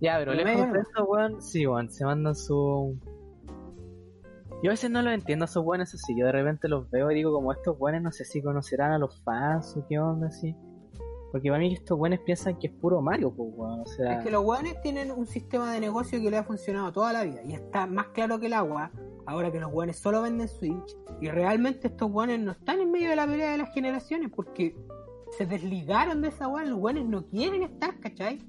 Ya, 0.00 0.16
pero 0.18 0.34
lejos 0.34 0.72
de 0.72 0.80
eso, 0.80 1.04
weón, 1.04 1.42
sí, 1.42 1.66
weón, 1.66 1.90
se 1.90 2.04
mandan 2.04 2.34
su... 2.34 2.98
Yo 4.62 4.70
a 4.70 4.72
veces 4.72 4.90
no 4.90 5.02
lo 5.02 5.10
entiendo 5.10 5.44
a 5.44 5.46
esos 5.46 5.64
weones 5.64 5.94
así, 5.94 6.18
yo 6.18 6.26
de 6.26 6.32
repente 6.32 6.68
los 6.68 6.90
veo 6.90 7.10
y 7.12 7.14
digo 7.14 7.32
como 7.32 7.52
estos 7.52 7.76
weones 7.78 8.02
no 8.02 8.10
sé 8.10 8.24
si 8.24 8.42
conocerán 8.42 8.90
a 8.90 8.98
los 8.98 9.20
fans 9.22 9.76
o 9.76 9.86
qué 9.86 10.00
onda 10.00 10.28
así. 10.28 10.56
Porque 11.30 11.50
para 11.50 11.60
mí 11.60 11.74
estos 11.74 11.98
weones 11.98 12.20
piensan 12.20 12.58
que 12.58 12.68
es 12.68 12.72
puro 12.72 13.00
Mario, 13.00 13.32
pues 13.32 13.50
weón, 13.54 13.80
o 13.80 13.86
sea... 13.86 14.18
Es 14.18 14.24
que 14.24 14.30
los 14.30 14.44
weones 14.44 14.80
tienen 14.80 15.12
un 15.12 15.26
sistema 15.26 15.72
de 15.72 15.80
negocio 15.80 16.20
que 16.20 16.30
le 16.30 16.38
ha 16.38 16.42
funcionado 16.42 16.90
toda 16.90 17.12
la 17.12 17.22
vida 17.22 17.42
y 17.44 17.52
está 17.52 17.86
más 17.86 18.08
claro 18.08 18.40
que 18.40 18.46
el 18.46 18.54
agua. 18.54 18.90
Ahora 19.26 19.52
que 19.52 19.60
los 19.60 19.70
weones 19.72 19.98
solo 19.98 20.22
venden 20.22 20.48
Switch 20.48 20.96
y 21.20 21.28
realmente 21.28 21.88
estos 21.88 22.10
weones 22.10 22.40
no 22.40 22.52
están 22.52 22.80
en 22.80 22.90
medio 22.90 23.10
de 23.10 23.16
la 23.16 23.26
pelea 23.26 23.52
de 23.52 23.58
las 23.58 23.72
generaciones 23.74 24.30
porque 24.34 24.74
se 25.36 25.44
desligaron 25.46 26.22
de 26.22 26.28
esa 26.28 26.48
weá. 26.48 26.64
Los 26.64 26.78
weones 26.78 27.04
no 27.04 27.26
quieren 27.26 27.62
estar, 27.62 28.00
¿cachai? 28.00 28.40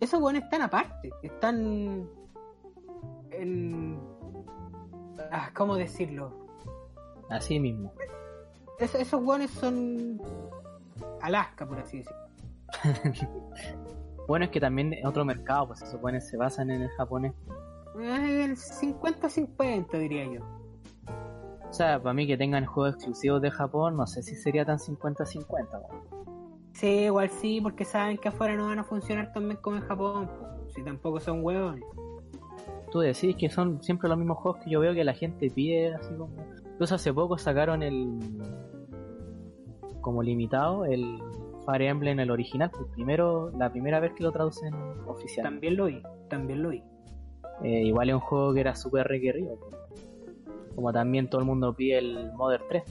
Esos 0.00 0.20
weones 0.20 0.44
están 0.44 0.62
aparte, 0.62 1.10
están 1.22 2.08
en. 3.30 4.00
Ah, 5.30 5.50
¿Cómo 5.54 5.76
decirlo? 5.76 6.32
Así 7.30 7.58
mismo. 7.58 7.92
Es- 8.78 8.94
esos 8.94 9.22
weones 9.22 9.50
son 9.50 10.20
Alaska, 11.22 11.66
por 11.66 11.78
así 11.78 11.98
decirlo. 11.98 13.28
Bueno, 14.28 14.44
es 14.44 14.50
que 14.50 14.60
también 14.60 14.92
es 14.92 15.06
otro 15.06 15.24
mercado, 15.24 15.68
pues 15.68 15.80
esos 15.80 15.98
weones 16.02 16.28
se 16.28 16.36
basan 16.36 16.68
en 16.70 16.82
el 16.82 16.90
japonés. 16.90 17.32
Es 17.98 18.20
el 18.20 18.56
50-50, 18.58 19.98
diría 19.98 20.26
yo. 20.26 20.42
O 21.66 21.72
sea, 21.72 21.98
para 22.02 22.12
mí 22.12 22.26
que 22.26 22.36
tengan 22.36 22.66
juegos 22.66 22.96
exclusivos 22.96 23.40
de 23.40 23.50
Japón, 23.50 23.96
no 23.96 24.06
sé 24.06 24.22
si 24.22 24.34
sería 24.34 24.66
tan 24.66 24.76
50-50, 24.78 25.46
weón. 25.80 26.37
Sí, 26.72 26.86
igual 26.86 27.30
sí, 27.30 27.60
porque 27.60 27.84
saben 27.84 28.18
que 28.18 28.28
afuera 28.28 28.54
no 28.54 28.66
van 28.66 28.78
a 28.78 28.84
funcionar 28.84 29.32
tan 29.32 29.48
bien 29.48 29.58
como 29.60 29.76
en 29.76 29.82
Japón. 29.82 30.30
Si 30.74 30.82
tampoco 30.82 31.18
son 31.20 31.44
huevones. 31.44 31.84
Tú 32.90 33.00
decís 33.00 33.36
que 33.36 33.50
son 33.50 33.82
siempre 33.82 34.08
los 34.08 34.16
mismos 34.16 34.38
juegos 34.38 34.62
que 34.62 34.70
yo 34.70 34.80
veo 34.80 34.94
que 34.94 35.04
la 35.04 35.14
gente 35.14 35.50
pide, 35.50 35.94
así 35.94 36.14
como... 36.14 36.34
Incluso 36.72 36.94
hace 36.94 37.12
poco 37.12 37.36
sacaron 37.36 37.82
el... 37.82 38.18
Como 40.00 40.22
limitado, 40.22 40.84
el 40.84 41.18
Fire 41.66 41.82
Emblem, 41.82 42.18
el 42.20 42.30
original, 42.30 42.70
pues 42.70 42.86
primero, 42.94 43.50
la 43.58 43.70
primera 43.70 44.00
vez 44.00 44.12
que 44.14 44.22
lo 44.22 44.32
traducen 44.32 44.74
oficial. 45.06 45.44
También 45.44 45.76
lo 45.76 45.86
vi, 45.86 46.02
también 46.30 46.62
lo 46.62 46.70
vi. 46.70 46.82
Eh, 47.62 47.82
igual 47.84 48.08
es 48.08 48.14
un 48.14 48.20
juego 48.20 48.54
que 48.54 48.60
era 48.60 48.74
súper 48.74 49.06
requerido. 49.06 49.56
pues. 49.56 49.74
Como 50.74 50.92
también 50.92 51.28
todo 51.28 51.40
el 51.40 51.46
mundo 51.46 51.74
pide 51.74 51.98
el 51.98 52.32
Modern 52.34 52.62
3. 52.68 52.84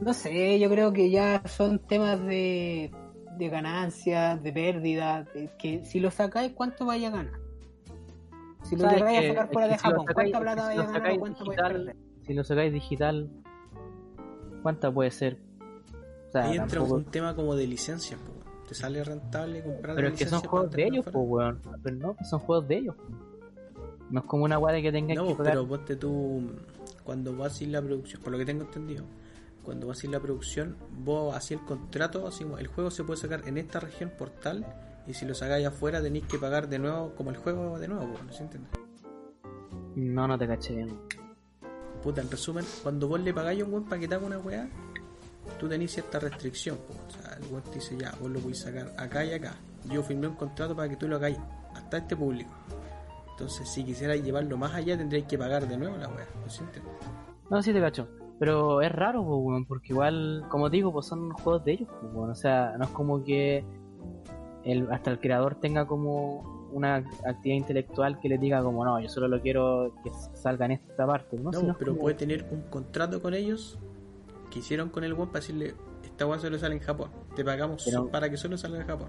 No 0.00 0.14
sé, 0.14 0.58
yo 0.58 0.70
creo 0.70 0.92
que 0.92 1.10
ya 1.10 1.42
son 1.46 1.78
temas 1.78 2.20
de, 2.24 2.90
de 3.36 3.48
ganancias, 3.48 4.42
de 4.42 4.52
pérdidas, 4.52 5.32
de 5.34 5.50
que 5.58 5.84
si 5.84 6.00
lo 6.00 6.10
sacáis, 6.10 6.52
¿cuánto 6.52 6.86
vaya 6.86 7.08
a 7.08 7.10
ganar? 7.10 7.40
Si 8.62 8.76
lo 8.76 8.82
¿Sabes 8.82 8.98
llegáis 8.98 9.18
a 9.24 9.28
sacar 9.34 9.52
fuera 9.52 9.68
de 9.68 9.74
si 9.74 9.80
Japón, 9.80 10.06
sacáis- 10.06 10.14
¿cuánta 10.14 10.40
plata 10.40 10.72
si 10.72 10.78
a 10.78 10.82
ganar 10.82 11.12
o 11.12 11.18
cuánto 11.18 11.44
vais 11.44 11.58
a 11.58 11.62
digital, 11.62 11.72
perder? 11.72 11.96
Si 12.26 12.34
lo 12.34 12.44
sacáis 12.44 12.72
digital, 12.72 13.30
¿cuánta 14.62 14.92
puede 14.92 15.10
ser? 15.10 15.38
O 16.28 16.32
sea, 16.32 16.44
Ahí 16.44 16.56
entra 16.56 16.78
tampoco- 16.78 16.94
un 16.94 17.04
tema 17.04 17.34
como 17.34 17.54
de 17.56 17.66
licencias. 17.66 18.20
Te 18.68 18.74
sale 18.74 19.02
rentable 19.02 19.62
comprar 19.62 19.96
Pero 19.96 20.08
la 20.08 20.14
es 20.14 20.18
que 20.18 20.24
son 20.26 20.36
licencia 20.38 20.48
juegos 20.50 20.70
de 20.70 20.84
ellos, 20.84 21.04
pues, 21.12 21.26
weón. 21.28 21.60
Pero 21.82 21.96
no, 21.96 22.16
son 22.24 22.38
juegos 22.40 22.68
de 22.68 22.76
ellos. 22.76 22.94
No 24.10 24.20
es 24.20 24.26
como 24.26 24.44
una 24.44 24.58
de 24.72 24.82
que 24.82 24.92
tengan 24.92 25.16
No, 25.16 25.26
que 25.28 25.34
pagar. 25.34 25.52
pero 25.54 25.66
ponte 25.66 25.96
tú, 25.96 26.42
cuando 27.04 27.32
vas 27.36 27.52
a 27.52 27.54
hacer 27.56 27.68
la 27.68 27.82
producción, 27.82 28.22
por 28.22 28.30
lo 28.32 28.38
que 28.38 28.44
tengo 28.46 28.62
entendido, 28.62 29.04
cuando 29.70 29.86
vas 29.86 29.98
a 29.98 30.00
hacer 30.00 30.10
la 30.10 30.18
producción, 30.18 30.76
vos 30.90 31.32
hacés 31.32 31.60
el 31.60 31.64
contrato, 31.64 32.26
así 32.26 32.44
el 32.58 32.66
juego 32.66 32.90
se 32.90 33.04
puede 33.04 33.20
sacar 33.20 33.46
en 33.46 33.56
esta 33.56 33.78
región 33.78 34.10
por 34.18 34.30
tal, 34.30 34.66
y 35.06 35.14
si 35.14 35.24
lo 35.24 35.32
sacáis 35.32 35.64
afuera 35.64 36.02
tenéis 36.02 36.26
que 36.26 36.38
pagar 36.38 36.68
de 36.68 36.80
nuevo, 36.80 37.14
como 37.14 37.30
el 37.30 37.36
juego 37.36 37.78
de 37.78 37.86
nuevo, 37.86 38.18
¿no 38.26 38.32
se 38.32 38.42
entiende? 38.42 38.68
No, 39.94 40.26
no 40.26 40.36
te 40.36 40.48
caché 40.48 40.74
bien. 40.74 40.98
Puta, 42.02 42.20
en 42.20 42.28
resumen, 42.28 42.64
cuando 42.82 43.06
vos 43.06 43.20
le 43.20 43.32
pagáis 43.32 43.62
a 43.62 43.64
un 43.64 43.72
weón 43.72 43.84
para 43.84 44.00
que 44.00 44.08
te 44.08 44.16
haga 44.16 44.26
una 44.26 44.38
weá, 44.38 44.68
tú 45.56 45.68
tenés 45.68 45.92
cierta 45.92 46.18
restricción, 46.18 46.76
po. 46.78 46.94
o 46.94 47.22
sea, 47.22 47.34
el 47.34 47.44
weón 47.44 47.62
te 47.62 47.74
dice 47.74 47.96
ya, 47.96 48.12
vos 48.20 48.28
lo 48.28 48.40
podéis 48.40 48.58
sacar 48.58 48.92
acá 48.96 49.24
y 49.24 49.34
acá. 49.34 49.54
Yo 49.88 50.02
firmé 50.02 50.26
un 50.26 50.34
contrato 50.34 50.74
para 50.74 50.88
que 50.88 50.96
tú 50.96 51.06
lo 51.06 51.14
hagáis 51.14 51.38
hasta 51.76 51.98
este 51.98 52.16
público. 52.16 52.50
Entonces, 53.30 53.68
si 53.68 53.84
quisierais 53.84 54.20
llevarlo 54.24 54.56
más 54.56 54.74
allá, 54.74 54.98
tendréis 54.98 55.26
que 55.26 55.38
pagar 55.38 55.68
de 55.68 55.76
nuevo 55.76 55.96
la 55.96 56.08
weá, 56.08 56.26
¿no 56.44 56.50
se 56.50 56.64
entiende? 56.64 56.90
No, 57.48 57.62
sí 57.62 57.72
te 57.72 57.80
cacho. 57.80 58.19
Pero 58.40 58.80
es 58.80 58.90
raro, 58.90 59.22
pues, 59.24 59.64
porque 59.68 59.92
igual, 59.92 60.44
como 60.48 60.68
digo, 60.70 60.92
pues 60.92 61.06
son 61.06 61.30
juegos 61.30 61.62
de 61.64 61.72
ellos, 61.72 61.88
pues. 62.00 62.30
O 62.30 62.34
sea, 62.34 62.74
no 62.78 62.84
es 62.84 62.90
como 62.90 63.22
que 63.22 63.62
el, 64.64 64.90
hasta 64.90 65.10
el 65.10 65.20
creador 65.20 65.56
tenga 65.56 65.86
como 65.86 66.68
una 66.72 66.96
actividad 67.26 67.56
intelectual 67.58 68.18
que 68.18 68.28
le 68.30 68.38
diga 68.38 68.62
como, 68.62 68.84
no, 68.84 68.98
yo 68.98 69.08
solo 69.08 69.28
lo 69.28 69.40
quiero 69.42 69.92
que 70.02 70.10
salga 70.34 70.64
en 70.66 70.72
esta 70.72 71.06
parte, 71.06 71.36
¿no? 71.38 71.50
Pero 71.50 71.92
como- 71.92 71.98
puede 71.98 72.14
tener 72.16 72.46
un 72.50 72.62
contrato 72.62 73.20
con 73.20 73.34
ellos 73.34 73.78
que 74.50 74.60
hicieron 74.60 74.88
con 74.88 75.04
el 75.04 75.12
weón 75.12 75.28
para 75.28 75.40
decirle, 75.40 75.74
esta 76.02 76.26
weá 76.26 76.38
solo 76.38 76.58
sale 76.58 76.76
en 76.76 76.80
Japón, 76.80 77.10
te 77.36 77.44
pagamos 77.44 77.82
Pero- 77.84 78.08
para 78.08 78.30
que 78.30 78.36
solo 78.36 78.56
salga 78.56 78.80
en 78.80 78.86
Japón. 78.86 79.08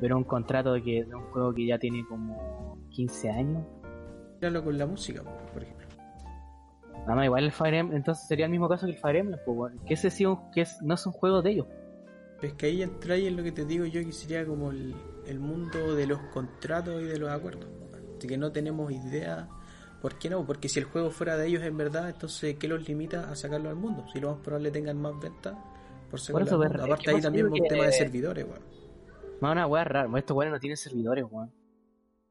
Pero 0.00 0.16
un 0.16 0.24
contrato 0.24 0.72
de, 0.72 0.82
que, 0.82 1.04
de 1.04 1.14
un 1.14 1.22
juego 1.30 1.54
que 1.54 1.66
ya 1.66 1.78
tiene 1.78 2.04
como 2.06 2.78
15 2.90 3.30
años. 3.30 3.64
Míralo 4.40 4.62
con 4.64 4.76
la 4.76 4.86
música, 4.86 5.22
po, 5.22 5.30
por 5.52 5.62
ejemplo. 5.62 5.75
Nada 7.06 7.14
más, 7.16 7.24
igual 7.24 7.44
el 7.44 7.52
Fire 7.52 7.74
Emblem, 7.74 7.96
entonces 7.98 8.26
sería 8.26 8.46
el 8.46 8.50
mismo 8.50 8.68
caso 8.68 8.86
que 8.86 8.92
el 8.92 8.98
Fire 8.98 9.16
Emblem, 9.16 9.40
pues, 9.44 9.56
weón. 9.56 9.78
Que 9.86 9.94
ese 9.94 10.10
sí 10.10 10.26
un- 10.26 10.50
que 10.50 10.62
es, 10.62 10.80
no 10.82 10.94
es 10.94 11.06
un 11.06 11.12
juego 11.12 11.40
de 11.42 11.50
ellos. 11.52 11.66
Es 12.42 12.52
que 12.54 12.66
ahí 12.66 12.82
entráis 12.82 13.26
en 13.28 13.36
lo 13.36 13.42
que 13.42 13.52
te 13.52 13.64
digo 13.64 13.86
yo 13.86 14.04
que 14.04 14.12
sería 14.12 14.44
como 14.44 14.70
el, 14.70 14.94
el 15.26 15.38
mundo 15.40 15.94
de 15.94 16.06
los 16.06 16.18
contratos 16.32 17.00
y 17.00 17.04
de 17.04 17.18
los 17.18 17.30
acuerdos. 17.30 17.66
Así 18.18 18.28
que 18.28 18.36
no 18.36 18.52
tenemos 18.52 18.90
idea. 18.92 19.48
¿Por 20.02 20.18
qué 20.18 20.28
no? 20.28 20.44
Porque 20.44 20.68
si 20.68 20.78
el 20.78 20.84
juego 20.84 21.10
fuera 21.10 21.36
de 21.36 21.46
ellos 21.46 21.62
en 21.62 21.76
verdad, 21.76 22.10
entonces 22.10 22.56
¿qué 22.56 22.68
los 22.68 22.86
limita 22.86 23.30
a 23.30 23.36
sacarlo 23.36 23.70
al 23.70 23.76
mundo? 23.76 24.04
Si 24.12 24.20
lo 24.20 24.32
más 24.32 24.40
probable 24.40 24.70
tengan 24.70 25.00
más 25.00 25.18
ventas 25.18 25.54
por 26.10 26.20
eso, 26.20 26.38
es 26.62 26.70
Aparte 26.80 27.10
ahí 27.10 27.20
también 27.20 27.46
un 27.46 27.66
tema 27.68 27.84
de 27.86 27.92
servidores, 27.92 28.44
weón. 28.44 28.60
No, 29.40 29.52
una 29.52 29.66
weá 29.66 29.84
rara, 29.84 30.08
estos 30.18 30.36
weones 30.36 30.52
no 30.54 30.60
tienen 30.60 30.76
servidores, 30.76 31.24
weón. 31.30 31.50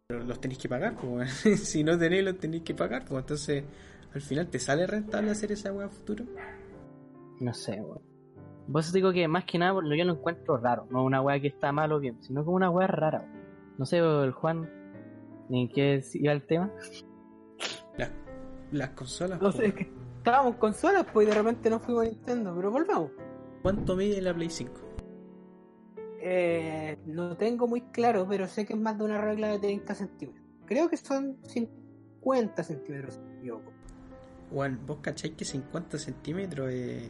Pero 0.07 0.23
los 0.23 0.39
tenéis 0.39 0.59
que 0.59 0.69
pagar, 0.69 0.95
pues, 0.95 1.05
weón. 1.45 1.57
si 1.57 1.83
no 1.83 1.97
tenéis, 1.97 2.23
los 2.23 2.37
tenéis 2.37 2.63
que 2.63 2.73
pagar, 2.73 3.05
pues 3.05 3.21
entonces 3.23 3.63
al 4.15 4.21
final 4.21 4.47
te 4.49 4.59
sale 4.59 4.87
rentable 4.87 5.31
hacer 5.31 5.51
esa 5.51 5.71
weá 5.73 5.89
futuro. 5.89 6.25
No 7.39 7.53
sé, 7.53 7.81
weón. 7.81 8.01
Por 8.71 8.81
eso 8.81 8.91
digo 8.93 9.11
que 9.13 9.27
más 9.27 9.45
que 9.45 9.59
nada 9.59 9.73
lo- 9.79 9.95
yo 9.95 10.05
lo 10.05 10.13
encuentro 10.13 10.57
raro. 10.57 10.87
No 10.89 11.03
una 11.03 11.21
weá 11.21 11.39
que 11.39 11.47
está 11.49 11.71
mal 11.71 11.91
o 11.91 11.99
bien, 11.99 12.21
sino 12.23 12.43
como 12.43 12.55
una 12.57 12.69
weá 12.69 12.87
rara. 12.87 13.19
weón. 13.19 13.45
No 13.77 13.85
sé, 13.85 13.97
el 13.99 14.31
Juan, 14.31 14.69
¿en 15.49 15.69
qué 15.69 16.01
iba 16.13 16.31
el 16.33 16.45
tema? 16.47 16.71
Las, 17.97 18.11
las 18.71 18.89
consolas, 18.91 19.41
No 19.41 19.51
sé, 19.51 19.67
es 19.67 19.73
que 19.73 19.91
estábamos 20.17 20.53
en 20.53 20.59
consolas, 20.59 21.05
pues 21.13 21.27
y 21.27 21.29
de 21.31 21.35
repente 21.37 21.69
nos 21.69 21.81
fuimos 21.81 22.05
a 22.07 22.09
Nintendo, 22.09 22.53
pero 22.55 22.71
volvamos. 22.71 23.11
¿cuánto 23.61 23.95
mide 23.95 24.21
la 24.21 24.33
Play 24.33 24.49
5? 24.49 24.73
Eh, 26.27 26.97
no 27.05 27.35
tengo 27.37 27.67
muy 27.67 27.81
claro, 27.81 28.25
pero 28.27 28.47
sé 28.47 28.65
que 28.65 28.73
es 28.73 28.79
más 28.79 28.97
de 28.97 29.03
una 29.03 29.19
regla 29.21 29.49
de 29.49 29.59
30 29.59 29.93
centímetros. 29.93 30.43
Creo 30.65 30.89
que 30.89 30.97
son 30.97 31.37
50 31.43 32.63
centímetros, 32.63 33.15
si 33.15 33.19
no 33.19 33.27
me 33.27 33.37
equivoco. 33.39 33.71
Juan, 34.51 34.79
vos 34.85 34.97
cacháis 35.01 35.33
que 35.35 35.45
50 35.45 35.97
centímetros 35.97 36.69
es. 36.71 37.09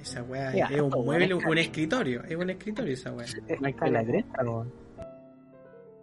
Esa 0.00 0.22
weá 0.22 0.52
es, 0.54 0.70
es 0.70 0.80
un 0.80 0.90
mueble, 1.04 1.34
weón. 1.34 1.48
un 1.50 1.58
escritorio. 1.58 2.22
Es 2.24 2.36
un 2.36 2.50
escritorio 2.50 2.94
esa 2.94 3.12
weá. 3.12 3.26
Es 3.26 3.60
No 3.60 3.86
la 3.90 4.04
cresta, 4.04 4.42
weón. 4.44 4.72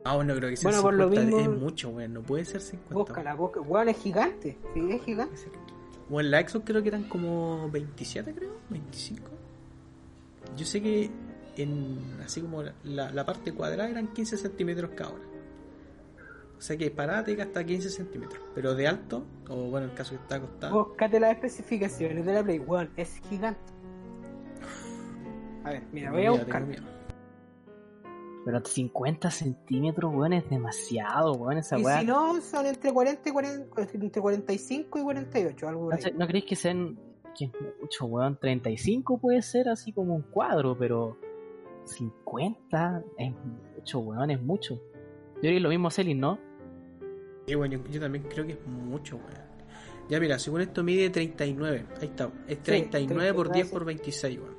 Ah, 0.03 0.15
bueno, 0.17 0.35
creo 0.35 0.49
que 0.49 0.55
sea 0.57 0.69
Bueno, 0.69 0.83
por 0.83 0.93
lo 0.93 1.09
50 1.09 1.29
es 1.41 1.47
mismo- 1.47 1.59
mucho, 1.65 1.89
weón. 1.89 2.13
No 2.13 2.21
puede 2.21 2.45
ser 2.45 2.61
50. 2.61 2.93
Búscala, 2.93 3.33
búscala. 3.35 3.65
Weón, 3.67 3.89
es 3.89 3.97
gigante. 3.97 4.57
Sí, 4.73 4.91
es 4.91 5.01
gigante. 5.03 5.35
O 6.09 6.19
en 6.19 6.29
la 6.29 6.47
Xbox 6.47 6.65
creo 6.65 6.81
que 6.83 6.89
eran 6.89 7.05
como 7.05 7.69
27, 7.71 8.33
creo. 8.35 8.51
25. 8.69 9.29
Yo 10.55 10.65
sé 10.65 10.81
que 10.81 11.09
en 11.57 11.97
así 12.23 12.41
como 12.41 12.61
la, 12.83 13.11
la 13.11 13.25
parte 13.25 13.53
cuadrada 13.53 13.89
eran 13.89 14.07
15 14.13 14.37
centímetros 14.37 14.91
cada 14.95 15.11
una. 15.11 15.23
O 16.57 16.61
sea 16.61 16.77
que 16.77 16.89
parada 16.89 17.23
te 17.23 17.39
hasta 17.41 17.63
15 17.63 17.89
centímetros. 17.89 18.41
Pero 18.55 18.75
de 18.75 18.87
alto, 18.87 19.25
o 19.49 19.55
bueno, 19.69 19.85
en 19.85 19.91
el 19.91 19.97
caso 19.97 20.11
que 20.15 20.21
está 20.21 20.35
acostada. 20.35 20.73
Búscate 20.73 21.19
las 21.19 21.31
especificaciones 21.33 22.25
de 22.25 22.33
la 22.33 22.43
Play. 22.43 22.59
Weón, 22.59 22.89
es 22.95 23.17
gigante. 23.29 23.59
A 25.63 25.69
ver, 25.71 25.83
mira, 25.91 26.11
voy 26.11 26.25
a 26.25 26.31
buscar. 26.31 26.65
Pero 28.45 28.63
50 28.63 29.31
centímetros, 29.31 30.13
weón, 30.13 30.33
es 30.33 30.47
demasiado, 30.49 31.33
weón, 31.33 31.57
esa 31.57 31.79
Y 31.79 31.83
weá. 31.83 31.99
si 32.01 32.05
no, 32.05 32.39
son 32.41 32.67
entre 32.67 32.93
40 32.93 33.27
y 33.29 33.31
40, 33.31 33.81
entre 33.95 34.21
45 34.21 34.99
y 34.99 35.03
48, 35.03 35.67
algo 35.67 35.81
por 35.85 35.89
¿No, 35.89 35.95
ahí. 35.95 36.01
sé- 36.03 36.11
¿no 36.13 36.27
creéis 36.27 36.45
que 36.45 36.55
sean 36.55 36.99
que 37.37 37.45
es 37.45 37.51
mucho, 37.81 38.05
weón? 38.05 38.37
35 38.39 39.17
puede 39.17 39.41
ser 39.41 39.67
así 39.67 39.91
como 39.91 40.13
un 40.15 40.21
cuadro, 40.21 40.77
pero 40.77 41.17
50 41.85 43.03
es 43.17 43.33
mucho, 43.75 43.99
weón, 43.99 44.29
es 44.29 44.41
mucho. 44.41 44.75
Yo 45.37 45.41
que 45.41 45.57
es 45.57 45.61
lo 45.61 45.69
mismo 45.69 45.89
Celine, 45.89 46.21
¿no? 46.21 46.39
Sí, 47.47 47.55
bueno, 47.55 47.77
yo, 47.77 47.91
yo 47.91 47.99
también 47.99 48.25
creo 48.29 48.45
que 48.45 48.53
es 48.53 48.65
mucho, 48.65 49.17
weón. 49.17 49.45
Ya 50.09 50.19
mira, 50.19 50.37
según 50.37 50.61
esto 50.61 50.83
mide 50.83 51.09
39. 51.09 51.85
Ahí 51.99 52.07
está. 52.07 52.29
Es 52.47 52.61
39 52.61 53.33
por 53.33 53.51
10 53.51 53.69
por 53.71 53.85
26, 53.85 54.39
weón. 54.39 54.55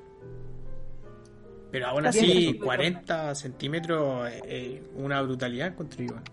Pero 1.70 1.86
aún 1.88 2.06
así, 2.06 2.26
bien. 2.26 2.58
40 2.58 3.34
centímetros 3.34 4.28
es 4.28 4.42
es 4.46 4.80
una 4.96 5.20
brutalidad 5.22 5.68
encuentro 5.68 6.04
yo. 6.04 6.12
weón. 6.12 6.24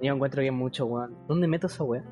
Yo 0.00 0.14
encuentro 0.14 0.42
es 0.42 0.52
mucho, 0.52 0.86
weón. 0.86 1.16
¿Dónde 1.28 1.48
meto 1.48 1.66
esa 1.66 1.84
weá? 1.84 2.04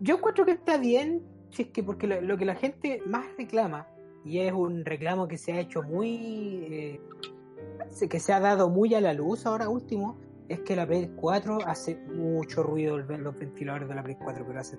Yo 0.00 0.16
encuentro 0.16 0.44
que 0.44 0.52
está 0.52 0.76
bien, 0.76 1.22
si 1.50 1.62
es 1.62 1.68
que 1.68 1.82
porque 1.82 2.06
lo, 2.06 2.20
lo 2.20 2.36
que 2.36 2.44
la 2.44 2.56
gente 2.56 3.02
más 3.06 3.26
reclama, 3.38 3.86
y 4.24 4.38
es 4.38 4.52
un 4.52 4.84
reclamo 4.84 5.28
que 5.28 5.38
se 5.38 5.52
ha 5.52 5.60
hecho 5.60 5.82
muy. 5.82 6.66
eh, 6.70 7.00
que 8.08 8.20
se 8.20 8.32
ha 8.32 8.40
dado 8.40 8.68
muy 8.68 8.94
a 8.94 9.00
la 9.00 9.12
luz 9.12 9.46
ahora 9.46 9.68
último, 9.68 10.16
es 10.52 10.60
que 10.60 10.76
la 10.76 10.86
Play 10.86 11.12
4 11.16 11.58
hace 11.66 11.96
mucho 11.96 12.62
ruido 12.62 12.98
los 12.98 13.38
ventiladores 13.38 13.88
de 13.88 13.94
la 13.94 14.02
Play 14.02 14.16
4, 14.22 14.44
pero 14.46 14.60
hace 14.60 14.78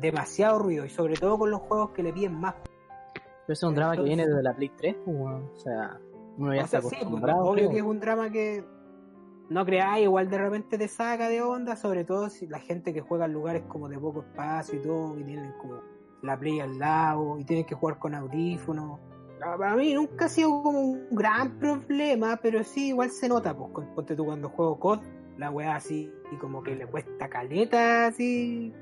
demasiado 0.00 0.58
ruido, 0.58 0.84
y 0.84 0.90
sobre 0.90 1.14
todo 1.14 1.38
con 1.38 1.50
los 1.50 1.60
juegos 1.62 1.90
que 1.90 2.02
le 2.02 2.12
piden 2.12 2.34
más. 2.34 2.54
Pero 3.46 3.52
es 3.52 3.62
un 3.62 3.74
drama 3.74 3.96
que 3.96 4.02
viene 4.02 4.26
desde 4.26 4.42
la 4.42 4.54
Play 4.54 4.70
3, 4.76 4.96
pues. 5.04 5.16
O 5.16 5.56
sea, 5.56 6.00
uno 6.38 6.54
ya 6.54 6.62
O 6.62 6.64
está 6.64 6.80
sea, 6.80 6.80
sí, 6.80 6.88
pues, 6.88 7.02
acostumbrado. 7.02 7.44
obvio 7.44 7.54
creo. 7.54 7.70
que 7.70 7.76
es 7.78 7.82
un 7.84 8.00
drama 8.00 8.30
que 8.30 8.64
no 9.50 9.64
creáis, 9.64 10.04
igual 10.04 10.30
de 10.30 10.38
repente 10.38 10.78
te 10.78 10.88
saca 10.88 11.28
de 11.28 11.42
onda, 11.42 11.76
sobre 11.76 12.04
todo 12.04 12.30
si 12.30 12.46
la 12.46 12.58
gente 12.58 12.92
que 12.94 13.00
juega 13.02 13.26
en 13.26 13.32
lugares 13.32 13.62
como 13.68 13.88
de 13.88 13.98
poco 13.98 14.20
espacio 14.22 14.78
y 14.78 14.82
todo, 14.82 15.18
y 15.18 15.24
tienen 15.24 15.52
como 15.60 15.80
la 16.22 16.38
play 16.38 16.60
al 16.60 16.78
lado, 16.78 17.38
y 17.38 17.44
tienen 17.44 17.66
que 17.66 17.74
jugar 17.74 17.98
con 17.98 18.14
audífonos. 18.14 18.98
Para 19.38 19.76
mí 19.76 19.92
nunca 19.94 20.24
ha 20.26 20.28
sido 20.28 20.62
como 20.62 20.80
un 20.80 21.06
gran 21.10 21.58
problema, 21.58 22.38
pero 22.42 22.64
sí 22.64 22.88
igual 22.88 23.10
se 23.10 23.28
nota, 23.28 23.54
pues, 23.56 23.86
ponte 23.94 24.16
tú 24.16 24.24
cuando 24.24 24.48
juego 24.48 24.78
COD, 24.78 25.00
la 25.38 25.50
weá 25.50 25.76
así, 25.76 26.10
y 26.32 26.36
como 26.36 26.62
que 26.62 26.74
le 26.76 26.86
cuesta 26.86 27.28
caleta, 27.28 28.06
así, 28.06 28.72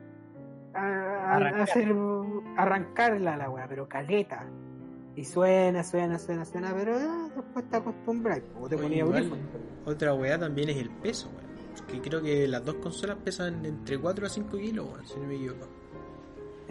a, 0.75 0.79
a- 0.81 1.37
Arrancar. 1.37 1.61
hacer, 1.63 1.95
arrancarla 2.57 3.37
la 3.37 3.51
weá, 3.51 3.67
pero 3.69 3.89
caleta. 3.89 4.47
Y 5.17 5.25
suena, 5.25 5.83
suena, 5.85 6.19
suena, 6.19 6.45
suena, 6.45 6.73
pero 6.75 6.95
ah, 6.97 7.29
después 7.35 7.69
te 7.69 7.77
acostumbras, 7.77 8.41
o 8.61 8.69
te 8.69 8.77
Oye, 8.77 9.05
ponía. 9.05 9.31
Otra 9.85 10.15
weá 10.15 10.39
también 10.39 10.69
es 10.71 10.77
el 10.77 10.91
peso, 10.91 11.29
weón. 11.37 11.53
Porque 11.77 12.01
creo 12.01 12.23
que 12.23 12.47
las 12.49 12.65
dos 12.65 12.77
consolas 12.77 13.17
pesan 13.25 13.65
entre 13.67 13.99
4 13.99 14.27
a 14.27 14.29
5 14.29 14.57
kilos, 14.59 14.87
weón, 14.91 15.07
si 15.07 15.19
no 15.19 15.27
me 15.27 15.35
equivoco. 15.35 15.67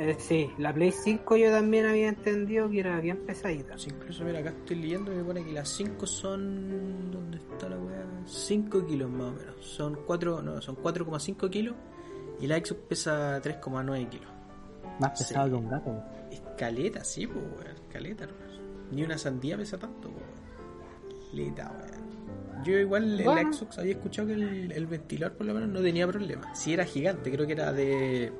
Eh, 0.03 0.15
sí, 0.17 0.49
la 0.57 0.73
Play 0.73 0.91
5 0.91 1.37
yo 1.37 1.51
también 1.51 1.85
había 1.85 2.09
entendido 2.09 2.67
que 2.69 2.79
era 2.79 2.99
bien 2.99 3.17
pesadita. 3.25 3.77
Sí, 3.77 3.89
incluso, 3.93 4.23
mira, 4.23 4.39
acá 4.39 4.49
estoy 4.49 4.77
leyendo 4.77 5.13
y 5.13 5.17
me 5.17 5.23
pone 5.23 5.43
que 5.43 5.51
las 5.51 5.69
5 5.69 6.07
son. 6.07 7.11
¿Dónde 7.11 7.37
está 7.37 7.69
la 7.69 7.77
weá? 7.77 8.03
5 8.25 8.85
kilos 8.87 9.11
más 9.11 9.27
o 9.27 9.33
menos. 9.33 9.55
Son 9.65 9.99
4, 10.07 10.41
no, 10.41 10.59
son 10.61 10.75
4,5 10.77 11.49
kilos. 11.51 11.75
Y 12.39 12.47
la 12.47 12.57
Xbox 12.57 12.81
pesa 12.89 13.39
3,9 13.41 14.09
kilos. 14.09 14.29
Más 14.99 15.11
pesado 15.19 15.45
Sí. 15.45 15.51
que 15.51 15.55
un 15.57 15.69
gato, 15.69 15.89
weón. 15.91 16.03
Escaleta, 16.31 17.03
sí, 17.03 17.27
pues, 17.27 17.43
weón. 17.45 17.67
Escaleta, 17.87 18.23
hermano. 18.23 18.51
Ni 18.91 19.03
una 19.03 19.17
sandía 19.19 19.55
pesa 19.57 19.77
tanto, 19.77 20.09
weón. 20.09 21.21
Escaleta, 21.25 21.71
weón. 21.79 22.63
Yo 22.63 22.77
igual 22.77 23.19
en 23.19 23.25
Bueno. 23.25 23.49
la 23.49 23.53
Xbox 23.53 23.77
había 23.79 23.93
escuchado 23.93 24.27
que 24.27 24.33
el, 24.33 24.71
el 24.71 24.85
ventilador 24.87 25.35
por 25.37 25.45
lo 25.47 25.53
menos 25.53 25.69
no 25.69 25.81
tenía 25.81 26.07
problema. 26.07 26.53
Si 26.55 26.73
era 26.73 26.85
gigante, 26.85 27.31
creo 27.31 27.45
que 27.47 27.53
era 27.53 27.71
de... 27.73 28.31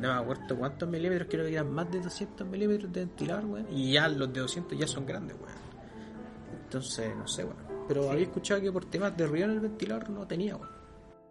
No 0.00 0.14
me 0.14 0.20
acuerdo 0.20 0.56
cuántos 0.56 0.88
milímetros, 0.88 1.28
creo 1.30 1.44
que 1.44 1.52
eran 1.52 1.72
más 1.72 1.90
de 1.90 2.00
200 2.00 2.46
milímetros 2.46 2.92
de 2.92 3.00
ventilador, 3.00 3.44
weón. 3.46 3.66
Y 3.70 3.92
ya 3.92 4.08
los 4.08 4.32
de 4.32 4.40
200 4.40 4.78
ya 4.78 4.86
son 4.86 5.06
grandes, 5.06 5.36
weón. 5.36 5.56
Entonces, 6.64 7.16
no 7.16 7.26
sé, 7.26 7.44
weón. 7.44 7.56
Pero 7.88 8.10
había 8.10 8.24
escuchado 8.24 8.60
que 8.60 8.70
por 8.70 8.84
temas 8.84 9.16
de 9.16 9.26
ruido 9.26 9.46
en 9.46 9.52
el 9.52 9.60
ventilador 9.60 10.10
no 10.10 10.26
tenía, 10.26 10.56
weón. 10.56 10.68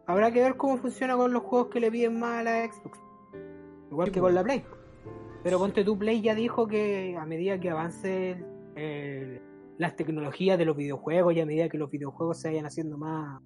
Habrá 0.07 0.31
que 0.31 0.41
ver 0.41 0.55
cómo 0.55 0.77
funciona 0.77 1.15
con 1.17 1.33
los 1.33 1.43
juegos 1.43 1.67
que 1.69 1.79
le 1.81 1.91
piden 1.91 2.19
más 2.19 2.39
a 2.39 2.43
la 2.43 2.71
Xbox. 2.71 2.97
Igual 3.91 4.07
Sí, 4.07 4.13
que 4.13 4.19
con 4.19 4.35
la 4.35 4.43
Play. 4.43 4.63
Pero 5.43 5.59
ponte 5.59 5.83
tu 5.83 5.97
Play 5.97 6.21
ya 6.21 6.33
dijo 6.33 6.67
que 6.67 7.15
a 7.17 7.25
medida 7.25 7.59
que 7.59 7.69
avance 7.69 8.43
eh, 8.75 9.41
las 9.77 9.95
tecnologías 9.95 10.57
de 10.57 10.65
los 10.65 10.75
videojuegos 10.75 11.33
y 11.33 11.41
a 11.41 11.45
medida 11.45 11.69
que 11.69 11.77
los 11.77 11.91
videojuegos 11.91 12.39
se 12.39 12.49
vayan 12.49 12.65
haciendo 12.65 12.97
más 12.97 13.41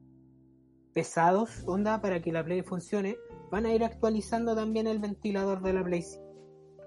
pesados, 0.94 1.64
onda, 1.66 2.02
para 2.02 2.22
que 2.22 2.32
la 2.32 2.44
Play 2.44 2.62
funcione, 2.64 3.18
van 3.52 3.66
a 3.68 3.74
ir 3.74 3.84
actualizando 3.84 4.56
también 4.56 4.88
el 4.88 4.98
ventilador 5.00 5.62
de 5.62 5.74
la 5.74 5.84
Play 5.84 6.02
5. 6.02 6.24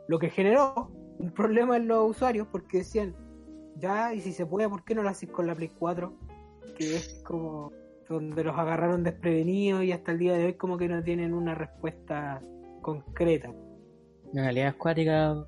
Lo 0.08 0.18
que 0.18 0.30
generó 0.30 0.90
un 1.18 1.30
problema 1.32 1.76
en 1.76 1.86
los 1.86 2.10
usuarios 2.10 2.48
porque 2.50 2.78
decían, 2.78 3.14
ya, 3.76 4.12
y 4.14 4.20
si 4.20 4.32
se 4.32 4.46
puede, 4.46 4.68
¿por 4.68 4.82
qué 4.84 4.94
no 4.94 5.02
lo 5.02 5.08
haces 5.10 5.30
con 5.30 5.46
la 5.46 5.54
Play 5.54 5.70
4? 5.78 6.12
Que 6.76 6.96
es 6.96 7.22
como 7.24 7.70
donde 8.08 8.42
los 8.44 8.56
agarraron 8.58 9.02
desprevenidos 9.02 9.84
y 9.84 9.92
hasta 9.92 10.12
el 10.12 10.18
día 10.18 10.34
de 10.34 10.46
hoy 10.46 10.54
como 10.54 10.76
que 10.76 10.88
no 10.88 11.02
tienen 11.02 11.32
una 11.34 11.54
respuesta 11.54 12.42
concreta. 12.82 13.48
En 14.32 14.42
realidad 14.42 14.68
acuáticas 14.68 15.38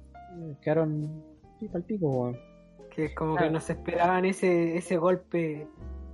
quedaron 0.62 1.22
pico 1.60 1.76
al 1.76 1.84
pico. 1.84 2.32
Que 2.94 3.06
es 3.06 3.14
como 3.14 3.32
Claro. 3.32 3.48
que 3.48 3.52
no 3.52 3.60
se 3.60 3.72
esperaban 3.74 4.24
ese, 4.24 4.76
ese 4.76 4.96
golpe 4.96 5.66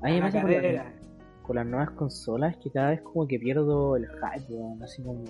A 0.02 0.06
a 0.06 0.10
la- 0.10 0.30
carrera. 0.32 0.92
Con 1.42 1.56
las 1.56 1.66
nuevas 1.66 1.90
consolas 1.90 2.56
que 2.56 2.70
cada 2.70 2.90
vez 2.90 3.02
como 3.02 3.26
que 3.26 3.38
pierdo 3.38 3.96
el 3.96 4.06
hype, 4.08 4.52
weón. 4.52 4.82
Así 4.82 5.02
como. 5.02 5.22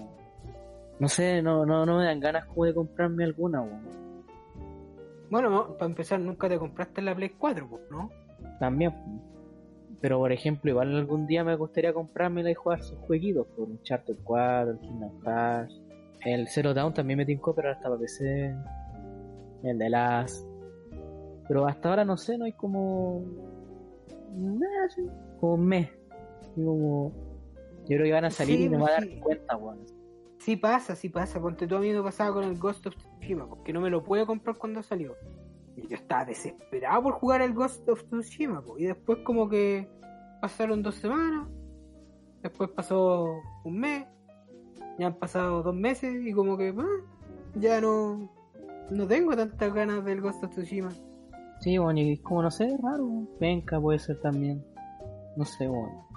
No 0.99 1.09
sé, 1.09 1.43
no, 1.43 1.67
no, 1.67 1.85
no 1.85 1.99
me 1.99 2.05
dan 2.05 2.21
ganas 2.21 2.47
como 2.47 2.65
de 2.65 2.75
comprarme 2.75 3.25
alguna, 3.25 3.63
weón. 3.63 4.03
Bueno, 5.31 5.49
no, 5.49 5.79
para 5.79 5.87
empezar, 5.87 6.21
nunca 6.21 6.49
te 6.49 6.59
compraste 6.59 7.01
la 7.01 7.15
Play 7.15 7.31
4, 7.31 7.67
pues, 7.69 7.83
¿no? 7.91 8.11
También. 8.61 8.93
Pero 10.01 10.19
por 10.19 10.31
ejemplo, 10.33 10.71
igual 10.71 10.95
algún 10.95 11.27
día 11.27 11.43
me 11.45 11.57
gustaría 11.57 11.95
comprármela 11.95 12.51
y 12.51 12.55
jugar 12.55 12.83
sus 12.83 12.99
jueguitos, 12.99 13.47
por 13.47 13.69
un 13.69 13.81
Charter 13.83 14.17
4, 14.25 14.73
el 14.73 14.79
Kingdom 14.81 15.23
Hearts, 15.25 15.81
el 16.25 16.49
Zero 16.49 16.75
Dawn 16.75 16.93
también 16.93 17.19
me 17.19 17.25
tincó, 17.25 17.55
pero 17.55 17.71
hasta 17.71 17.89
para 17.89 17.99
PC, 17.99 18.55
el 19.63 19.79
de 19.79 19.89
las. 19.91 20.47
Pero 21.49 21.67
hasta 21.67 21.89
ahora 21.89 22.05
no 22.05 22.17
sé, 22.17 22.37
no 22.37 22.45
hay 22.45 22.53
como. 22.53 23.23
Nada, 24.35 24.89
como 25.41 25.55
un 25.55 25.67
mes. 25.67 25.89
Y 26.57 26.65
como. 26.65 27.13
Yo 27.83 27.97
creo 27.97 28.05
que 28.05 28.13
van 28.13 28.25
a 28.27 28.31
salir 28.31 28.59
Sí, 28.59 28.65
y 28.65 28.69
me 28.69 28.79
pues 28.79 28.91
va 28.91 28.97
a 28.97 29.01
dar 29.01 29.09
sí. 29.09 29.21
cuenta, 29.21 29.57
weón. 29.57 29.79
Sí 30.39 30.57
pasa, 30.57 30.97
sí 30.97 31.09
pasa. 31.09 31.41
Ponte 31.41 31.67
tú 31.67 31.77
a 31.77 31.81
mí 31.81 31.93
me 31.93 32.03
pasaba 32.03 32.35
con 32.35 32.45
el 32.45 32.59
Ghost 32.59 32.87
of 32.87 32.97
Tsushima, 32.97 33.49
porque 33.49 33.73
no 33.73 33.81
me 33.81 33.91
lo 33.91 34.03
pude 34.03 34.27
comprar 34.27 34.57
cuando 34.57 34.83
salió. 34.83 35.15
Y 35.77 35.87
yo 35.89 35.97
estaba 35.97 36.25
desesperado 36.25 37.03
por 37.03 37.15
jugar 37.15 37.43
el 37.43 37.55
Ghost 37.55 37.89
of 37.89 38.05
Tsushima, 38.05 38.63
po. 38.63 38.79
y 38.79 38.85
después 38.85 39.19
como 39.25 39.49
que 39.49 39.89
pasaron 40.41 40.83
dos 40.83 40.97
semanas, 40.97 41.49
después 42.43 42.71
pasó 42.71 43.27
un 43.65 43.79
mes, 43.79 44.07
ya 44.99 45.07
han 45.07 45.15
pasado 45.19 45.63
dos 45.63 45.75
meses 45.75 46.27
y 46.27 46.33
como 46.33 46.57
que 46.59 46.75
ah, 46.77 47.05
ya 47.55 47.81
no, 47.81 48.31
no 48.91 49.07
tengo 49.07 49.35
tantas 49.37 49.73
ganas 49.73 50.05
del 50.05 50.21
Ghost 50.21 50.45
of 50.45 50.51
Tsushima. 50.51 50.91
Sí, 51.61 51.79
bueno, 51.79 52.01
y 52.01 52.19
como 52.19 52.43
no 52.43 52.51
sé, 52.51 52.77
raro, 52.83 53.27
penca 53.39 53.81
puede 53.81 53.99
ser 54.01 54.21
también. 54.21 54.65
No 55.37 55.45
sé, 55.45 55.69
bueno. 55.69 56.09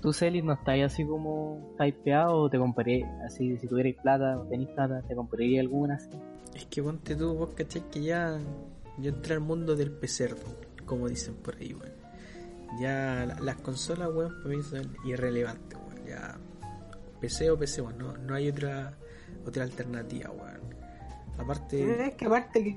¿Tú, 0.00 0.12
Celis, 0.12 0.44
no 0.44 0.52
estás 0.52 0.78
así 0.80 1.04
como 1.04 1.74
hypeado 1.80 2.36
o 2.36 2.48
te 2.50 2.58
compraría, 2.58 3.06
así, 3.26 3.56
si 3.58 3.66
tuvierais 3.66 3.96
plata 3.96 4.38
o 4.38 4.44
tenéis 4.46 4.68
plata, 4.70 5.02
te 5.02 5.14
compraría 5.14 5.60
alguna 5.60 5.96
así? 5.96 6.10
Es 6.54 6.66
que 6.66 6.82
ponte 6.82 7.16
tú, 7.16 7.34
vos 7.34 7.50
cachai 7.56 7.82
que 7.90 8.02
ya 8.02 8.38
yo 8.98 9.10
entré 9.10 9.34
al 9.34 9.40
mundo 9.40 9.74
del 9.74 9.90
pecerdo, 9.90 10.44
como 10.86 11.08
dicen 11.08 11.34
por 11.36 11.56
ahí, 11.56 11.74
weón. 11.74 11.92
Ya 12.80 13.24
la- 13.26 13.40
las 13.40 13.56
consolas, 13.56 14.08
weón, 14.14 14.34
para 14.42 14.54
mí 14.56 14.62
son 14.62 14.94
irrelevantes, 15.04 15.78
weón. 15.78 16.06
Ya 16.06 16.38
PC 17.20 17.50
o 17.50 17.58
PC, 17.58 17.82
weón, 17.82 17.98
no, 17.98 18.16
no 18.16 18.34
hay 18.34 18.48
otra 18.48 18.94
otra 19.46 19.64
alternativa, 19.64 20.30
weón. 20.30 20.60
Aparte, 21.38 22.06
Es 22.08 22.14
que 22.14 22.24
aparte 22.26 22.62
que 22.62 22.76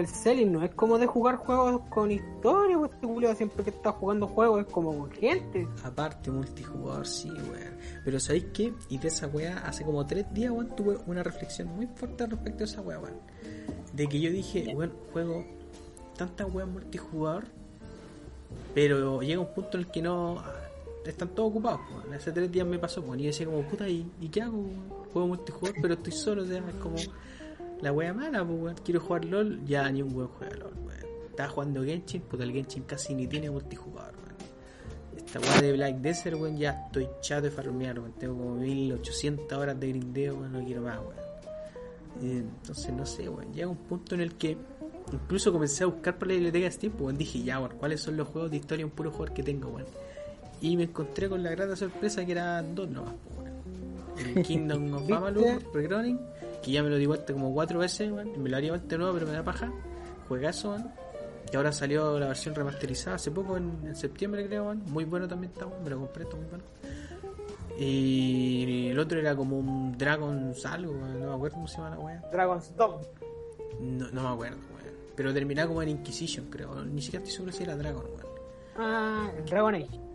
el 0.00 0.06
selling 0.06 0.52
no 0.52 0.62
es 0.62 0.74
como 0.74 0.98
de 0.98 1.06
jugar 1.06 1.36
juegos 1.36 1.82
con 1.88 2.10
historia, 2.10 2.78
pues 2.78 2.92
este 2.92 3.06
culiao 3.06 3.34
siempre 3.34 3.64
que 3.64 3.70
está 3.70 3.92
jugando 3.92 4.26
juegos 4.26 4.66
es 4.66 4.72
como 4.72 4.96
con 4.96 5.10
gente. 5.10 5.68
aparte 5.84 6.30
multijugador, 6.30 7.06
sí, 7.06 7.30
weón. 7.30 7.76
Pero 8.04 8.20
¿sabéis 8.20 8.46
qué? 8.52 8.72
Y 8.88 8.98
de 8.98 9.08
esa 9.08 9.26
weá, 9.28 9.58
hace 9.66 9.84
como 9.84 10.04
tres 10.06 10.32
días, 10.32 10.50
weón, 10.50 10.74
tuve 10.76 10.98
una 11.06 11.22
reflexión 11.22 11.68
muy 11.68 11.86
fuerte 11.86 12.26
respecto 12.26 12.64
a 12.64 12.66
esa 12.66 12.80
weá, 12.80 12.98
weón. 12.98 13.20
De 13.92 14.06
que 14.08 14.20
yo 14.20 14.30
dije, 14.30 14.74
weón, 14.74 14.92
juego 15.12 15.44
tantas 16.16 16.52
weas 16.52 16.68
multijugador, 16.68 17.44
pero 18.74 19.20
llega 19.22 19.40
un 19.40 19.52
punto 19.54 19.78
en 19.78 19.84
el 19.84 19.90
que 19.90 20.02
no 20.02 20.42
están 21.04 21.28
todos 21.28 21.50
ocupados. 21.50 21.80
weón. 21.90 22.14
Hace 22.14 22.32
tres 22.32 22.50
días 22.50 22.66
me 22.66 22.78
pasó, 22.78 23.00
weón, 23.00 23.20
y 23.20 23.24
yo 23.24 23.28
decía 23.28 23.46
como, 23.46 23.62
puta, 23.62 23.88
¿y, 23.88 24.10
¿y 24.20 24.28
qué 24.28 24.42
hago? 24.42 24.64
Juego 25.12 25.28
multijugador, 25.28 25.76
pero 25.80 25.94
estoy 25.94 26.12
solo, 26.12 26.42
o 26.42 26.46
sea, 26.46 26.58
es 26.58 26.74
como 26.76 26.96
la 27.80 27.92
wea 27.92 28.12
mala, 28.14 28.44
pues, 28.44 28.60
weón. 28.60 28.76
Quiero 28.84 29.00
jugar 29.00 29.24
LOL, 29.24 29.64
ya 29.64 29.90
ni 29.90 30.02
un 30.02 30.14
weón 30.14 30.28
juega 30.38 30.56
LOL, 30.56 30.74
weón. 30.84 31.06
Estaba 31.30 31.48
jugando 31.50 31.84
Genshin, 31.84 32.22
puta, 32.22 32.44
el 32.44 32.52
Genshin 32.52 32.84
casi 32.84 33.14
ni 33.14 33.26
tiene 33.26 33.50
multijugador, 33.50 34.14
weón. 34.14 34.26
Esta 35.16 35.40
weá 35.40 35.60
de 35.60 35.72
Black 35.72 35.96
Desert, 35.96 36.36
weón, 36.40 36.56
ya 36.56 36.84
estoy 36.86 37.08
chato 37.20 37.42
de 37.42 37.50
farmear, 37.50 37.98
weón. 37.98 38.12
Tengo 38.12 38.36
como 38.36 38.54
1800 38.56 39.58
horas 39.58 39.78
de 39.78 39.88
grindeo, 39.88 40.36
weón, 40.36 40.52
no 40.52 40.64
quiero 40.64 40.82
más, 40.82 40.98
weón. 40.98 41.26
Eh, 42.22 42.38
Entonces, 42.38 42.92
no 42.92 43.04
sé, 43.04 43.28
weón. 43.28 43.52
Llega 43.52 43.68
un 43.68 43.76
punto 43.76 44.14
en 44.14 44.22
el 44.22 44.34
que 44.36 44.56
incluso 45.12 45.52
comencé 45.52 45.84
a 45.84 45.86
buscar 45.86 46.18
por 46.18 46.28
la 46.28 46.34
biblioteca 46.34 46.70
Steam, 46.70 46.94
weón. 46.98 47.18
Dije, 47.18 47.42
ya, 47.42 47.58
weón, 47.58 47.76
¿cuáles 47.78 48.00
son 48.00 48.16
los 48.16 48.28
juegos 48.28 48.50
de 48.50 48.56
historia 48.56 48.86
un 48.86 48.92
puro 48.92 49.10
jugador 49.10 49.34
que 49.34 49.42
tengo, 49.42 49.68
weón? 49.68 49.86
Y 50.62 50.74
me 50.78 50.84
encontré 50.84 51.28
con 51.28 51.42
la 51.42 51.50
grata 51.50 51.76
sorpresa 51.76 52.24
que 52.24 52.32
eran 52.32 52.74
dos 52.74 52.88
nomás, 52.88 53.14
weón. 53.30 53.35
El 54.18 54.42
Kingdom 54.42 54.94
of. 54.94 55.10
Amalur 55.10 55.62
Rerunning, 55.72 56.20
que 56.62 56.70
ya 56.70 56.82
me 56.82 56.90
lo 56.90 56.96
di 56.96 57.06
vuelta 57.06 57.32
como 57.32 57.52
cuatro 57.52 57.78
veces, 57.78 58.08
y 58.08 58.38
Me 58.38 58.48
lo 58.48 58.56
haría 58.56 58.70
vuelta 58.70 58.88
de 58.88 58.98
nuevo, 58.98 59.14
pero 59.14 59.26
me 59.26 59.32
da 59.32 59.42
paja. 59.44 59.72
Juegazo, 60.28 60.70
weón. 60.70 60.90
Y 61.52 61.56
ahora 61.56 61.70
salió 61.70 62.18
la 62.18 62.26
versión 62.26 62.54
remasterizada 62.54 63.16
hace 63.16 63.30
poco, 63.30 63.56
en, 63.56 63.78
en 63.84 63.94
septiembre 63.94 64.46
creo, 64.46 64.64
weón. 64.64 64.82
Muy 64.86 65.04
bueno 65.04 65.28
también 65.28 65.52
está. 65.52 65.66
Me 65.82 65.90
lo 65.90 66.00
compré, 66.00 66.24
está 66.24 66.36
muy 66.36 66.46
bueno. 66.46 66.64
Y 67.78 68.88
el 68.88 68.98
otro 68.98 69.18
era 69.18 69.36
como 69.36 69.58
un 69.58 69.96
Dragon's 69.98 70.64
algo, 70.64 70.94
no 70.94 71.06
me 71.28 71.34
acuerdo 71.34 71.54
cómo 71.54 71.68
se 71.68 71.76
llama 71.76 71.90
la 71.90 71.98
weá. 71.98 72.22
Dragon's 72.32 72.74
Dogma. 72.74 73.00
No, 73.80 74.10
no 74.10 74.22
me 74.22 74.28
acuerdo, 74.28 74.56
weón. 74.56 74.96
Pero 75.14 75.34
terminaba 75.34 75.68
como 75.68 75.82
en 75.82 75.90
Inquisition, 75.90 76.46
creo. 76.50 76.84
Ni 76.84 77.02
siquiera 77.02 77.22
estoy 77.22 77.36
seguro 77.36 77.52
si 77.52 77.62
era 77.62 77.76
Dragon, 77.76 78.04
weón. 78.04 78.26
Ah, 78.78 79.30
Dragon 79.46 79.74
Age. 79.74 80.05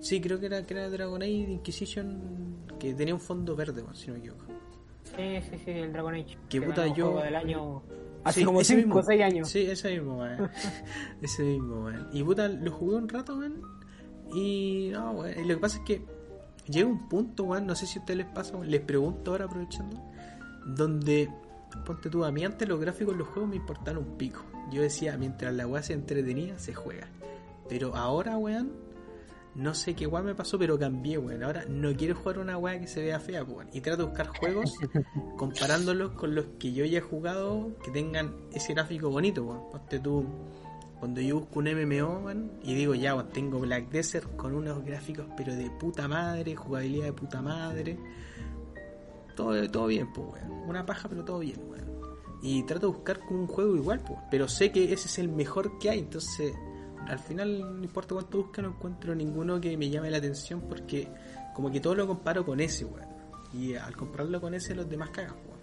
Sí, 0.00 0.20
creo 0.20 0.38
que 0.38 0.46
era, 0.46 0.64
que 0.66 0.74
era 0.74 0.88
Dragon 0.90 1.22
Age 1.22 1.30
Inquisition 1.32 2.66
que 2.78 2.94
tenía 2.94 3.14
un 3.14 3.20
fondo 3.20 3.56
verde, 3.56 3.82
si 3.94 4.08
no 4.08 4.14
me 4.14 4.18
equivoco. 4.20 4.44
Sí, 5.04 5.40
sí, 5.50 5.58
sí, 5.64 5.70
el 5.70 5.92
Dragon 5.92 6.14
Age. 6.14 6.36
Que 6.48 6.60
puta, 6.60 6.86
yo- 6.88 7.06
juego 7.12 7.22
del 7.22 7.36
año 7.36 7.82
hace 8.24 8.40
Sí, 8.40 8.46
como 8.46 8.60
ese 8.60 8.74
5 8.74 8.86
mismo. 8.86 9.00
o 9.00 9.02
6 9.02 9.22
años. 9.22 9.48
Sí, 9.48 9.60
ese 9.66 9.90
mismo, 9.94 10.18
weón. 10.18 10.50
ese 11.22 11.42
mismo, 11.42 11.84
weón. 11.86 12.08
Y 12.12 12.22
puta, 12.22 12.48
lo 12.48 12.70
jugué 12.72 12.96
un 12.96 13.08
rato, 13.08 13.36
weón. 13.38 13.62
Y 14.34 14.90
no, 14.92 15.12
weón. 15.12 15.38
y 15.38 15.48
Lo 15.48 15.54
que 15.54 15.60
pasa 15.60 15.78
es 15.78 15.84
que 15.84 16.02
llega 16.68 16.86
un 16.88 17.08
punto, 17.08 17.44
weón. 17.44 17.66
No 17.66 17.74
sé 17.74 17.86
si 17.86 17.98
a 17.98 18.02
ustedes 18.02 18.18
les 18.18 18.26
pasa, 18.26 18.54
weón. 18.56 18.70
Les 18.70 18.80
pregunto 18.82 19.30
ahora 19.30 19.46
aprovechando. 19.46 19.96
Donde, 20.66 21.30
ponte 21.84 22.10
tú, 22.10 22.24
a 22.24 22.32
mí 22.32 22.44
antes 22.44 22.68
los 22.68 22.78
gráficos 22.80 23.12
en 23.12 23.18
los 23.20 23.28
juegos 23.28 23.48
me 23.50 23.56
importaban 23.56 24.02
un 24.02 24.16
pico. 24.18 24.44
Yo 24.72 24.82
decía, 24.82 25.16
mientras 25.16 25.54
la 25.54 25.66
weá 25.66 25.82
se 25.82 25.92
entretenía, 25.94 26.58
se 26.58 26.74
juega. 26.74 27.06
Pero 27.68 27.94
ahora, 27.96 28.36
weón, 28.36 28.72
no 29.56 29.72
sé 29.72 29.94
qué 29.94 30.06
weá 30.06 30.22
me 30.22 30.34
pasó, 30.34 30.58
pero 30.58 30.78
cambié, 30.78 31.16
weón. 31.16 31.42
Ahora 31.42 31.64
no 31.66 31.94
quiero 31.96 32.14
jugar 32.14 32.38
una 32.38 32.58
weá 32.58 32.78
que 32.78 32.86
se 32.86 33.00
vea 33.00 33.18
fea, 33.18 33.42
weón. 33.42 33.68
Y 33.72 33.80
trato 33.80 34.02
de 34.02 34.08
buscar 34.08 34.26
juegos 34.28 34.74
comparándolos 35.36 36.12
con 36.12 36.34
los 36.34 36.44
que 36.58 36.74
yo 36.74 36.84
ya 36.84 36.98
he 36.98 37.00
jugado 37.00 37.70
que 37.82 37.90
tengan 37.90 38.34
ese 38.52 38.74
gráfico 38.74 39.08
bonito, 39.08 39.44
weón. 39.44 39.70
Ponte 39.70 39.98
tú, 39.98 40.26
cuando 41.00 41.22
yo 41.22 41.40
busco 41.40 41.60
un 41.60 41.64
MMO, 41.66 42.18
weón, 42.26 42.52
y 42.62 42.74
digo, 42.74 42.94
ya, 42.94 43.14
weón, 43.14 43.28
tengo 43.30 43.58
Black 43.60 43.88
Desert 43.88 44.36
con 44.36 44.54
unos 44.54 44.84
gráficos, 44.84 45.24
pero 45.38 45.54
de 45.56 45.70
puta 45.70 46.06
madre, 46.06 46.54
jugabilidad 46.54 47.06
de 47.06 47.12
puta 47.14 47.40
madre. 47.40 47.98
Todo, 49.34 49.70
todo 49.70 49.86
bien, 49.86 50.12
pues, 50.12 50.34
weón. 50.34 50.68
Una 50.68 50.84
paja, 50.84 51.08
pero 51.08 51.24
todo 51.24 51.38
bien, 51.38 51.60
weón. 51.66 51.86
Y 52.42 52.62
trato 52.64 52.88
de 52.88 52.92
buscar 52.92 53.20
como 53.20 53.40
un 53.40 53.46
juego 53.46 53.74
igual, 53.74 54.00
pues. 54.00 54.18
Pero 54.30 54.48
sé 54.48 54.70
que 54.70 54.92
ese 54.92 55.08
es 55.08 55.18
el 55.18 55.30
mejor 55.30 55.78
que 55.78 55.88
hay, 55.88 56.00
entonces 56.00 56.54
al 57.08 57.18
final 57.18 57.78
no 57.78 57.84
importa 57.84 58.14
cuánto 58.14 58.38
busque, 58.38 58.62
no 58.62 58.68
encuentro 58.68 59.14
ninguno 59.14 59.60
que 59.60 59.76
me 59.76 59.88
llame 59.88 60.10
la 60.10 60.18
atención 60.18 60.62
porque 60.68 61.08
como 61.54 61.70
que 61.70 61.80
todo 61.80 61.94
lo 61.94 62.06
comparo 62.06 62.44
con 62.44 62.60
ese, 62.60 62.84
weón. 62.84 63.08
Y 63.52 63.74
al 63.74 63.96
compararlo 63.96 64.40
con 64.40 64.54
ese, 64.54 64.74
los 64.74 64.88
demás 64.88 65.10
cagan, 65.10 65.36
weón. 65.46 65.60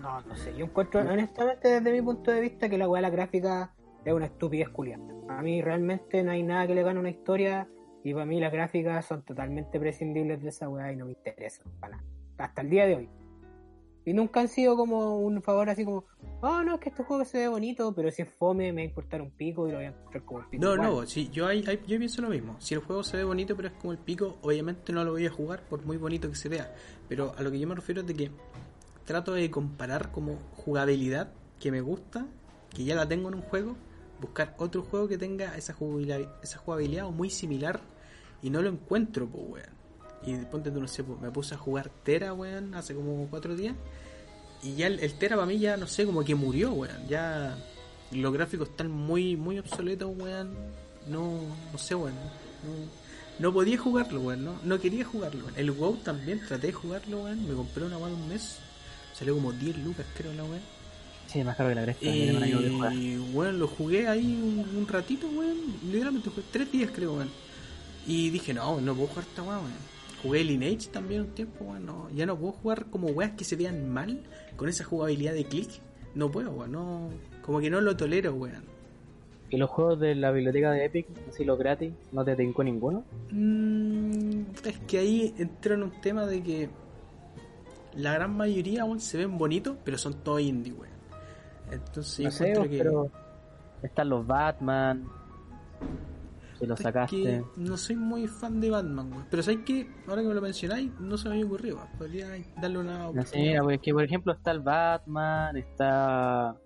No, 0.00 0.20
no 0.22 0.36
sé. 0.36 0.54
Yo 0.56 0.64
encuentro, 0.64 1.00
honestamente, 1.00 1.68
desde 1.68 1.92
mi 1.92 2.02
punto 2.02 2.30
de 2.30 2.40
vista, 2.40 2.68
que 2.68 2.78
la 2.78 2.88
weá 2.88 3.00
de 3.00 3.08
la 3.08 3.10
gráfica 3.10 3.72
es 4.04 4.12
una 4.12 4.26
estupidez 4.26 4.68
culiada. 4.70 5.04
A 5.28 5.42
mí 5.42 5.62
realmente 5.62 6.22
no 6.22 6.32
hay 6.32 6.42
nada 6.42 6.66
que 6.66 6.74
le 6.74 6.82
gane 6.82 6.98
una 6.98 7.10
historia 7.10 7.68
Y 8.04 8.12
para 8.12 8.26
mí 8.26 8.40
las 8.40 8.52
gráficas 8.52 9.06
son 9.06 9.22
totalmente 9.22 9.78
prescindibles 9.78 10.42
de 10.42 10.48
esa 10.48 10.68
weá 10.68 10.92
y 10.92 10.96
no 10.96 11.06
me 11.06 11.12
interesan 11.12 11.66
para 11.78 11.96
nada. 11.96 12.08
Hasta 12.38 12.62
el 12.62 12.70
día 12.70 12.86
de 12.86 12.96
hoy. 12.96 13.08
Y 14.04 14.12
nunca 14.14 14.40
han 14.40 14.48
sido 14.48 14.76
como 14.76 15.18
un 15.20 15.40
favor 15.42 15.70
así 15.70 15.84
como, 15.84 16.04
oh 16.40 16.62
no, 16.62 16.74
es 16.74 16.80
que 16.80 16.88
este 16.88 17.04
juego 17.04 17.24
se 17.24 17.38
ve 17.38 17.48
bonito, 17.48 17.94
pero 17.94 18.10
si 18.10 18.22
es 18.22 18.28
fome 18.28 18.72
me 18.72 18.82
va 18.82 18.84
a 18.84 18.88
importar 18.88 19.22
un 19.22 19.30
pico 19.30 19.68
y 19.68 19.70
lo 19.70 19.76
voy 19.76 19.86
a 19.86 19.88
encontrar 19.90 20.24
como 20.24 20.40
el 20.40 20.46
pico. 20.46 20.64
No, 20.64 20.74
igual. 20.74 20.90
no, 20.90 21.06
sí, 21.06 21.28
yo, 21.32 21.46
ahí- 21.46 21.62
yo 21.62 21.98
pienso 21.98 22.20
lo 22.20 22.28
mismo. 22.28 22.56
Si 22.58 22.74
el 22.74 22.80
juego 22.80 23.04
se 23.04 23.16
ve 23.16 23.24
bonito, 23.24 23.54
pero 23.54 23.68
es 23.68 23.74
como 23.74 23.92
el 23.92 23.98
pico, 23.98 24.38
obviamente 24.42 24.92
no 24.92 25.04
lo 25.04 25.12
voy 25.12 25.26
a 25.26 25.30
jugar 25.30 25.62
por 25.68 25.84
muy 25.84 25.96
bonito 25.98 26.28
que 26.28 26.34
se 26.34 26.48
vea. 26.48 26.74
Pero 27.08 27.32
a 27.36 27.42
lo 27.42 27.50
que 27.52 27.60
yo 27.60 27.68
me 27.68 27.74
refiero 27.76 28.00
es 28.00 28.06
de 28.08 28.14
que 28.14 28.30
trato 29.04 29.32
de 29.34 29.50
comparar 29.50 30.10
como 30.10 30.36
jugabilidad 30.56 31.32
que 31.60 31.70
me 31.70 31.80
gusta, 31.80 32.26
que 32.74 32.84
ya 32.84 32.94
la 32.96 33.06
tengo 33.06 33.28
en 33.28 33.36
un 33.36 33.42
juego, 33.42 33.76
buscar 34.20 34.54
otro 34.58 34.82
juego 34.82 35.06
que 35.08 35.18
tenga 35.18 35.56
esa 35.56 35.74
jugabilidad, 35.74 36.20
esa 36.42 36.58
jugabilidad 36.58 37.06
o 37.06 37.12
muy 37.12 37.30
similar 37.30 37.80
y 38.42 38.50
no 38.50 38.62
lo 38.62 38.68
encuentro, 38.68 39.28
pues, 39.28 39.44
weón. 39.48 39.81
Y 40.24 40.36
ponte 40.36 40.70
tú, 40.70 40.80
no 40.80 40.88
sé, 40.88 41.02
pues, 41.02 41.20
me 41.20 41.30
puse 41.30 41.54
a 41.54 41.58
jugar 41.58 41.90
Tera, 42.04 42.32
weón, 42.32 42.74
hace 42.74 42.94
como 42.94 43.26
cuatro 43.28 43.56
días. 43.56 43.74
Y 44.62 44.76
ya 44.76 44.86
el, 44.86 45.00
el 45.00 45.14
Tera 45.14 45.36
para 45.36 45.46
mí 45.46 45.58
ya, 45.58 45.76
no 45.76 45.86
sé, 45.86 46.06
como 46.06 46.24
que 46.24 46.34
murió, 46.34 46.72
weón. 46.72 47.08
Ya 47.08 47.56
los 48.12 48.32
gráficos 48.32 48.68
están 48.68 48.90
muy, 48.90 49.36
muy 49.36 49.58
obsoletos, 49.58 50.10
weón. 50.16 50.54
No, 51.08 51.40
no 51.72 51.78
sé, 51.78 51.94
weón. 51.94 52.14
No, 52.14 53.02
no 53.38 53.52
podía 53.52 53.78
jugarlo, 53.78 54.20
weón. 54.20 54.44
No, 54.44 54.54
no 54.62 54.80
quería 54.80 55.04
jugarlo, 55.04 55.44
weón. 55.44 55.54
El 55.56 55.72
WoW 55.72 55.96
también 55.96 56.40
traté 56.46 56.68
de 56.68 56.72
jugarlo, 56.72 57.24
weón. 57.24 57.48
Me 57.48 57.54
compré 57.54 57.84
una 57.84 57.98
weón 57.98 58.14
un 58.14 58.28
mes. 58.28 58.58
Salió 59.14 59.34
como 59.34 59.52
10 59.52 59.78
lucas, 59.78 60.06
creo, 60.16 60.32
la 60.34 60.44
weón. 60.44 60.60
Sí, 61.26 61.42
más 61.42 61.56
caro 61.56 61.70
que 61.70 61.74
la 61.74 61.82
cresta. 61.82 62.04
Y, 62.06 63.16
weón, 63.32 63.58
lo 63.58 63.66
jugué 63.66 64.06
ahí 64.06 64.24
un, 64.24 64.76
un 64.76 64.86
ratito, 64.86 65.26
weón. 65.28 65.58
Literalmente 65.90 66.30
jugué 66.30 66.42
tres 66.52 66.70
días, 66.70 66.90
creo, 66.94 67.14
weón. 67.14 67.30
Y 68.06 68.30
dije, 68.30 68.52
no, 68.54 68.80
no 68.80 68.94
puedo 68.94 69.08
jugar 69.08 69.24
esta 69.28 69.42
weón, 69.42 69.64
weón. 69.64 69.92
Jugué 70.22 70.44
Lineage 70.44 70.88
también 70.90 71.22
un 71.22 71.28
tiempo, 71.34 71.64
weón. 71.64 71.84
No, 71.86 72.08
ya 72.10 72.26
no 72.26 72.36
puedo 72.38 72.52
jugar 72.52 72.86
como 72.86 73.08
weas 73.08 73.32
que 73.32 73.44
se 73.44 73.56
vean 73.56 73.88
mal 73.90 74.22
con 74.56 74.68
esa 74.68 74.84
jugabilidad 74.84 75.34
de 75.34 75.44
click. 75.44 75.70
No 76.14 76.30
puedo, 76.30 76.50
weón. 76.52 76.72
No, 76.72 77.08
como 77.42 77.60
que 77.60 77.70
no 77.70 77.80
lo 77.80 77.96
tolero, 77.96 78.32
weón. 78.34 78.64
¿Y 79.50 79.56
los 79.58 79.68
juegos 79.68 80.00
de 80.00 80.14
la 80.14 80.30
biblioteca 80.30 80.70
de 80.70 80.84
Epic, 80.86 81.06
así 81.28 81.44
los 81.44 81.58
gratis, 81.58 81.92
no 82.12 82.24
te 82.24 82.34
tincó 82.36 82.64
ninguno? 82.64 83.04
Mm, 83.30 84.42
es 84.64 84.78
que 84.86 84.98
ahí 84.98 85.34
entró 85.36 85.74
en 85.74 85.82
un 85.82 86.00
tema 86.00 86.24
de 86.26 86.42
que 86.42 86.70
la 87.96 88.14
gran 88.14 88.34
mayoría 88.34 88.82
aún 88.82 88.98
se 89.00 89.18
ven 89.18 89.36
bonitos, 89.36 89.76
pero 89.84 89.98
son 89.98 90.14
todos 90.22 90.40
indie, 90.40 90.72
weón. 90.72 90.92
Entonces 91.70 92.18
yo 92.18 92.24
no 92.24 92.30
sé, 92.64 92.68
que- 92.70 92.78
pero 92.78 93.10
están 93.82 94.08
los 94.08 94.26
Batman, 94.26 95.04
si 96.62 96.68
los 96.68 96.78
Es 96.80 96.84
sacaste. 96.84 97.16
que 97.16 97.44
no 97.56 97.76
soy 97.76 97.96
muy 97.96 98.26
fan 98.28 98.60
de 98.60 98.70
Batman, 98.70 99.12
weón. 99.12 99.26
Pero 99.30 99.42
sabes 99.42 99.60
que 99.64 99.88
ahora 100.06 100.22
que 100.22 100.28
me 100.28 100.34
lo 100.34 100.40
mencionáis, 100.42 100.90
no 101.00 101.16
se 101.18 101.28
me 101.28 101.34
había 101.34 101.46
ocurrido. 101.46 101.76
weón. 101.76 101.88
Podría 101.98 102.28
darle 102.60 102.78
una 102.78 103.12
No 103.12 103.22
sé, 103.24 103.38
mira, 103.38 103.62
pues, 103.62 103.80
que 103.80 103.92
por 103.92 104.04
ejemplo 104.04 104.32
está 104.32 104.50
el 104.52 104.60
Batman, 104.60 105.56
está 105.56 106.56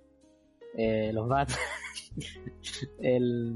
eh, 0.76 1.11
los 1.12 1.28
Batman, 1.28 1.59
el... 3.01 3.55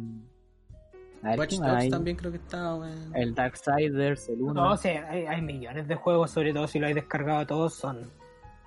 A 1.22 1.30
ver, 1.30 1.38
Watch 1.40 1.50
¿qué 1.50 1.58
más 1.58 1.68
Dogs 1.68 1.82
hay? 1.82 1.90
también 1.90 2.16
creo 2.16 2.30
que 2.32 2.38
está, 2.38 2.74
weón. 2.76 3.14
El 3.14 3.34
Darksiders, 3.34 4.28
el 4.30 4.40
1. 4.40 4.54
No, 4.54 4.72
o 4.72 4.76
sea, 4.78 5.06
hay, 5.10 5.26
hay 5.26 5.42
millones 5.42 5.86
de 5.86 5.94
juegos, 5.94 6.30
sobre 6.30 6.54
todo 6.54 6.66
si 6.66 6.78
lo 6.78 6.86
hay 6.86 6.94
descargado 6.94 7.46
todos, 7.46 7.74
son... 7.74 8.10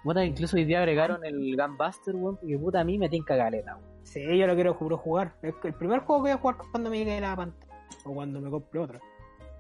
Puta, 0.04 0.24
incluso 0.24 0.58
hoy 0.58 0.66
día 0.66 0.80
agregaron 0.80 1.26
el 1.26 1.56
Gunbuster, 1.58 2.16
weón, 2.16 2.38
porque 2.38 2.58
puta 2.60 2.82
a 2.82 2.84
mí 2.84 3.00
me 3.00 3.10
tinca 3.10 3.36
galeta, 3.36 3.76
weón. 3.78 3.93
Sí, 4.04 4.22
yo 4.38 4.46
lo 4.48 4.56
quiero 4.56 4.74
jugar. 4.76 5.34
Es 5.42 5.54
el 5.64 5.74
primer 5.74 6.00
juego 6.02 6.22
que 6.24 6.30
voy 6.30 6.32
a 6.32 6.42
jugar 6.42 6.58
cuando 6.72 6.90
me 6.90 7.00
llegue 7.00 7.20
la 7.22 7.36
pantalla. 7.36 7.74
O 8.06 8.14
cuando 8.14 8.40
me 8.42 8.50
compre 8.50 8.80
otra. 8.80 9.00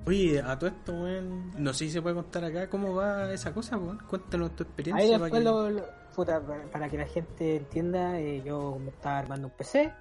Oye, 0.06 0.41
a 0.41 0.60
todo 0.60 0.70
esto, 0.70 0.91
weón. 0.94 1.52
No 1.58 1.72
sé 1.74 1.86
si 1.86 1.91
se 1.91 2.02
puede 2.02 2.16
contar 2.16 2.44
acá 2.44 2.70
cómo 2.70 2.94
va 2.94 3.32
esa 3.32 3.54
cosa, 3.54 3.78
weón. 3.78 4.00
Cuéntanos 4.10 4.52
tu 4.56 4.64
experiencia. 4.64 5.04
Ahí 5.04 5.12
para 5.12 5.24
después 5.24 5.41
que- 5.41 5.50
lo, 5.50 5.70
lo- 5.70 5.86
puta, 6.16 6.41
para, 6.41 6.64
para 6.66 6.89
que 6.89 6.98
la 6.98 7.06
gente 7.06 7.56
entienda, 7.58 8.20
eh, 8.20 8.41
yo 8.46 8.78
me 8.80 8.89
estaba 8.89 9.20
armando 9.20 9.48
un 9.48 9.54
PC, 9.54 9.91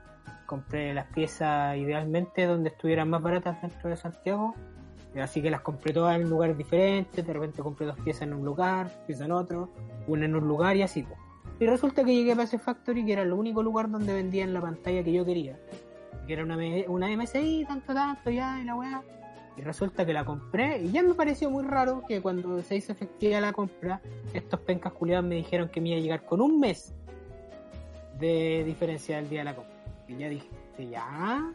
compré 0.47 0.93
las 0.93 1.07
piezas 1.07 1.77
idealmente 1.77 2.45
donde 2.47 2.71
estuvieran 2.71 3.09
más 3.09 3.23
baratas 3.23 3.63
dentro 3.63 3.89
de 3.91 3.97
Santiago, 3.97 4.55
y 5.15 5.21
así 5.21 5.41
que 5.41 5.51
las 5.51 5.61
compré 5.61 5.93
todas 5.93 6.17
en 6.17 6.29
lugares 6.29 6.59
diferentes, 6.59 7.25
de 7.25 7.33
repente 7.33 7.63
compré 7.63 7.87
dos 7.87 7.99
piezas 8.01 8.23
en 8.23 8.35
un 8.35 8.45
lugar, 8.45 8.91
piezas 9.07 9.27
en 9.27 9.33
otro, 9.33 9.71
una 10.09 10.25
en 10.27 10.35
un 10.35 10.47
lugar 10.49 10.77
y 10.77 10.83
así. 10.83 11.03
pues. 11.05 11.19
Y 11.63 11.67
resulta 11.67 12.03
que 12.03 12.13
llegué 12.13 12.33
a 12.33 12.35
PC 12.35 12.59
Factory, 12.59 13.07
que 13.07 13.13
era 13.13 13.23
el 13.23 13.33
único 13.33 13.63
lugar 13.63 13.89
donde 13.89 14.13
vendían 14.13 14.53
la 14.53 14.61
pantalla 14.61 15.05
que 15.05 15.13
yo 15.13 15.25
quería, 15.25 15.57
que 16.27 16.33
era 16.33 16.43
una, 16.43 16.57
una 16.89 17.17
MSI, 17.17 17.65
tanto, 17.69 17.95
tanto, 17.95 18.31
ya, 18.31 18.61
y 18.61 18.65
la 18.65 18.75
weá. 18.75 19.01
Y 19.57 19.61
resulta 19.61 20.05
que 20.05 20.13
la 20.13 20.25
compré 20.25 20.83
y 20.83 20.91
ya 20.91 21.05
me 21.05 21.15
pareció 21.15 21.51
muy 21.51 21.63
raro 21.63 22.03
que 22.09 22.21
cuando 22.21 22.61
se 22.63 22.75
hizo 22.75 22.91
efectiva 22.91 23.39
la 23.39 23.53
compra, 23.53 24.01
estos 24.35 24.59
pencas 24.59 24.93
culiados 24.93 25.25
me 25.25 25.37
dijeron 25.37 25.69
que 25.69 25.81
me 25.81 25.91
iba 25.91 25.99
a 25.99 26.01
llegar 26.01 26.25
con 26.25 26.41
un 26.41 26.59
mes 26.59 26.97
de 28.19 28.65
diferencia 28.67 29.19
del 29.19 29.29
día 29.29 29.39
de 29.41 29.45
la 29.45 29.55
compra. 29.55 29.85
Y 30.09 30.17
ya 30.17 30.29
dije, 30.29 30.49
"Sí, 30.77 30.89
ya, 30.89 31.55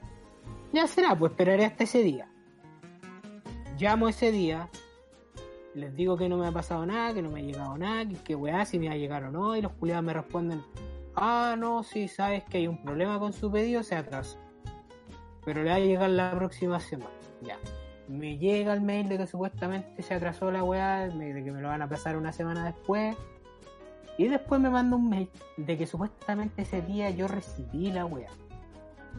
ya 0.72 0.88
será, 0.88 1.20
pues 1.20 1.34
esperaré 1.34 1.66
hasta 1.66 1.84
ese 1.84 2.02
día. 2.02 2.30
Llamo 3.78 4.08
ese 4.08 4.32
día, 4.32 4.70
les 5.78 5.96
digo 5.96 6.18
que 6.18 6.28
no 6.28 6.38
me 6.38 6.48
ha 6.48 6.52
pasado 6.52 6.86
nada, 6.86 7.14
que 7.14 7.22
no 7.22 7.30
me 7.30 7.40
ha 7.40 7.44
llegado 7.44 7.78
nada, 7.78 8.06
que, 8.06 8.16
que 8.16 8.36
weá, 8.36 8.66
si 8.66 8.80
me 8.80 8.88
va 8.88 8.94
a 8.94 8.98
llegar 8.98 9.24
o 9.24 9.32
no, 9.32 9.56
y 9.56 9.62
los 9.62 9.72
culiados 9.74 10.04
me 10.04 10.14
responden, 10.14 10.62
ah, 11.16 11.56
no, 11.58 11.84
si 11.84 12.08
sabes 12.08 12.44
que 12.44 12.58
hay 12.58 12.68
un 12.68 12.82
problema 12.84 13.20
con 13.20 13.34
su 13.34 13.52
pedido, 13.52 13.84
se 13.84 13.96
atrasó. 13.96 14.38
Pero 15.46 15.64
le 15.64 15.70
va 15.70 15.76
a 15.76 15.80
llegar 15.80 16.10
la 16.10 16.32
próxima 16.32 16.80
semana, 16.80 17.12
ya 17.42 17.58
me 18.08 18.38
llega 18.38 18.74
el 18.74 18.82
mail 18.82 19.10
de 19.10 19.18
que 19.18 19.28
supuestamente 19.28 20.02
se 20.02 20.14
atrasó 20.14 20.52
la 20.52 20.64
weá, 20.64 21.08
de 21.08 21.44
que 21.44 21.52
me 21.52 21.62
lo 21.62 21.68
van 21.68 21.82
a 21.82 21.90
pasar 21.90 22.18
una 22.18 22.32
semana 22.32 22.66
después. 22.66 23.16
Y 24.18 24.28
después 24.28 24.60
me 24.60 24.70
manda 24.70 24.96
un 24.96 25.10
mail 25.10 25.30
de 25.58 25.78
que 25.78 25.86
supuestamente 25.86 26.64
ese 26.64 26.82
día 26.82 27.10
yo 27.12 27.28
recibí 27.28 27.92
la 27.92 28.06
weá. 28.06 28.30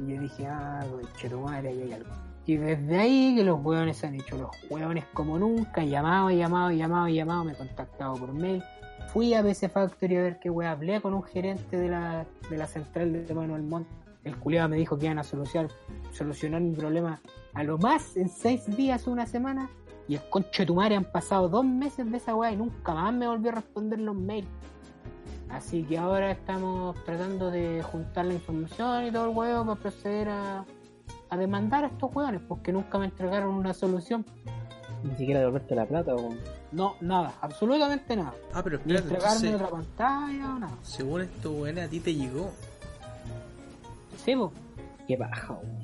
Y 0.01 0.15
yo 0.15 0.21
dije, 0.21 0.47
ah, 0.47 0.85
conche 0.91 1.29
tu 1.29 1.41
madre, 1.41 1.69
ahí 1.69 1.83
hay 1.83 1.93
algo. 1.93 2.11
Y 2.49 2.57
desde 2.57 2.97
ahí 2.97 3.35
que 3.37 3.45
los 3.45 3.63
weones 3.63 4.03
han 4.05 4.15
hecho 4.15 4.39
los 4.39 4.49
weones 4.71 5.05
como 5.13 5.39
nunca, 5.39 5.85
llamado, 5.85 6.31
llamado, 6.31 6.71
llamado, 6.71 7.07
llamado, 7.07 7.45
me 7.45 7.53
he 7.53 7.55
contactado 7.55 8.15
por 8.15 8.33
mail. 8.33 8.65
Fui 9.13 9.35
a 9.35 9.43
PC 9.43 9.69
Factory 9.69 10.17
a 10.17 10.23
ver 10.23 10.39
qué 10.41 10.49
weá, 10.49 10.71
hablé 10.71 10.99
con 11.03 11.13
un 11.13 11.23
gerente 11.23 11.77
de 11.77 11.91
la, 11.91 12.25
de 12.49 12.57
la 12.57 12.67
central 12.67 13.27
de 13.27 13.35
Manuel 13.35 13.65
Montt. 13.65 13.87
El 14.25 14.35
culiado 14.39 14.71
me 14.71 14.79
dijo 14.79 14.99
que 14.99 15.05
iban 15.05 15.19
a 15.19 15.25
solucionar, 15.25 15.71
solucionar 16.11 16.63
mi 16.63 16.75
problema 16.75 17.21
a 17.53 17.63
lo 17.65 17.77
más 17.77 18.17
en 18.17 18.31
seis 18.31 18.65
días 18.75 19.07
o 19.07 19.11
una 19.11 19.27
semana. 19.27 19.69
Y 20.09 20.15
el 20.15 20.23
conche 20.31 20.65
tu 20.65 20.75
madre 20.75 20.97
han 20.97 21.05
pasado 21.05 21.51
dos 21.51 21.67
meses 21.67 22.11
de 22.11 22.17
esa 22.17 22.35
weá 22.35 22.51
y 22.51 22.57
nunca 22.57 22.95
más 22.95 23.13
me 23.13 23.29
volvió 23.29 23.51
a 23.51 23.57
responder 23.57 23.99
los 23.99 24.17
mails. 24.17 24.49
Así 25.51 25.83
que 25.83 25.99
ahora 25.99 26.31
estamos 26.31 26.97
tratando 27.05 27.51
de 27.51 27.83
juntar 27.83 28.25
la 28.25 28.33
información 28.33 29.05
y 29.05 29.11
todo 29.11 29.29
el 29.29 29.37
huevo 29.37 29.67
para 29.67 29.81
proceder 29.81 30.31
a, 30.31 30.65
a 31.31 31.37
demandar 31.37 31.85
a 31.85 31.89
estos 31.89 32.15
hueones 32.15 32.41
porque 32.47 32.73
nunca 32.73 32.99
me 32.99 33.07
entregaron 33.07 33.55
una 33.55 33.75
solución. 33.75 34.25
Ni 35.05 35.15
siquiera 35.17 35.41
devolverte 35.41 35.75
la 35.75 35.87
plata, 35.87 36.15
weón. 36.15 36.39
No, 36.73 36.97
nada, 37.01 37.35
absolutamente 37.41 38.17
nada. 38.17 38.35
Ah, 38.53 38.63
pero 38.65 38.81
Ni 38.85 38.95
espérate, 38.95 39.15
entregarme 39.15 39.49
entonces, 39.49 39.55
otra 39.55 39.71
pantalla 39.71 40.55
o 40.55 40.59
nada. 40.59 40.77
según 40.83 41.21
esto, 41.23 41.53
weón, 41.53 41.79
a 41.79 41.89
ti 41.89 42.01
te 42.01 42.15
llegó. 42.15 42.51
Sí, 44.25 44.35
po. 44.35 44.53
Qué 45.07 45.17
baja, 45.17 45.53
weón. 45.53 45.79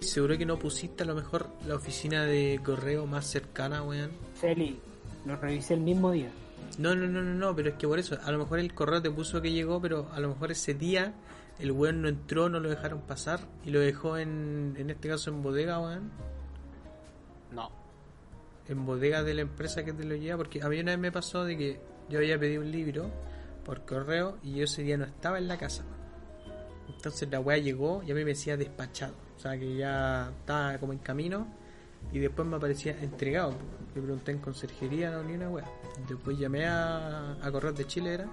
Seguro 0.00 0.36
que 0.36 0.44
no 0.44 0.58
pusiste 0.58 1.04
a 1.04 1.06
lo 1.06 1.14
mejor 1.14 1.48
la 1.66 1.76
oficina 1.76 2.24
de 2.24 2.60
correo 2.64 3.06
más 3.06 3.24
cercana, 3.26 3.82
weón. 3.82 4.10
Celi, 4.38 4.78
lo 5.24 5.36
revisé 5.36 5.74
el 5.74 5.80
mismo 5.80 6.10
día. 6.10 6.30
No, 6.78 6.94
no, 6.94 7.06
no, 7.06 7.22
no, 7.22 7.34
no, 7.34 7.54
pero 7.54 7.70
es 7.70 7.76
que 7.76 7.86
por 7.86 7.98
eso, 7.98 8.16
a 8.22 8.30
lo 8.32 8.38
mejor 8.38 8.58
el 8.58 8.74
correo 8.74 9.00
te 9.00 9.10
puso 9.10 9.40
que 9.40 9.52
llegó, 9.52 9.80
pero 9.80 10.08
a 10.12 10.20
lo 10.20 10.28
mejor 10.28 10.50
ese 10.50 10.74
día 10.74 11.12
el 11.58 11.72
weón 11.72 12.02
no 12.02 12.08
entró, 12.08 12.48
no 12.48 12.60
lo 12.60 12.68
dejaron 12.68 13.02
pasar 13.02 13.40
y 13.64 13.70
lo 13.70 13.80
dejó 13.80 14.16
en, 14.18 14.74
en 14.78 14.90
este 14.90 15.08
caso 15.08 15.30
en 15.30 15.42
bodega, 15.42 15.78
weón. 15.80 16.10
No. 17.52 17.70
En 18.68 18.86
bodega 18.86 19.22
de 19.22 19.34
la 19.34 19.42
empresa 19.42 19.84
que 19.84 19.92
te 19.92 20.04
lo 20.04 20.16
lleva, 20.16 20.38
porque 20.38 20.62
a 20.62 20.68
mí 20.68 20.80
una 20.80 20.92
vez 20.92 21.00
me 21.00 21.12
pasó 21.12 21.44
de 21.44 21.56
que 21.56 21.80
yo 22.08 22.18
había 22.18 22.38
pedido 22.38 22.62
un 22.62 22.70
libro 22.70 23.10
por 23.64 23.84
correo 23.84 24.38
y 24.42 24.54
yo 24.54 24.64
ese 24.64 24.82
día 24.82 24.96
no 24.96 25.04
estaba 25.04 25.38
en 25.38 25.48
la 25.48 25.58
casa. 25.58 25.84
Entonces 26.88 27.28
la 27.30 27.40
weá 27.40 27.58
llegó 27.58 28.02
y 28.02 28.10
a 28.10 28.14
mí 28.14 28.24
me 28.24 28.30
decía 28.30 28.56
despachado, 28.56 29.14
o 29.36 29.40
sea 29.40 29.58
que 29.58 29.76
ya 29.76 30.32
estaba 30.40 30.78
como 30.78 30.92
en 30.92 30.98
camino 30.98 31.46
y 32.12 32.18
después 32.18 32.46
me 32.46 32.56
aparecía 32.56 32.96
entregado. 33.00 33.54
Le 33.94 34.02
pregunté 34.02 34.32
en 34.32 34.38
conserjería, 34.38 35.10
no, 35.10 35.22
ni 35.22 35.34
una 35.34 35.48
weá. 35.48 35.64
Después 36.08 36.38
llamé 36.38 36.66
a, 36.66 37.36
a 37.40 37.52
Correos 37.52 37.76
de 37.76 37.86
Chile, 37.86 38.14
era, 38.14 38.26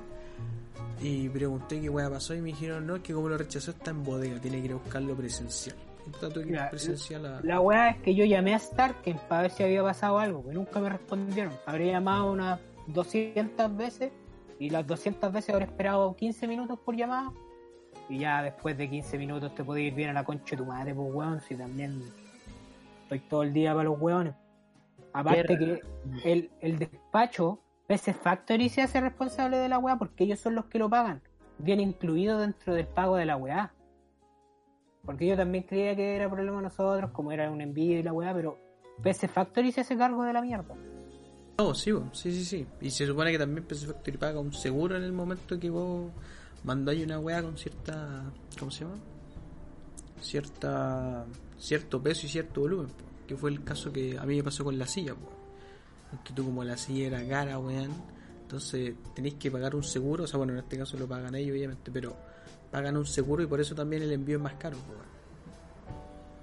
y 1.02 1.30
pregunté 1.30 1.80
qué 1.80 1.90
weá 1.90 2.10
pasó 2.10 2.34
y 2.34 2.42
me 2.42 2.48
dijeron, 2.48 2.86
no, 2.86 2.98
es 2.98 3.02
que 3.02 3.14
como 3.14 3.30
lo 3.30 3.38
rechazó 3.38 3.72
está 3.72 3.92
en 3.92 4.04
bodega, 4.04 4.40
tiene 4.40 4.60
que 4.60 4.66
ir 4.66 4.72
a 4.72 4.76
buscarlo 4.76 5.16
presencial. 5.16 5.76
Entonces 6.06 6.46
Mira, 6.46 6.70
presencial 6.70 7.26
a... 7.26 7.42
La 7.42 7.62
weá 7.62 7.90
es 7.90 8.02
que 8.02 8.16
yo 8.16 8.26
llamé 8.26 8.56
a 8.56 8.60
Starken 8.60 9.20
para 9.30 9.44
ver 9.44 9.52
si 9.52 9.64
había 9.64 9.84
pasado 9.84 10.20
algo, 10.20 10.44
que 10.44 10.54
nunca 10.54 10.80
me 10.80 10.90
respondieron. 10.90 11.54
Habría 11.66 11.94
llamado 11.94 12.32
unas 12.32 12.60
200 12.88 13.78
veces 13.78 14.12
y 14.60 14.70
las 14.70 14.86
200 14.86 15.32
veces 15.32 15.52
habré 15.52 15.66
esperado 15.66 16.16
15 16.16 16.48
minutos 16.48 16.80
por 16.80 16.96
llamada. 16.96 17.32
Y 18.10 18.20
ya 18.20 18.42
después 18.42 18.78
de 18.78 18.90
15 18.90 19.18
minutos 19.18 19.54
te 19.56 19.64
puede 19.64 19.84
ir 19.84 19.94
bien 19.94 20.10
a 20.10 20.14
la 20.14 20.24
concha 20.24 20.52
de 20.52 20.58
tu 20.58 20.66
madre, 20.66 20.94
pues 20.94 21.14
weón, 21.14 21.42
si 21.42 21.56
también 21.56 22.02
estoy 23.04 23.20
todo 23.22 23.44
el 23.44 23.54
día 23.54 23.72
para 23.72 23.86
los 23.86 24.00
hueones. 24.00 24.34
Aparte 25.14 25.58
que 25.58 25.82
el, 26.24 26.52
el 26.60 26.80
despacho, 26.80 27.60
PC 27.90 28.14
Factory 28.14 28.70
se 28.70 28.84
hace 28.84 29.02
responsable 29.02 29.58
de 29.58 29.68
la 29.68 29.80
weá 29.80 29.98
porque 29.98 30.26
ellos 30.26 30.40
son 30.40 30.54
los 30.54 30.66
que 30.66 30.78
lo 30.78 30.92
pagan. 30.92 31.24
Viene 31.58 31.82
incluido 31.82 32.38
dentro 32.38 32.76
del 32.76 32.86
pago 32.86 33.16
de 33.16 33.26
la 33.26 33.36
weá. 33.36 33.74
Porque 35.04 35.26
yo 35.26 35.36
también 35.36 35.64
creía 35.64 35.96
que 35.96 36.16
era 36.16 36.30
problema 36.30 36.58
de 36.58 36.64
nosotros, 36.66 37.10
como 37.10 37.32
era 37.32 37.50
un 37.50 37.62
envío 37.62 37.98
y 37.98 38.04
la 38.04 38.14
weá, 38.14 38.32
pero 38.32 38.60
PC 39.02 39.28
Factory 39.28 39.72
se 39.72 39.82
hace 39.82 39.98
cargo 39.98 40.24
de 40.24 40.34
la 40.34 40.42
mierda. 40.44 40.76
No, 41.58 41.74
sí, 41.74 41.92
sí, 42.12 42.32
sí, 42.32 42.46
sí. 42.46 42.68
Y 42.80 42.92
se 42.92 43.08
supone 43.08 43.32
que 43.32 43.40
también 43.40 43.66
PC 43.66 43.88
Factory 43.88 44.18
paga 44.18 44.40
un 44.40 44.54
seguro 44.54 44.96
en 44.96 45.02
el 45.02 45.12
momento 45.12 45.60
que 45.60 45.72
vos 45.72 46.12
mandáis 46.64 47.04
una 47.04 47.18
weá 47.18 47.42
con 47.42 47.58
cierta. 47.58 48.32
¿Cómo 48.60 48.70
se 48.70 48.84
llama? 48.86 48.98
Cierta. 50.22 51.26
cierto 51.58 52.04
peso 52.04 52.28
y 52.28 52.30
cierto 52.30 52.62
volumen, 52.62 52.90
que 53.26 53.36
fue 53.36 53.50
el 53.50 53.64
caso 53.64 53.92
que 53.92 54.16
a 54.16 54.28
mí 54.28 54.36
me 54.36 54.44
pasó 54.44 54.64
con 54.64 54.78
la 54.78 54.86
silla, 54.86 55.16
po. 55.16 55.39
Que 56.24 56.34
tú, 56.34 56.46
como 56.46 56.64
la 56.64 56.76
silla 56.76 57.08
era 57.08 57.28
cara, 57.28 57.60
weón, 57.60 57.92
entonces 58.42 58.96
tenéis 59.14 59.36
que 59.36 59.52
pagar 59.52 59.76
un 59.76 59.84
seguro, 59.84 60.24
o 60.24 60.28
sea, 60.28 60.38
bueno, 60.38 60.54
en 60.54 60.60
este 60.60 60.78
caso 60.78 60.98
lo 60.98 61.08
pagan 61.08 61.36
ellos, 61.36 61.56
obviamente, 61.56 61.92
pero 61.92 62.16
pagan 62.72 62.98
un 62.98 63.06
seguro 63.06 63.44
y 63.44 63.48
por 63.48 63.62
eso 63.62 63.76
también 63.76 64.02
el 64.02 64.12
envío 64.12 64.38
es 64.38 64.42
más 64.42 64.56
caro, 64.56 64.78
po, 64.78 64.94
weón. 64.94 65.06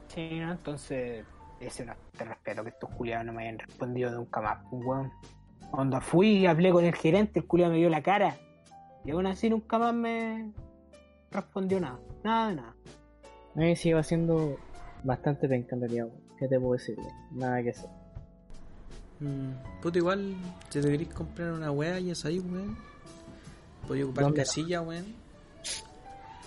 Sí, 0.09 0.39
¿no? 0.39 0.53
Entonces, 0.53 1.25
ese 1.61 1.85
no 1.85 1.95
te 2.17 2.25
respeto 2.25 2.63
que 2.63 2.71
estos 2.71 2.91
culiados 2.91 3.27
no 3.27 3.33
me 3.33 3.43
hayan 3.43 3.59
respondido 3.59 4.13
nunca 4.13 4.41
más, 4.41 4.59
pues, 4.71 4.85
weón. 4.85 5.13
Cuando 5.71 6.01
fui 6.01 6.29
y 6.29 6.47
hablé 6.47 6.71
con 6.71 6.85
el 6.85 6.95
gerente, 6.95 7.41
el 7.41 7.47
culiado 7.47 7.73
me 7.73 7.79
dio 7.79 7.91
la 7.91 8.03
cara. 8.03 8.37
Y 9.05 9.11
aún 9.11 9.27
así 9.27 9.51
nunca 9.51 9.79
más 9.79 9.93
me 9.93 10.53
respondió 11.33 11.81
nada. 11.81 11.99
Nada 12.23 12.49
de 12.49 12.55
nada. 12.55 12.77
A 13.57 13.59
mí 13.59 13.75
sigue 13.75 14.01
siendo 14.05 14.57
bastante 15.03 15.49
penca 15.49 15.75
en 15.75 15.81
realidad, 15.81 16.07
weón. 16.07 16.37
¿Qué 16.39 16.47
te 16.47 16.61
puedo 16.61 16.75
decir? 16.75 16.97
weón? 16.99 17.13
Nada 17.33 17.63
que 17.63 17.71
hacer. 17.71 18.06
Mm, 19.21 19.81
puta, 19.83 19.99
igual, 19.99 20.35
si 20.69 20.81
te 20.81 20.91
queréis 20.91 21.13
comprar 21.15 21.53
una 21.53 21.71
weá, 21.71 21.99
ya 22.01 22.15
sabéis, 22.15 22.43
weón. 22.45 22.77
Podéis 23.87 24.05
ocupar 24.07 24.33
casilla, 24.35 24.81
weón. 24.83 25.07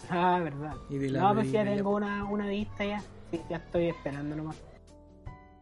Ah, 0.09 0.39
verdad. 0.43 0.73
Y 0.89 0.97
de 0.97 1.09
la 1.11 1.19
No, 1.21 1.35
pues 1.35 1.51
ya 1.51 1.63
tengo 1.63 1.95
una, 1.95 2.25
una 2.25 2.47
vista 2.47 2.83
ya. 2.85 3.01
Sí, 3.31 3.39
ya 3.49 3.57
estoy 3.57 3.89
esperando 3.89 4.35
nomás. 4.35 4.55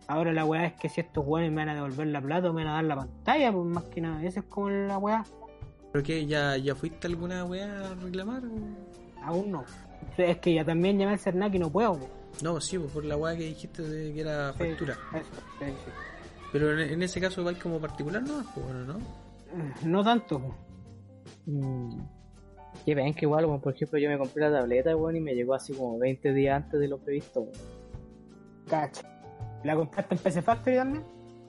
Ahora 0.07 0.31
la 0.31 0.45
weá 0.45 0.65
es 0.67 0.73
que 0.75 0.87
si 0.87 1.01
estos 1.01 1.25
weones 1.27 1.51
me 1.51 1.57
van 1.65 1.69
a 1.69 1.75
devolver 1.75 2.07
la 2.07 2.21
plata 2.21 2.49
o 2.49 2.53
me 2.53 2.63
van 2.63 2.71
a 2.71 2.75
dar 2.75 2.83
la 2.85 2.95
pantalla, 2.95 3.51
pues 3.51 3.65
más 3.65 3.83
que 3.85 3.99
nada. 4.01 4.23
Esa 4.23 4.39
es 4.39 4.45
como 4.45 4.69
la 4.69 4.97
weá. 4.97 5.25
¿Pero 5.91 6.03
qué? 6.03 6.25
¿Ya, 6.25 6.55
ya 6.57 6.75
fuiste 6.75 7.07
alguna 7.07 7.43
weá 7.43 7.91
a 7.91 7.95
reclamar? 7.95 8.43
o? 8.45 9.25
Aún 9.25 9.51
no. 9.51 9.65
Es 10.17 10.37
que 10.37 10.53
ya 10.53 10.63
también 10.63 10.97
llamé 10.97 11.13
al 11.13 11.19
Cernac 11.19 11.53
y 11.55 11.59
no 11.59 11.69
puedo. 11.69 11.97
pues. 11.97 12.09
No, 12.41 12.61
sí, 12.61 12.77
pues 12.77 12.91
por 12.91 13.03
la 13.03 13.17
weá 13.17 13.35
que 13.35 13.43
dijiste 13.43 13.81
de 13.81 14.13
que 14.13 14.21
era 14.21 14.53
Sí, 14.53 14.59
factura. 14.59 14.93
eso, 15.13 15.29
sí, 15.59 15.65
sí. 15.65 15.91
Pero 16.51 16.73
en, 16.73 16.91
en 16.91 17.03
ese 17.03 17.19
caso 17.19 17.43
vais 17.43 17.57
como 17.57 17.79
particular, 17.79 18.21
no, 18.21 18.43
pues 18.53 18.65
bueno, 18.65 18.85
¿no? 18.85 18.99
No 19.83 20.03
tanto. 20.03 20.55
Mm. 21.45 21.99
Qué 22.85 22.95
ven 22.95 23.13
que 23.13 23.25
igual, 23.25 23.45
weón. 23.45 23.61
Por 23.61 23.73
ejemplo, 23.73 23.99
yo 23.99 24.09
me 24.09 24.17
compré 24.17 24.49
la 24.49 24.59
tableta, 24.59 24.95
weón, 24.95 25.15
y 25.15 25.19
me 25.19 25.33
llegó 25.33 25.53
así 25.53 25.73
como 25.73 25.97
20 25.97 26.33
días 26.33 26.63
antes 26.63 26.79
de 26.79 26.87
lo 26.87 26.97
previsto, 26.97 27.41
weón. 27.41 27.53
Cacha. 28.69 29.07
¿La 29.63 29.75
compraste 29.75 30.15
en 30.15 30.21
PC 30.21 30.41
Factory 30.41 30.75
también? 30.77 31.03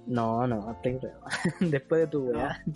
No, 0.07 0.47
no. 0.47 0.77
Después 1.61 2.01
de 2.03 2.07
tu 2.07 2.31
weá. 2.31 2.65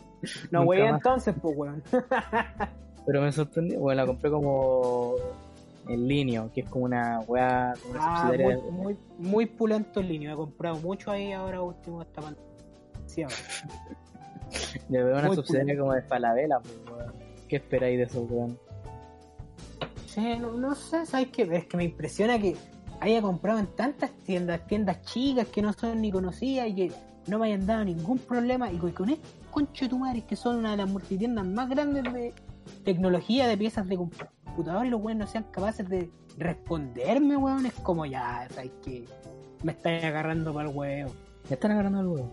No, 0.52 0.60
Nunca 0.60 0.68
wey, 0.68 0.82
entonces, 0.82 1.34
pues, 1.42 1.56
weón. 1.56 1.82
Pero 3.06 3.22
me 3.22 3.32
sorprendió, 3.32 3.80
weón, 3.80 3.96
la 3.96 4.06
compré 4.06 4.30
como 4.30 5.16
en 5.88 6.06
línea, 6.08 6.48
que 6.54 6.60
es 6.62 6.68
como 6.68 6.84
una 6.84 7.20
weá, 7.26 7.74
como 7.82 7.94
una 7.94 8.00
Ah, 8.04 8.16
subsidiaria 8.28 8.46
muy, 8.46 8.64
de- 8.64 8.70
muy, 8.70 8.96
muy 9.18 9.46
pulento 9.46 10.00
en 10.00 10.08
línea. 10.08 10.32
He 10.32 10.36
comprado 10.36 10.76
mucho 10.78 11.10
ahí 11.10 11.32
ahora 11.32 11.60
último 11.62 12.02
esta 12.02 12.20
pandemia. 12.22 12.50
Sí, 13.06 13.22
ahora. 13.22 13.34
de 14.88 15.04
una 15.04 15.22
muy 15.26 15.36
subsidiaria 15.36 15.78
como 15.78 15.92
de 15.94 16.02
Falabella, 16.02 16.60
pues, 16.60 16.74
weón. 16.90 17.12
¿Qué 17.48 17.56
esperáis 17.56 17.98
de 17.98 18.04
eso, 18.04 18.22
weón? 18.22 18.58
Sí, 20.06 20.36
no, 20.38 20.52
no 20.52 20.74
sé, 20.74 21.06
¿sabes 21.06 21.28
qué? 21.28 21.42
Es 21.50 21.66
que 21.66 21.76
me 21.76 21.84
impresiona 21.84 22.38
que 22.38 22.54
haya 23.00 23.20
comprado 23.22 23.58
en 23.58 23.66
tantas 23.66 24.10
tiendas, 24.24 24.66
tiendas 24.66 25.02
chicas 25.02 25.48
que 25.48 25.62
no 25.62 25.72
son 25.72 26.00
ni 26.00 26.10
conocidas 26.12 26.68
y 26.68 26.74
que 26.74 26.92
no 27.26 27.38
me 27.38 27.46
hayan 27.46 27.66
dado 27.66 27.84
ningún 27.84 28.18
problema. 28.18 28.70
Y 28.70 28.76
con- 28.76 28.92
con 28.92 29.08
estos 29.10 29.30
conchetumares 29.50 30.24
que 30.24 30.36
son 30.36 30.56
una 30.56 30.72
de 30.72 30.76
las 30.78 30.88
multitiendas 30.88 31.46
más 31.46 31.68
grandes 31.68 32.04
de 32.12 32.32
tecnología, 32.84 33.46
de 33.48 33.56
piezas 33.56 33.88
de 33.88 33.96
computador, 33.96 34.32
y 34.58 34.88
los 34.90 35.00
weones 35.00 35.26
no 35.26 35.26
sean 35.26 35.44
capaces 35.50 35.88
de 35.88 36.10
responderme, 36.38 37.36
weón. 37.36 37.66
Es 37.66 37.74
como 37.74 38.06
ya, 38.06 38.46
¿sabes 38.50 38.72
qué? 38.84 39.04
Me 39.62 39.72
estáis 39.72 40.04
agarrando 40.04 40.52
para 40.52 40.68
el 40.68 40.76
huevo. 40.76 41.12
Ya 41.48 41.54
están 41.54 41.72
agarrando 41.72 42.00
el 42.00 42.06
weón. 42.08 42.30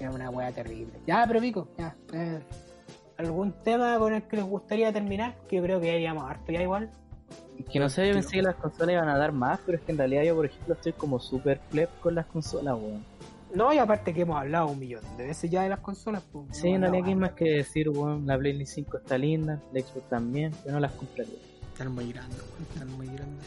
Es 0.00 0.14
una 0.14 0.30
wea 0.30 0.50
terrible. 0.52 0.92
Ya, 1.06 1.24
pero 1.26 1.40
pico, 1.40 1.68
ya. 1.78 1.94
eh, 2.12 2.40
¿Algún 3.16 3.52
tema 3.62 3.96
con 3.98 4.12
el 4.12 4.22
que 4.24 4.36
les 4.36 4.44
gustaría 4.44 4.92
terminar? 4.92 5.36
Que 5.48 5.56
yo 5.56 5.62
creo 5.62 5.80
que 5.80 5.86
ya 5.86 5.98
llevamos 5.98 6.28
harto 6.28 6.50
ya 6.52 6.62
igual. 6.62 6.90
Es 7.58 7.66
que 7.66 7.78
no 7.78 7.88
sé, 7.88 8.08
yo 8.08 8.14
pensé 8.14 8.36
que 8.36 8.42
las 8.42 8.56
consolas 8.56 8.94
iban 8.94 9.08
a 9.08 9.16
dar 9.16 9.30
más, 9.30 9.60
pero 9.64 9.78
es 9.78 9.84
que 9.84 9.92
en 9.92 9.98
realidad 9.98 10.24
yo, 10.24 10.34
por 10.34 10.46
ejemplo, 10.46 10.74
estoy 10.74 10.92
como 10.92 11.20
super 11.20 11.60
pleb 11.70 11.88
con 12.00 12.16
las 12.16 12.26
consolas, 12.26 12.74
weón. 12.74 13.04
No, 13.54 13.72
y 13.72 13.78
aparte 13.78 14.12
que 14.12 14.22
hemos 14.22 14.36
hablado 14.36 14.68
un 14.68 14.78
millón 14.78 15.02
de 15.16 15.26
veces 15.26 15.50
ya 15.50 15.62
de 15.62 15.68
las 15.68 15.80
consolas. 15.80 16.22
Pues, 16.32 16.46
Sí, 16.50 16.72
no, 16.72 16.80
realidad, 16.80 17.04
¿qué 17.06 17.14
no, 17.14 17.20
más 17.20 17.32
que 17.32 17.44
decir, 17.44 17.88
weón? 17.88 18.26
La 18.26 18.36
PlayStation 18.36 18.84
5 18.86 18.96
está 18.98 19.16
linda, 19.18 19.62
la 19.72 19.80
Xbox 19.80 20.08
también, 20.08 20.52
yo 20.66 20.72
no 20.72 20.80
las 20.80 20.92
compraría. 20.92 21.38
Están 21.72 21.92
muy 21.92 22.12
grandes, 22.12 22.40
weón, 22.40 22.62
están 22.72 22.96
muy 22.96 23.06
grandes. 23.06 23.46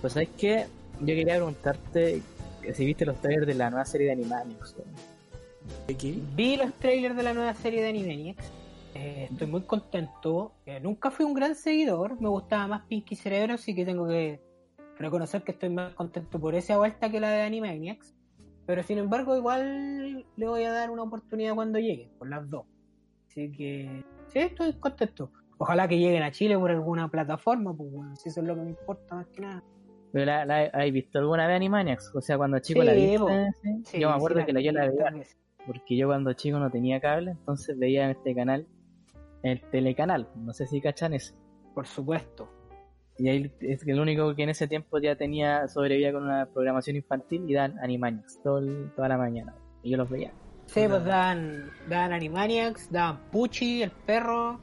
Pues, 0.00 0.12
¿sabes 0.12 0.28
qué? 0.36 0.66
Yo 1.00 1.06
quería 1.06 1.36
preguntarte 1.36 2.22
que 2.62 2.74
si 2.74 2.84
viste 2.84 3.06
los 3.06 3.20
trailers 3.20 3.46
de 3.46 3.54
la 3.54 3.70
nueva 3.70 3.84
serie 3.86 4.08
de 4.08 4.12
Animaniacs, 4.12 4.76
weón. 4.78 5.14
¿De 5.86 5.96
qué? 5.96 6.18
Vi 6.36 6.56
los 6.56 6.74
trailers 6.74 7.16
de 7.16 7.22
la 7.22 7.32
nueva 7.32 7.54
serie 7.54 7.82
de 7.82 7.88
Animaniacs. 7.88 8.52
Eh, 8.94 9.28
estoy 9.30 9.46
muy 9.46 9.62
contento. 9.62 10.52
Eh, 10.66 10.80
nunca 10.80 11.10
fui 11.10 11.24
un 11.24 11.34
gran 11.34 11.54
seguidor. 11.54 12.20
Me 12.20 12.28
gustaba 12.28 12.66
más 12.66 12.82
Pinky 12.86 13.16
Cerebro, 13.16 13.54
así 13.54 13.74
que 13.74 13.84
tengo 13.84 14.06
que 14.06 14.40
reconocer 14.98 15.42
que 15.42 15.52
estoy 15.52 15.70
más 15.70 15.94
contento 15.94 16.38
por 16.38 16.54
esa 16.54 16.76
vuelta 16.76 17.10
que 17.10 17.20
la 17.20 17.30
de 17.30 17.42
Animaniacs. 17.42 18.14
Pero 18.66 18.82
sin 18.82 18.98
embargo, 18.98 19.36
igual 19.36 20.26
le 20.36 20.46
voy 20.46 20.64
a 20.64 20.72
dar 20.72 20.90
una 20.90 21.02
oportunidad 21.02 21.54
cuando 21.54 21.78
llegue, 21.78 22.10
por 22.18 22.28
las 22.28 22.48
dos. 22.48 22.64
Así 23.28 23.50
que 23.52 24.04
sí, 24.28 24.38
estoy 24.38 24.72
contento. 24.74 25.30
Ojalá 25.58 25.86
que 25.86 25.98
lleguen 25.98 26.22
a 26.22 26.30
Chile 26.30 26.58
por 26.58 26.70
alguna 26.70 27.08
plataforma, 27.08 27.74
pues 27.74 27.90
bueno, 27.90 28.16
si 28.16 28.28
eso 28.28 28.40
es 28.40 28.46
lo 28.46 28.54
que 28.54 28.62
me 28.62 28.70
importa 28.70 29.14
más 29.14 29.26
que 29.28 29.40
nada. 29.40 29.62
¿Pero 30.12 30.26
la, 30.26 30.44
la, 30.44 30.62
¿Has 30.66 30.92
visto 30.92 31.18
alguna 31.18 31.46
vez 31.46 31.56
Animaniacs? 31.56 32.14
O 32.14 32.20
sea, 32.20 32.36
cuando 32.36 32.58
chico 32.60 32.82
Sí, 32.82 32.86
la 32.86 33.18
po. 33.18 33.28
¿sí? 33.28 33.82
Sí, 33.84 34.00
Yo 34.00 34.08
me 34.08 34.14
acuerdo 34.14 34.46
que 34.46 34.52
la, 34.52 34.60
yo 34.60 34.72
la 34.72 34.88
vi 34.88 34.96
veía, 34.96 35.26
porque 35.66 35.96
yo 35.96 36.06
cuando 36.06 36.32
chico 36.34 36.58
no 36.58 36.70
tenía 36.70 37.00
cable, 37.00 37.32
entonces 37.32 37.78
veía 37.78 38.04
en 38.04 38.10
este 38.10 38.34
canal, 38.34 38.66
el 39.42 39.60
telecanal, 39.70 40.28
no 40.36 40.52
sé 40.52 40.66
si 40.66 40.80
cachan 40.80 41.14
eso. 41.14 41.34
Por 41.74 41.86
supuesto. 41.86 42.48
Y 43.16 43.28
ahí 43.28 43.52
es 43.60 43.84
que 43.84 43.92
el 43.92 44.00
único 44.00 44.34
que 44.34 44.42
en 44.42 44.48
ese 44.50 44.66
tiempo 44.66 44.98
ya 44.98 45.14
tenía, 45.16 45.68
sobrevivía 45.68 46.12
con 46.12 46.24
una 46.24 46.46
programación 46.46 46.96
infantil 46.96 47.48
y 47.48 47.54
dan 47.54 47.78
Animaniacs 47.78 48.40
todo 48.42 48.58
el- 48.58 48.90
toda 48.96 49.08
la 49.08 49.16
mañana. 49.18 49.54
Y 49.82 49.90
yo 49.90 49.96
los 49.98 50.10
veía. 50.10 50.32
Sí, 50.66 50.86
pues 50.88 51.04
daban, 51.04 51.70
daban 51.88 52.12
Animaniacs, 52.14 52.90
daban 52.90 53.20
Pucci, 53.30 53.82
el 53.82 53.90
perro, 53.90 54.58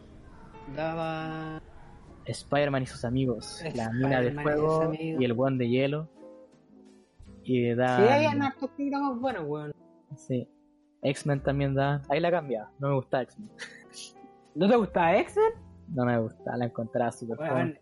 daba... 0.76 1.62
Spider-Man 2.26 2.84
y 2.84 2.86
sus 2.86 3.04
amigos, 3.06 3.64
la 3.76 3.92
mina 3.92 4.22
de 4.22 4.32
fuego 4.32 4.92
y 4.94 5.24
el 5.26 5.34
buen 5.34 5.58
de 5.58 5.70
hielo. 5.70 6.08
Y 7.44 7.70
Sí, 7.72 7.76
dan, 7.76 8.04
hay 8.08 8.26
hartos 8.26 8.70
programas 8.72 9.20
buenos, 9.20 9.44
weón. 9.48 9.74
sí. 10.16 10.48
X-Men 11.04 11.42
también 11.42 11.74
da. 11.74 12.04
Ahí 12.10 12.20
la 12.20 12.30
cambiaba, 12.30 12.70
no 12.78 12.90
me 12.90 12.96
gustaba 12.96 13.24
X-Men. 13.24 13.50
¿No 14.56 14.70
te 14.70 14.76
gustaba 14.76 15.16
X-Men? 15.18 15.54
No 15.88 16.06
me 16.06 16.20
gustaba, 16.20 16.58
la 16.58 16.66
encontraba 16.66 17.12
súper 17.12 17.38
fome. 17.38 17.81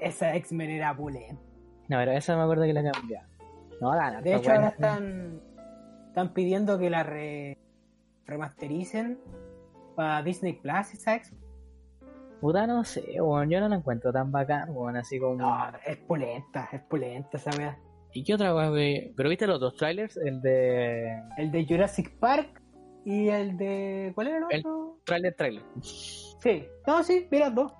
Esa 0.00 0.34
X-Men 0.36 0.70
era 0.70 0.96
pulenta. 0.96 1.42
No, 1.88 1.96
pero 1.98 2.12
esa 2.12 2.36
me 2.36 2.42
acuerdo 2.42 2.64
que 2.64 2.72
la 2.72 2.92
cambiaba. 2.92 3.26
No, 3.80 3.90
gana. 3.92 4.20
De 4.20 4.34
hecho, 4.34 4.50
ahora 4.52 4.68
están, 4.68 5.40
están 6.08 6.34
pidiendo 6.34 6.78
que 6.78 6.90
la 6.90 7.02
re- 7.02 7.56
remastericen 8.26 9.18
para 9.96 10.22
Disney 10.22 10.52
Plus 10.54 10.94
esa 10.94 11.14
X-Men. 11.16 11.42
Puta, 12.40 12.66
no 12.68 12.84
sé, 12.84 13.20
weón, 13.20 13.50
yo 13.50 13.58
no 13.58 13.68
la 13.68 13.76
encuentro 13.76 14.12
tan 14.12 14.30
bacán, 14.30 14.70
weón, 14.70 14.96
así 14.96 15.18
como... 15.18 15.34
No, 15.34 15.56
es 15.84 15.96
pulenta, 15.96 16.68
es 16.72 16.80
pulenta 16.82 17.36
esa 17.36 17.50
weá. 17.58 17.76
¿Y 18.12 18.22
qué 18.22 18.34
otra 18.34 18.52
güey? 18.52 19.12
¿Pero 19.16 19.28
viste 19.28 19.46
los 19.46 19.58
dos 19.58 19.76
trailers? 19.76 20.16
El 20.16 20.40
de... 20.40 21.20
El 21.36 21.50
de 21.50 21.66
Jurassic 21.66 22.16
Park 22.18 22.62
y 23.04 23.28
el 23.28 23.56
de... 23.56 24.12
¿Cuál 24.14 24.28
era 24.28 24.36
el 24.38 24.44
El- 24.50 24.60
otro? 24.60 24.98
Trailer, 25.04 25.34
trailer. 25.34 25.62
Sí, 25.82 26.64
no, 26.86 27.02
sí, 27.02 27.26
mira 27.30 27.50
dos. 27.50 27.72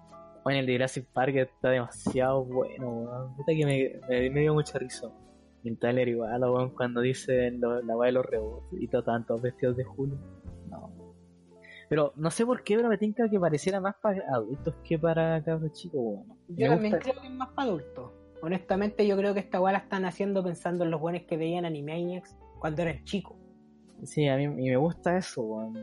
Bueno, 0.48 0.60
el 0.60 0.66
de 0.66 0.72
Jurassic 0.72 1.04
Park 1.12 1.36
está 1.36 1.68
demasiado 1.68 2.42
bueno, 2.42 2.88
weón. 2.90 3.36
Puta 3.36 3.52
que 3.54 3.66
me, 3.66 3.92
me, 4.08 4.30
me 4.30 4.40
dio 4.40 4.54
mucha 4.54 4.78
risa. 4.78 5.10
Y 5.62 5.68
el 5.68 5.78
trailer 5.78 6.08
igual, 6.08 6.40
weón, 6.42 6.70
cuando 6.70 7.02
dicen 7.02 7.60
lo- 7.60 7.82
la 7.82 7.94
weá 7.98 8.06
de 8.06 8.12
los 8.12 8.24
rebots 8.24 8.72
y 8.80 8.84
estaban 8.86 9.26
todos 9.26 9.42
vestidos 9.42 9.76
de 9.76 9.84
Julio. 9.84 10.16
No. 10.70 10.90
Pero 11.90 12.14
no 12.16 12.30
sé 12.30 12.46
por 12.46 12.62
qué, 12.64 12.76
pero 12.76 12.88
me 12.88 12.96
tinca 12.96 13.28
que 13.28 13.38
pareciera 13.38 13.78
más 13.78 13.96
para 14.00 14.22
adultos 14.32 14.74
que 14.84 14.98
para 14.98 15.44
cabros 15.44 15.72
chicos, 15.72 16.00
weón. 16.02 16.26
Yo 16.48 16.54
Me 16.56 16.68
también 16.68 16.92
gusta- 16.94 17.10
creo 17.10 17.20
que 17.20 17.26
es 17.28 17.34
más 17.34 17.48
para 17.50 17.68
adultos. 17.68 18.12
honestamente 18.40 19.06
yo 19.06 19.16
creo 19.18 19.34
que 19.34 19.40
esta 19.40 19.60
weá 19.60 19.72
la 19.72 19.78
están 19.80 20.06
haciendo 20.06 20.42
pensando 20.42 20.84
en 20.84 20.90
los 20.92 21.00
buenos 21.00 21.22
que 21.24 21.36
veían 21.36 21.66
Animaniacs 21.66 22.34
cuando 22.58 22.80
eran 22.82 23.04
chicos. 23.04 23.36
Sí, 24.04 24.26
a 24.28 24.36
mí 24.38 24.44
y 24.44 24.70
me 24.70 24.76
gusta 24.78 25.18
eso, 25.18 25.42
weón. 25.42 25.74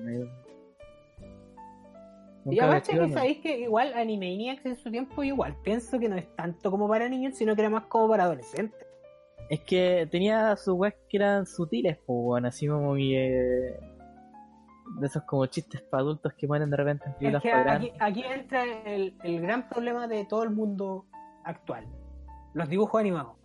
Y 2.45 2.59
aparte 2.59 2.97
que 2.97 3.09
sabéis 3.09 3.39
que 3.39 3.59
igual 3.61 3.93
Animaniacs 3.93 4.65
en 4.65 4.75
su 4.75 4.91
tiempo 4.91 5.23
igual 5.23 5.55
pienso 5.63 5.99
que 5.99 6.07
no 6.07 6.15
es 6.15 6.27
tanto 6.35 6.69
como 6.69 6.87
para 6.87 7.09
niños, 7.09 7.35
sino 7.35 7.55
que 7.55 7.61
era 7.61 7.69
más 7.69 7.85
como 7.85 8.07
para 8.09 8.25
adolescentes. 8.25 8.87
Es 9.49 9.61
que 9.61 10.07
tenía 10.11 10.55
sus 10.55 10.75
weas 10.75 10.95
que 11.09 11.17
eran 11.17 11.45
sutiles, 11.45 11.97
pues, 12.05 12.17
weón, 12.19 12.45
así 12.45 12.67
como 12.67 12.95
que. 12.95 13.79
De 14.99 15.07
esos 15.07 15.23
como 15.23 15.45
chistes 15.47 15.81
para 15.81 16.01
adultos 16.01 16.33
que 16.33 16.47
ponen 16.47 16.69
de 16.69 16.77
repente 16.77 17.05
en 17.05 17.11
Es 17.11 17.17
películas 17.17 17.43
que 17.43 17.51
para 17.51 17.73
aquí, 17.73 17.91
aquí 17.99 18.23
entra 18.23 18.63
el, 18.63 19.17
el 19.23 19.41
gran 19.41 19.67
problema 19.67 20.07
de 20.07 20.25
todo 20.25 20.43
el 20.43 20.51
mundo 20.51 21.05
actual. 21.43 21.85
Los 22.53 22.69
dibujos 22.69 23.01
animados. 23.01 23.35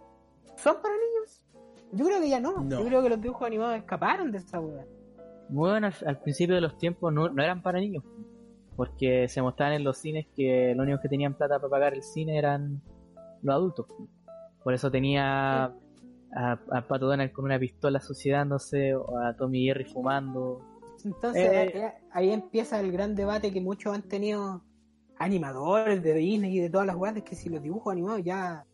¿Son 0.56 0.76
para 0.82 0.94
niños? 0.94 1.42
Yo 1.92 2.04
creo 2.04 2.20
que 2.20 2.28
ya 2.28 2.40
no. 2.40 2.58
No. 2.60 2.80
Yo 2.80 2.86
creo 2.86 3.02
que 3.02 3.08
los 3.08 3.20
dibujos 3.20 3.46
animados 3.46 3.76
escaparon 3.76 4.30
de 4.30 4.38
esa 4.38 4.60
weá. 4.60 4.84
Bueno, 5.48 5.88
al, 5.88 5.94
al 6.06 6.18
principio 6.20 6.54
de 6.54 6.60
los 6.60 6.76
tiempos 6.78 7.12
no, 7.12 7.28
no 7.30 7.42
eran 7.42 7.62
para 7.62 7.80
niños, 7.80 8.04
porque 8.80 9.28
se 9.28 9.42
mostraban 9.42 9.74
en 9.74 9.84
los 9.84 9.98
cines 9.98 10.26
que 10.34 10.72
los 10.74 10.84
únicos 10.84 11.02
que 11.02 11.10
tenían 11.10 11.34
plata 11.34 11.58
para 11.58 11.68
pagar 11.68 11.92
el 11.92 12.02
cine 12.02 12.38
eran 12.38 12.80
los 13.42 13.54
adultos. 13.54 13.86
Por 14.64 14.72
eso 14.72 14.90
tenía 14.90 15.64
a, 15.64 15.72
a 16.32 16.88
Pato 16.88 17.06
Donald 17.06 17.30
con 17.30 17.44
una 17.44 17.58
pistola 17.58 18.00
suicidándose, 18.00 18.94
o 18.94 19.18
a 19.18 19.36
Tommy 19.36 19.66
Jerry 19.66 19.84
fumando. 19.84 20.62
Entonces 21.04 21.44
Eh. 21.52 21.72
eh, 21.74 21.92
ahí 22.10 22.30
empieza 22.30 22.80
el 22.80 22.90
gran 22.90 23.14
debate 23.14 23.52
que 23.52 23.60
muchos 23.60 23.94
han 23.94 24.08
tenido 24.08 24.62
animadores 25.18 26.02
de 26.02 26.14
Disney 26.14 26.56
y 26.56 26.60
de 26.60 26.70
todas 26.70 26.86
las 26.86 27.14
de 27.14 27.22
que 27.22 27.36
si 27.36 27.50
los 27.50 27.62
dibujos 27.62 27.92
animados 27.92 28.24
ya 28.24 28.64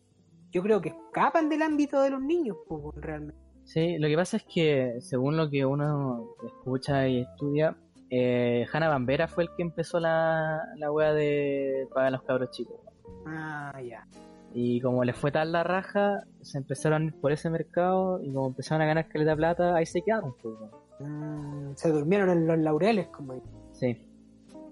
yo 0.51 0.63
creo 0.63 0.79
que 0.79 0.87
escapan 0.87 1.49
del 1.49 1.63
ámbito 1.63 2.01
de 2.01 2.11
los 2.11 2.21
niños, 2.21 2.55
pues, 2.69 2.95
realmente. 2.95 3.41
Sí, 3.65 3.97
lo 3.97 4.07
que 4.07 4.15
pasa 4.15 4.37
es 4.37 4.45
que 4.45 5.01
según 5.01 5.35
lo 5.35 5.49
que 5.49 5.65
uno 5.65 6.29
escucha 6.45 7.09
y 7.09 7.23
estudia, 7.23 7.75
eh, 8.09 8.65
Hanna 8.71 8.89
Bambera 8.89 9.27
fue 9.27 9.43
el 9.43 9.49
que 9.55 9.63
empezó 9.63 9.99
la, 9.99 10.61
la 10.77 10.91
wea 10.91 11.13
de 11.13 11.87
pagar 11.93 12.07
a 12.07 12.11
los 12.11 12.23
cabros 12.23 12.51
chicos. 12.51 12.79
Ah, 13.25 13.79
ya. 13.81 14.07
Y 14.53 14.79
como 14.81 15.03
les 15.03 15.15
fue 15.15 15.31
tal 15.31 15.51
la 15.51 15.63
raja, 15.63 16.23
se 16.41 16.57
empezaron 16.57 17.03
a 17.03 17.05
ir 17.05 17.13
por 17.19 17.31
ese 17.31 17.49
mercado 17.49 18.21
y 18.23 18.33
como 18.33 18.47
empezaron 18.47 18.81
a 18.81 18.85
ganar 18.85 19.07
caleta 19.07 19.35
plata, 19.35 19.75
ahí 19.75 19.85
se 19.85 20.01
quedaron. 20.01 20.33
Pues. 20.41 20.55
Mm, 20.99 21.73
se 21.75 21.91
durmieron 21.91 22.29
en 22.29 22.47
los 22.47 22.57
laureles, 22.57 23.07
como. 23.07 23.41
Sí. 23.73 23.97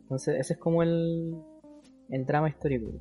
Entonces 0.02 0.40
ese 0.40 0.54
es 0.54 0.60
como 0.60 0.82
el, 0.82 1.36
el 2.10 2.26
drama 2.26 2.50
histórico. 2.50 2.92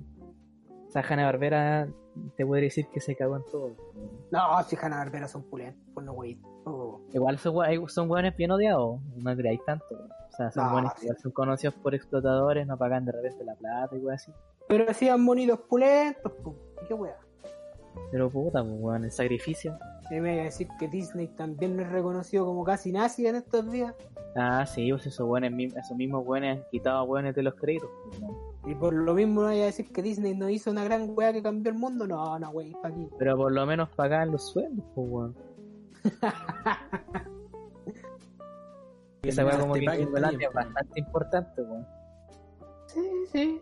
Sea, 0.95 1.05
Hanna 1.09 1.25
Barbera 1.25 1.89
te 2.37 2.47
podría 2.47 2.65
decir 2.65 2.87
que 2.93 3.01
se 3.01 3.15
cagó 3.17 3.37
en 3.37 3.45
todo. 3.51 3.77
No, 4.31 4.63
si 4.65 4.77
Hanna 4.81 4.99
Barbera 4.99 5.29
son 5.29 5.43
pulentos, 5.45 5.83
pues 5.93 6.07
no, 6.07 6.13
wey. 6.13 6.41
Oh. 6.65 7.01
Igual 7.13 7.39
son, 7.39 7.89
son 7.89 8.11
hueones 8.11 8.37
bien 8.37 8.51
odiados, 8.53 9.01
no 9.17 9.37
creáis 9.37 9.63
tanto. 9.65 9.85
O 9.95 10.37
sea, 10.37 10.51
son 10.51 10.85
No, 10.85 10.91
que 11.01 11.09
sí. 11.09 11.15
son 11.23 11.33
conocidos 11.33 11.75
por 11.77 11.95
explotadores, 11.95 12.67
no 12.67 12.77
pagan 12.79 13.05
de 13.05 13.13
repente 13.13 13.45
la 13.45 13.55
plata 13.55 13.95
y 13.97 13.99
weón 13.99 14.15
así. 14.15 14.33
Pero 14.69 14.91
hacían 14.91 15.25
bonitos 15.27 15.61
pulentos, 15.61 16.33
pues. 16.43 16.57
Qué 16.89 16.95
wea. 16.95 17.17
Pero 18.11 18.31
puta, 18.31 18.63
pues 18.63 18.75
weón, 18.79 19.05
el 19.05 19.11
sacrificio. 19.13 19.77
Y 20.11 20.21
me 20.21 20.35
iba 20.35 20.43
a 20.43 20.45
decir 20.47 20.69
que 20.79 20.89
Disney 20.89 21.29
también 21.29 21.77
no 21.77 21.83
es 21.83 21.91
reconocido 21.91 22.45
como 22.47 22.65
casi 22.65 22.93
nazi 22.93 23.27
en 23.27 23.37
estos 23.37 23.71
días. 23.71 23.95
Ah, 24.37 24.67
sí, 24.67 24.91
pues 24.91 25.07
esos 25.07 25.29
mi- 25.53 25.67
esos 25.67 25.97
mismos 25.97 26.27
hueones 26.27 26.59
han 26.59 26.65
quitado 26.71 26.99
a 26.99 27.03
hueones 27.05 27.35
de 27.35 27.43
los 27.43 27.55
créditos. 27.55 27.89
pues, 28.09 28.21
weón. 28.21 28.54
Y 28.67 28.75
por 28.75 28.95
lo 28.95 29.13
mismo 29.15 29.43
no 29.43 29.49
vaya 29.49 29.65
a 29.65 29.67
decir 29.67 29.93
que 29.93 30.01
Disney 30.03 30.35
no 30.35 30.49
hizo 30.49 30.71
una 30.71 30.85
gran 30.85 31.11
wea 31.15 31.33
que 31.33 31.43
cambió 31.43 31.71
el 31.71 31.79
mundo. 31.79 32.07
No, 32.07 32.39
no, 32.39 32.51
wey, 32.51 32.73
pa' 32.83 32.89
aquí. 32.89 33.09
Pero 33.19 33.37
por 33.37 33.53
lo 33.53 33.67
menos 33.67 33.91
pagan 33.91 34.31
los 34.33 34.51
sueldos, 34.51 34.85
pues 34.95 35.07
weón. 35.11 35.37
Esa 39.23 39.45
weá 39.45 39.59
como 39.59 39.75
que 39.75 39.81
en 39.85 39.91
es 39.93 40.07
po. 40.07 40.13
bastante 40.55 41.01
importante, 41.01 41.63
weón. 41.63 41.87
Sí, 42.87 43.01
sí. 43.33 43.61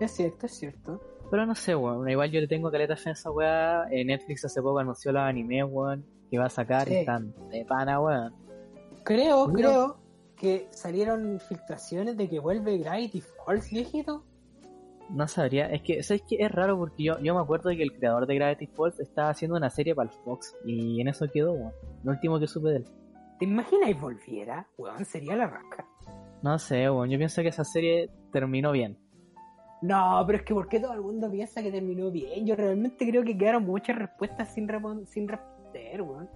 Es 0.00 0.10
cierto, 0.12 0.46
es 0.46 0.52
cierto. 0.52 1.00
Pero 1.30 1.46
no 1.46 1.54
sé, 1.54 1.74
weón. 1.74 2.08
Igual 2.08 2.30
yo 2.30 2.40
le 2.40 2.46
tengo 2.48 2.70
caleta 2.70 2.96
fe 2.96 3.10
a 3.10 3.12
esa 3.12 3.30
weá. 3.30 3.86
Eh, 3.90 4.04
Netflix 4.04 4.44
hace 4.44 4.60
poco 4.60 4.78
anunció 4.78 5.12
los 5.12 5.22
animes, 5.22 5.64
weón. 5.68 6.04
Que 6.30 6.38
va 6.38 6.46
a 6.46 6.50
sacar 6.50 6.86
Sí. 6.88 6.94
y 6.94 6.96
están 6.98 7.34
de 7.50 7.64
pana, 7.64 8.00
weón. 8.00 8.34
Creo, 9.04 9.48
Mira. 9.48 9.68
creo 9.70 9.96
que 10.36 10.68
salieron 10.70 11.38
filtraciones 11.40 12.16
de 12.16 12.28
que 12.28 12.40
vuelve 12.40 12.78
Gravity 12.78 13.20
Falls, 13.20 13.70
viejito. 13.70 14.24
No 15.10 15.28
sabría. 15.28 15.66
Es 15.66 15.82
que, 15.82 16.02
¿sabes 16.02 16.22
qué? 16.28 16.36
Es 16.38 16.50
raro 16.50 16.78
porque 16.78 17.04
yo, 17.04 17.18
yo 17.20 17.34
me 17.34 17.40
acuerdo 17.40 17.68
de 17.68 17.76
que 17.76 17.82
el 17.82 17.92
creador 17.92 18.26
de 18.26 18.34
Gravity 18.34 18.66
Falls 18.68 18.98
estaba 19.00 19.30
haciendo 19.30 19.56
una 19.56 19.70
serie 19.70 19.94
para 19.94 20.10
el 20.10 20.16
Fox. 20.24 20.56
Y 20.64 21.00
en 21.00 21.08
eso 21.08 21.26
quedó, 21.32 21.52
weón. 21.52 21.72
Lo 22.02 22.12
último 22.12 22.40
que 22.40 22.46
supe 22.46 22.68
de 22.70 22.76
él. 22.76 22.84
¿Te 23.38 23.44
imaginas 23.44 23.90
y 23.90 23.94
volviera? 23.94 24.66
Weón, 24.78 25.04
sería 25.04 25.36
la 25.36 25.46
rasca. 25.46 25.86
No 26.42 26.58
sé, 26.58 26.88
weón. 26.90 27.10
Yo 27.10 27.18
pienso 27.18 27.42
que 27.42 27.48
esa 27.48 27.64
serie 27.64 28.10
terminó 28.32 28.72
bien. 28.72 28.98
No, 29.82 30.22
pero 30.26 30.38
es 30.38 30.44
que 30.44 30.54
¿por 30.54 30.68
qué 30.68 30.80
todo 30.80 30.94
el 30.94 31.02
mundo 31.02 31.30
piensa 31.30 31.62
que 31.62 31.70
terminó 31.70 32.10
bien? 32.10 32.46
Yo 32.46 32.56
realmente 32.56 33.06
creo 33.06 33.22
que 33.22 33.36
quedaron 33.36 33.64
muchas 33.64 33.96
respuestas 33.96 34.54
sin, 34.54 34.66
sin 35.06 35.28
responder, 35.28 36.02
weón. 36.02 36.30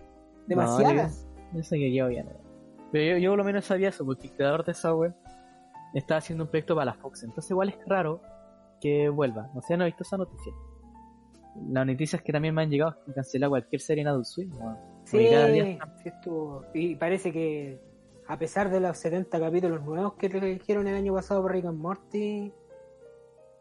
Demasiadas. 0.46 1.26
Yo 1.54 1.62
sé 1.62 1.78
que 1.78 1.90
quedó 1.90 2.08
bien, 2.08 2.26
weón. 2.26 2.48
Pero 2.92 3.16
yo, 3.16 3.18
yo 3.18 3.30
por 3.30 3.38
lo 3.38 3.44
menos 3.44 3.64
sabía 3.64 3.88
eso, 3.88 4.04
porque 4.04 4.28
el 4.28 4.34
creador 4.34 4.64
de 4.64 4.72
esa 4.72 4.94
web 4.94 5.14
estaba 5.94 6.18
haciendo 6.18 6.44
un 6.44 6.50
proyecto 6.50 6.74
para 6.74 6.86
la 6.86 6.94
Fox. 6.94 7.22
Entonces 7.22 7.50
igual 7.50 7.70
es 7.70 7.78
raro 7.86 8.20
que 8.80 9.08
vuelva. 9.08 9.50
O 9.54 9.62
sea, 9.62 9.76
no 9.76 9.84
he 9.84 9.86
visto 9.86 10.02
esa 10.02 10.16
noticia. 10.16 10.52
La 11.68 11.84
noticia 11.84 12.16
es 12.16 12.22
que 12.22 12.32
también 12.32 12.54
me 12.54 12.62
han 12.62 12.70
llegado 12.70 12.96
que 13.04 13.12
cancelar 13.12 13.50
cualquier 13.50 13.80
serie 13.80 14.02
en 14.02 14.08
Adult 14.08 14.26
Swim, 14.26 14.52
sí, 14.52 14.58
Porque 15.10 15.30
cada 15.30 15.46
día 15.48 15.78
sí 16.02 16.08
estuvo. 16.08 16.64
Y 16.74 16.94
parece 16.94 17.32
que 17.32 17.80
a 18.28 18.38
pesar 18.38 18.70
de 18.70 18.80
los 18.80 18.96
70 18.98 19.40
capítulos 19.40 19.82
nuevos 19.82 20.14
que 20.14 20.28
trajeron 20.28 20.86
el 20.86 20.94
año 20.94 21.14
pasado 21.14 21.42
por 21.42 21.52
Rick 21.52 21.64
and 21.64 21.78
Morty, 21.78 22.52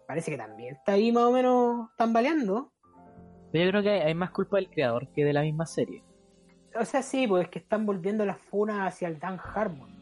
parece 0.06 0.32
que 0.32 0.38
también 0.38 0.76
está 0.76 0.94
ahí 0.94 1.12
más 1.12 1.24
o 1.24 1.32
menos 1.32 1.90
tambaleando. 1.98 2.72
Pero 3.52 3.66
yo 3.66 3.72
creo 3.72 3.84
que 3.84 3.90
hay, 3.90 4.00
hay 4.02 4.14
más 4.14 4.32
culpa 4.32 4.58
del 4.58 4.70
creador 4.70 5.08
que 5.14 5.24
de 5.24 5.34
la 5.34 5.42
misma 5.42 5.66
serie. 5.66 6.04
O 6.80 6.86
sea, 6.86 7.02
sí, 7.02 7.28
pues 7.28 7.46
es 7.46 7.50
que 7.50 7.60
están 7.60 7.86
volviendo 7.86 8.26
las 8.26 8.40
funas 8.40 8.88
hacia 8.88 9.08
el 9.08 9.20
Dan 9.20 9.40
Harmon. 9.40 9.98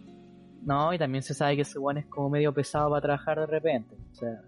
No, 0.64 0.92
y 0.92 0.98
también 0.98 1.22
se 1.22 1.36
sabe 1.36 1.56
que 1.56 1.62
ese 1.62 1.78
weón 1.78 2.00
es 2.00 2.08
como 2.08 2.30
medio 2.30 2.52
pesado 2.52 2.90
para 2.90 3.02
trabajar 3.02 3.40
de 3.40 3.46
repente. 3.46 3.96
O 4.12 4.16
sea, 4.16 4.42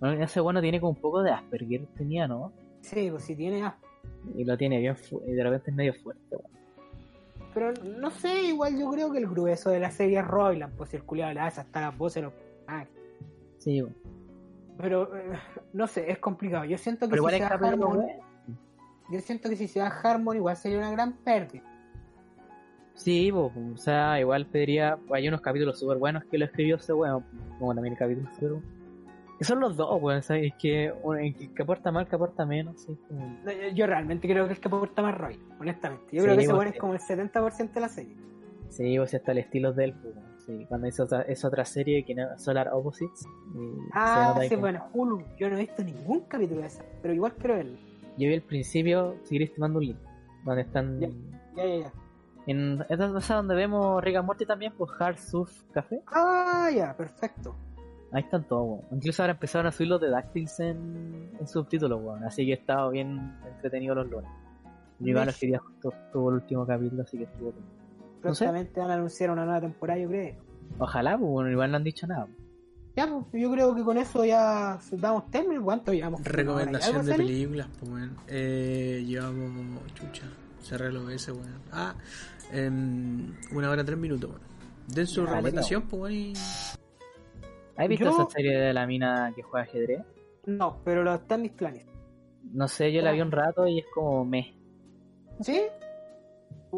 bueno, 0.00 0.22
ese 0.24 0.40
bueno 0.40 0.60
tiene 0.60 0.80
como 0.80 0.90
un 0.92 1.00
poco 1.00 1.22
de 1.22 1.30
Asperger, 1.30 1.86
tenía, 1.96 2.26
¿no? 2.28 2.52
Sí, 2.80 3.08
pues 3.10 3.24
si 3.24 3.34
tiene 3.36 3.64
as- 3.64 3.74
Y 4.34 4.44
lo 4.44 4.56
tiene 4.56 4.78
bien, 4.78 4.96
y 5.26 5.32
de 5.32 5.42
repente 5.42 5.70
es 5.70 5.76
medio 5.76 5.94
fuerte. 5.94 6.36
Pero 7.54 7.72
no 7.84 8.10
sé, 8.10 8.42
igual 8.44 8.78
yo 8.78 8.90
creo 8.90 9.10
que 9.10 9.18
el 9.18 9.26
grueso 9.26 9.70
de 9.70 9.80
la 9.80 9.90
serie 9.90 10.18
es 10.18 10.26
Royland, 10.26 10.74
pues 10.76 10.92
el 10.94 11.02
culiado 11.04 11.32
le 11.32 11.40
hace 11.40 11.60
hasta 11.62 11.80
las 11.80 11.96
voces. 11.96 12.22
Los... 12.24 12.32
Sí, 13.58 13.82
weón. 13.82 13.96
pero 14.76 15.16
eh, 15.16 15.38
no 15.72 15.86
sé, 15.86 16.10
es 16.10 16.18
complicado. 16.18 16.64
Yo 16.66 16.76
siento 16.78 17.06
que 17.06 17.12
Pero 17.12 17.24
si 17.28 17.32
se 17.36 17.38
da 17.40 17.48
Harmon, 17.48 18.06
yo 19.10 19.20
siento 19.20 19.48
que 19.48 19.56
si 19.56 19.68
se 19.68 19.78
da 19.80 19.88
Harmon 19.88 20.36
igual 20.36 20.56
sería 20.56 20.78
una 20.78 20.90
gran 20.90 21.14
pérdida. 21.14 21.62
Sí, 22.94 23.30
po, 23.32 23.52
o 23.74 23.76
sea, 23.76 24.18
igual 24.20 24.46
pediría. 24.46 24.98
Hay 25.12 25.28
unos 25.28 25.40
capítulos 25.40 25.78
súper 25.78 25.98
buenos 25.98 26.24
que 26.26 26.38
lo 26.38 26.44
escribió 26.44 26.76
ese 26.76 26.92
weón, 26.92 27.24
como 27.58 27.74
también 27.74 27.92
el 27.94 27.98
capítulo 27.98 28.28
súper 28.34 28.50
bueno. 28.52 28.66
Que 29.38 29.44
son 29.44 29.60
los 29.60 29.76
dos, 29.76 30.00
weón, 30.00 30.22
¿sabes? 30.22 30.46
Es 30.46 30.54
que 30.58 30.86
el 30.86 31.34
que, 31.34 31.52
que 31.52 31.62
aporta 31.62 31.92
más, 31.92 32.08
que 32.08 32.16
aporta 32.16 32.46
menos, 32.46 32.80
sí, 32.80 32.96
No, 33.10 33.52
yo, 33.52 33.68
yo 33.74 33.86
realmente 33.86 34.26
creo 34.26 34.46
que 34.46 34.54
es 34.54 34.60
que 34.60 34.68
aporta 34.68 35.02
más 35.02 35.16
Roy, 35.16 35.38
honestamente. 35.60 36.06
Yo 36.12 36.22
Sí, 36.22 36.24
creo 36.24 36.36
que 36.36 36.42
ese 36.42 36.50
pues, 36.52 36.56
bueno 36.56 36.70
es 36.72 36.78
como 36.78 36.92
el 36.94 37.00
70% 37.00 37.72
de 37.72 37.80
la 37.80 37.88
serie. 37.88 38.16
Sí, 38.70 38.98
o 38.98 39.06
sea, 39.06 39.18
hasta 39.18 39.32
el 39.32 39.38
estilo 39.38 39.72
de 39.72 39.84
él, 39.84 39.94
po, 39.94 40.08
sí, 40.38 40.64
cuando 40.68 40.86
hizo 40.86 41.04
otra, 41.04 41.22
esa 41.22 41.48
otra 41.48 41.64
serie 41.64 42.04
que 42.04 42.14
no 42.14 42.38
Solar 42.38 42.68
Opposites. 42.72 43.26
Ah, 43.92 44.34
sí, 44.48 44.56
bueno, 44.56 44.86
Hulu. 44.92 45.22
Yo 45.36 45.48
no 45.50 45.56
he 45.56 45.60
visto 45.60 45.84
ningún 45.84 46.20
capítulo 46.20 46.62
de 46.62 46.68
esa, 46.68 46.84
pero 47.02 47.12
igual 47.14 47.34
quiero 47.34 47.56
verlo. 47.56 47.78
Yo 48.18 48.28
vi 48.28 48.34
el 48.34 48.42
principio, 48.42 49.16
si 49.24 49.34
querés 49.38 49.52
te 49.52 49.60
mando 49.60 49.78
un 49.78 49.86
link, 49.86 49.98
donde 50.44 50.62
están. 50.62 50.98
Ya. 50.98 51.08
Ya, 51.56 51.64
ya, 51.66 51.76
ya. 51.84 51.92
En 52.46 52.84
esta 52.88 53.10
cosa 53.12 53.34
donde 53.36 53.54
vemos 53.54 54.02
Rick 54.02 54.16
and 54.16 54.26
Morty 54.26 54.46
también, 54.46 54.72
pues 54.78 54.90
Hard 54.98 55.18
Surf 55.18 55.52
Café. 55.72 56.00
Ah, 56.06 56.70
ya, 56.74 56.96
perfecto. 56.96 57.56
Ahí 58.12 58.22
están 58.22 58.44
todos, 58.44 58.66
weón. 58.68 58.82
Incluso 58.92 59.22
ahora 59.22 59.32
empezaron 59.32 59.66
a 59.66 59.72
subir 59.72 59.88
los 59.88 60.00
de 60.00 60.08
DuckTales 60.08 60.60
en, 60.60 61.30
en 61.38 61.46
subtítulos, 61.46 62.02
weón. 62.02 62.24
Así 62.24 62.44
que 62.44 62.52
he 62.52 62.54
estado 62.54 62.90
bien 62.90 63.36
entretenido 63.46 63.94
los 63.94 64.08
lunes. 64.08 64.30
Mi 64.98 65.10
igual 65.10 65.26
Mish. 65.26 65.38
quería 65.38 65.58
justo 65.58 65.92
tuvo 66.12 66.30
el 66.30 66.36
último 66.36 66.66
capítulo, 66.66 67.02
así 67.02 67.18
que 67.18 67.24
estuvo 67.24 67.52
bien. 67.52 67.64
No 68.22 68.34
sé. 68.34 68.44
Prontamente 68.44 68.80
van 68.80 68.90
a 68.90 68.94
anunciar 68.94 69.30
una 69.30 69.44
nueva 69.44 69.60
temporada, 69.60 70.00
yo 70.00 70.08
creo. 70.08 70.34
Ojalá, 70.78 71.18
pues 71.18 71.30
bueno, 71.30 71.50
igual 71.50 71.70
no 71.70 71.76
han 71.76 71.84
dicho 71.84 72.06
nada. 72.06 72.26
Ya, 72.96 73.06
pues 73.06 73.42
yo 73.42 73.50
creo 73.52 73.74
que 73.74 73.82
con 73.82 73.98
eso 73.98 74.24
ya 74.24 74.78
damos 74.92 75.30
término. 75.30 75.62
¿Cuánto 75.62 75.92
llevamos? 75.92 76.24
Recomendación 76.24 76.96
¿Algo, 76.96 77.08
de 77.08 77.14
películas, 77.14 77.68
pues 77.78 77.90
weón. 77.92 78.16
Eh, 78.26 79.04
llevamos. 79.06 79.82
Chucha, 79.94 80.26
cerré 80.62 80.86
el 80.88 80.96
OBS, 80.96 81.28
weón. 81.28 81.60
Ah, 81.72 81.94
em, 82.52 83.34
una 83.52 83.68
hora 83.68 83.84
tres 83.84 83.98
minutos, 83.98 84.30
weón. 84.30 84.42
Den 84.88 85.06
su 85.06 85.24
Ya, 85.26 85.30
recomendación, 85.32 85.82
pues 85.82 86.02
weón. 86.02 86.12
Y... 86.14 86.32
¿Has 87.76 87.88
visto 87.88 88.04
Yo- 88.06 88.10
esa 88.10 88.30
serie 88.30 88.58
de 88.58 88.72
la 88.72 88.86
mina 88.86 89.32
que 89.34 89.42
juega 89.42 89.64
ajedrez? 89.64 90.00
No, 90.46 90.78
pero 90.84 91.02
lo 91.02 91.14
está 91.14 91.34
en 91.34 91.42
mis 91.42 91.52
planes. 91.52 91.84
No 92.52 92.68
sé, 92.68 92.92
yo 92.92 93.02
la 93.02 93.12
vi 93.12 93.20
un 93.20 93.32
rato 93.32 93.66
y 93.66 93.80
es 93.80 93.86
como 93.92 94.24
me. 94.24 94.54
¿Sí? 95.40 95.60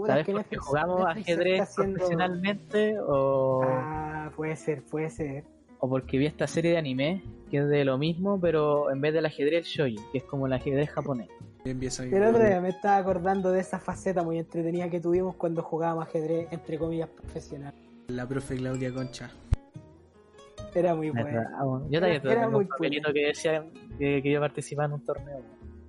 ¿Sabes? 0.07 0.21
es 0.21 0.27
que 0.27 0.33
Porque 0.33 0.57
jugamos 0.57 1.07
ajedrez 1.07 1.61
haciendo- 1.63 1.95
profesionalmente 1.99 2.97
o, 3.01 3.63
Ah, 3.65 4.31
puede 4.37 4.57
ser, 4.57 4.83
puede 4.85 5.11
ser. 5.11 5.45
o 5.81 5.89
porque 5.89 6.19
vi 6.19 6.27
esta 6.27 6.47
serie 6.47 6.73
de 6.73 6.79
anime 6.79 7.23
que 7.51 7.59
es 7.59 7.69
de 7.69 7.85
lo 7.85 7.99
mismo, 7.99 8.39
pero 8.41 8.91
en 8.91 9.01
vez 9.01 9.13
del 9.15 9.27
ajedrez, 9.27 9.59
el 9.61 9.65
shogi, 9.65 9.97
que 10.13 10.19
es 10.19 10.25
como 10.25 10.47
el 10.47 10.53
ajedrez 10.53 10.91
japonés. 10.91 11.29
El 11.65 12.23
otro 12.23 12.43
día 12.45 12.61
me 12.61 12.69
estaba 12.71 12.97
acordando 12.97 13.51
de 13.51 13.61
esa 13.61 13.79
faceta 13.79 14.23
muy 14.23 14.39
entretenida 14.39 14.89
que 14.89 15.01
tuvimos 15.01 15.35
cuando 15.37 15.63
jugábamos 15.63 16.07
ajedrez, 16.07 16.49
entre 16.53 16.79
comillas, 16.79 17.09
profesional. 17.11 17.75
La 18.09 18.27
profe 18.27 18.57
Claudia 18.57 18.93
Concha. 18.95 19.31
Era 20.75 20.95
muy. 20.95 21.09
Ah, 21.09 21.65
bueno, 21.65 21.87
Yo 21.91 22.01
también 22.01 22.21
Era- 22.23 22.33
era 22.33 22.41
tengo 22.43 22.51
muy 22.53 22.65
un 22.65 22.69
papelito 22.69 23.13
que 23.13 23.27
decía 23.27 23.65
que 23.99 24.23
quería 24.23 24.41
participar 24.41 24.87
en 24.87 24.93
un 24.93 25.05
torneo. 25.05 25.41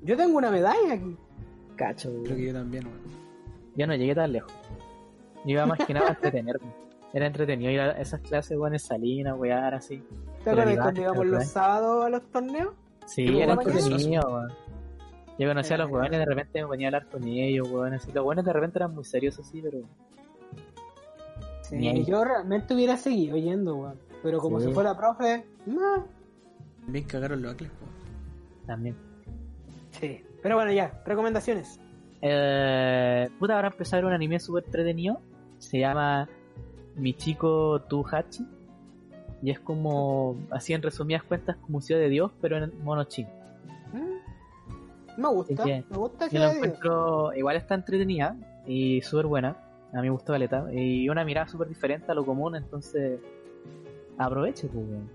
Yo 0.02 0.16
tengo 0.18 0.38
una 0.38 0.50
medalla 0.52 0.94
aquí. 0.94 1.18
Cacho, 1.76 2.10
Creo 2.24 2.36
que 2.36 2.46
yo 2.48 2.54
también, 2.54 2.86
weón. 2.86 3.00
Yo 3.76 3.88
no 3.88 3.96
llegué 3.96 4.16
tan 4.16 4.32
lejos. 4.32 4.52
Yo 5.46 5.52
iba 5.52 5.66
más 5.66 5.80
que 5.86 5.94
nada 5.94 6.08
a 6.08 6.12
entretenerme. 6.12 6.68
Era 7.14 7.26
entretenido 7.28 7.72
ir 7.72 7.80
a 7.80 7.92
esas 8.00 8.22
clases, 8.22 8.58
weón, 8.58 8.74
en 8.74 8.80
Salina, 8.80 9.34
wear, 9.36 9.74
así. 9.74 10.04
¿Te 10.44 10.50
acuerdas 10.52 10.78
cuando 10.78 11.02
íbamos 11.02 11.20
¿verdad? 11.20 11.40
los 11.40 11.48
sábados 11.48 12.06
a 12.06 12.10
los 12.10 12.32
torneos? 12.32 12.74
Sí, 13.06 13.26
¿Tú 13.26 13.40
era 13.40 13.54
entretenido, 13.54 14.22
weón. 14.30 14.52
Yo 15.40 15.48
conocía 15.48 15.76
a 15.76 15.80
los 15.80 15.90
weones, 15.92 16.20
de 16.20 16.26
repente 16.26 16.62
me 16.62 16.68
ponía 16.68 16.88
a 16.88 16.90
hablar 16.90 17.08
con 17.08 17.24
ellos, 17.24 17.70
weón, 17.72 17.94
así. 17.94 18.12
Los 18.12 18.26
weones 18.26 18.46
de 18.46 18.54
repente 18.54 18.78
eran 18.80 18.94
muy 18.94 19.06
serios 19.06 19.40
así, 19.40 19.62
pero... 19.62 19.80
Sí, 21.62 22.04
yo 22.06 22.24
realmente 22.24 22.74
hubiera 22.74 22.98
seguido 22.98 23.38
yendo, 23.38 23.76
weón. 23.76 24.00
Pero 24.24 24.40
como 24.40 24.60
Sí. 24.60 24.68
se 24.68 24.74
fue 24.74 24.84
la 24.84 24.98
profe, 24.98 25.46
no. 25.66 26.06
Bien 26.88 27.06
cagaron 27.06 27.42
los 27.42 27.54
acles. 27.54 27.72
También. 28.66 28.96
Sí. 29.92 30.24
Pero 30.42 30.56
bueno, 30.56 30.72
ya, 30.72 31.02
recomendaciones. 31.06 31.80
Eh, 32.22 33.30
puta, 33.40 33.56
ahora 33.56 33.70
ver 33.98 34.06
un 34.06 34.14
anime 34.14 34.40
súper 34.40 34.66
entretenido. 34.66 35.20
Se 35.58 35.80
llama 35.80 36.28
Michiko 36.96 37.82
Tuhachi. 37.82 38.46
Y 39.42 39.52
es 39.52 39.60
como, 39.60 40.36
así 40.52 40.74
en 40.74 40.82
resumidas 40.82 41.24
cuentas, 41.24 41.56
como 41.58 41.80
Ciudad 41.80 42.02
de 42.02 42.10
Dios, 42.10 42.32
pero 42.42 42.58
en 42.58 42.84
mono 42.84 43.06
chino. 43.06 43.30
Mm. 43.94 45.22
Me 45.22 45.28
gusta, 45.30 45.64
que 45.64 45.84
me 45.90 45.98
gusta 45.98 46.28
Yo 46.28 46.40
la 46.40 46.46
ese 46.48 46.56
video. 46.56 46.66
encuentro, 46.74 47.34
igual 47.36 47.56
está 47.56 47.76
entretenida 47.76 48.36
y 48.68 49.02
súper 49.02 49.28
buena. 49.28 49.56
A 49.94 49.98
mí 49.98 50.04
me 50.04 50.10
gustó 50.12 50.34
Caleta. 50.34 50.66
Y 50.74 51.08
una 51.10 51.24
mirada 51.24 51.48
súper 51.48 51.68
diferente 51.70 52.12
a 52.12 52.16
lo 52.16 52.26
común, 52.26 52.56
entonces 52.56 53.20
aproveche, 54.26 54.68
pues, 54.68 54.86
weón. 54.88 55.10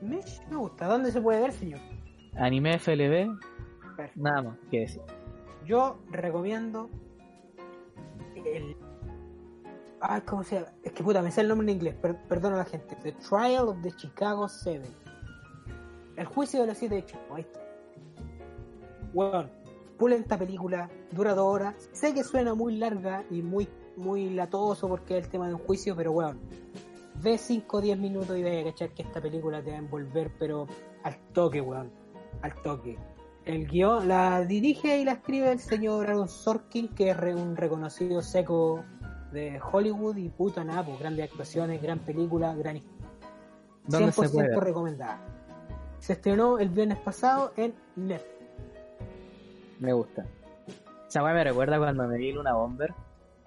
Mish, 0.00 0.40
Me 0.50 0.56
gusta. 0.56 0.86
¿Dónde 0.86 1.10
se 1.12 1.20
puede 1.20 1.40
ver, 1.40 1.52
señor? 1.52 1.80
Anime 2.36 2.78
FLB, 2.78 3.38
Perfecto. 3.96 4.20
nada 4.20 4.42
más 4.42 4.58
que 4.70 4.80
decir. 4.80 5.02
Yo 5.66 5.98
recomiendo 6.10 6.88
el... 8.44 8.76
Ah, 10.00 10.20
¿cómo 10.24 10.42
se 10.42 10.56
llama? 10.56 10.68
Es 10.82 10.92
que 10.92 11.04
puta, 11.04 11.22
me 11.22 11.30
sé 11.30 11.42
el 11.42 11.48
nombre 11.48 11.64
en 11.70 11.76
inglés, 11.76 11.94
per 11.94 12.16
perdona 12.28 12.56
a 12.56 12.58
la 12.58 12.64
gente. 12.64 12.96
The 12.96 13.12
Trial 13.12 13.68
of 13.68 13.80
the 13.82 13.92
Chicago 13.92 14.48
Seven. 14.48 14.90
El 16.16 16.26
juicio 16.26 16.60
de 16.62 16.66
los 16.66 16.78
siete 16.78 17.04
Chicago, 17.04 17.36
ahí 17.36 17.42
está. 17.42 17.60
Bueno, 19.14 19.48
pulenta 19.98 20.36
película, 20.36 20.90
dura 21.12 21.34
dos 21.34 21.46
horas. 21.46 21.88
Sé 21.92 22.12
que 22.14 22.24
suena 22.24 22.54
muy 22.54 22.76
larga 22.76 23.24
y 23.30 23.42
muy, 23.42 23.68
muy 23.96 24.30
latoso 24.30 24.88
porque 24.88 25.18
es 25.18 25.24
el 25.26 25.30
tema 25.30 25.46
de 25.46 25.54
un 25.54 25.60
juicio, 25.60 25.94
pero 25.94 26.10
bueno, 26.12 26.40
ve 27.22 27.38
5 27.38 27.76
o 27.76 27.80
10 27.80 27.98
minutos 27.98 28.36
y 28.36 28.42
ve 28.42 28.60
a 28.60 28.64
cachar 28.64 28.90
que 28.90 29.02
esta 29.02 29.20
película 29.20 29.62
te 29.62 29.70
va 29.70 29.76
a 29.76 29.78
envolver, 29.78 30.32
pero 30.38 30.66
al 31.04 31.16
toque, 31.32 31.60
weón. 31.60 31.90
Al 32.42 32.54
toque. 32.62 32.98
El 33.44 33.66
guion 33.66 34.08
la 34.08 34.44
dirige 34.44 34.98
y 34.98 35.04
la 35.04 35.12
escribe 35.12 35.50
el 35.50 35.58
señor 35.58 36.08
Aaron 36.08 36.28
Sorkin, 36.28 36.88
que 36.88 37.10
es 37.10 37.16
un 37.34 37.56
reconocido 37.56 38.22
seco 38.22 38.84
de 39.32 39.60
Hollywood 39.60 40.16
y 40.16 40.28
puta 40.28 40.62
nada, 40.62 40.84
pues 40.84 40.98
grandes 40.98 41.30
actuaciones, 41.30 41.82
gran 41.82 41.98
película, 42.00 42.54
gran 42.54 42.76
historia. 42.76 43.08
¿Dónde 43.86 44.12
se 44.12 44.22
100% 44.22 44.32
puede 44.32 44.48
ver? 44.48 44.60
recomendada. 44.60 45.20
Se 45.98 46.14
estrenó 46.14 46.58
el 46.58 46.68
viernes 46.68 46.98
pasado 46.98 47.52
en 47.56 47.74
Netflix. 47.96 48.32
Me 49.80 49.92
gusta. 49.92 50.24
Esa 51.08 51.22
me 51.22 51.44
recuerda 51.44 51.78
cuando 51.78 52.06
me 52.06 52.16
vi 52.16 52.32
Luna 52.32 52.54
Bomber. 52.54 52.94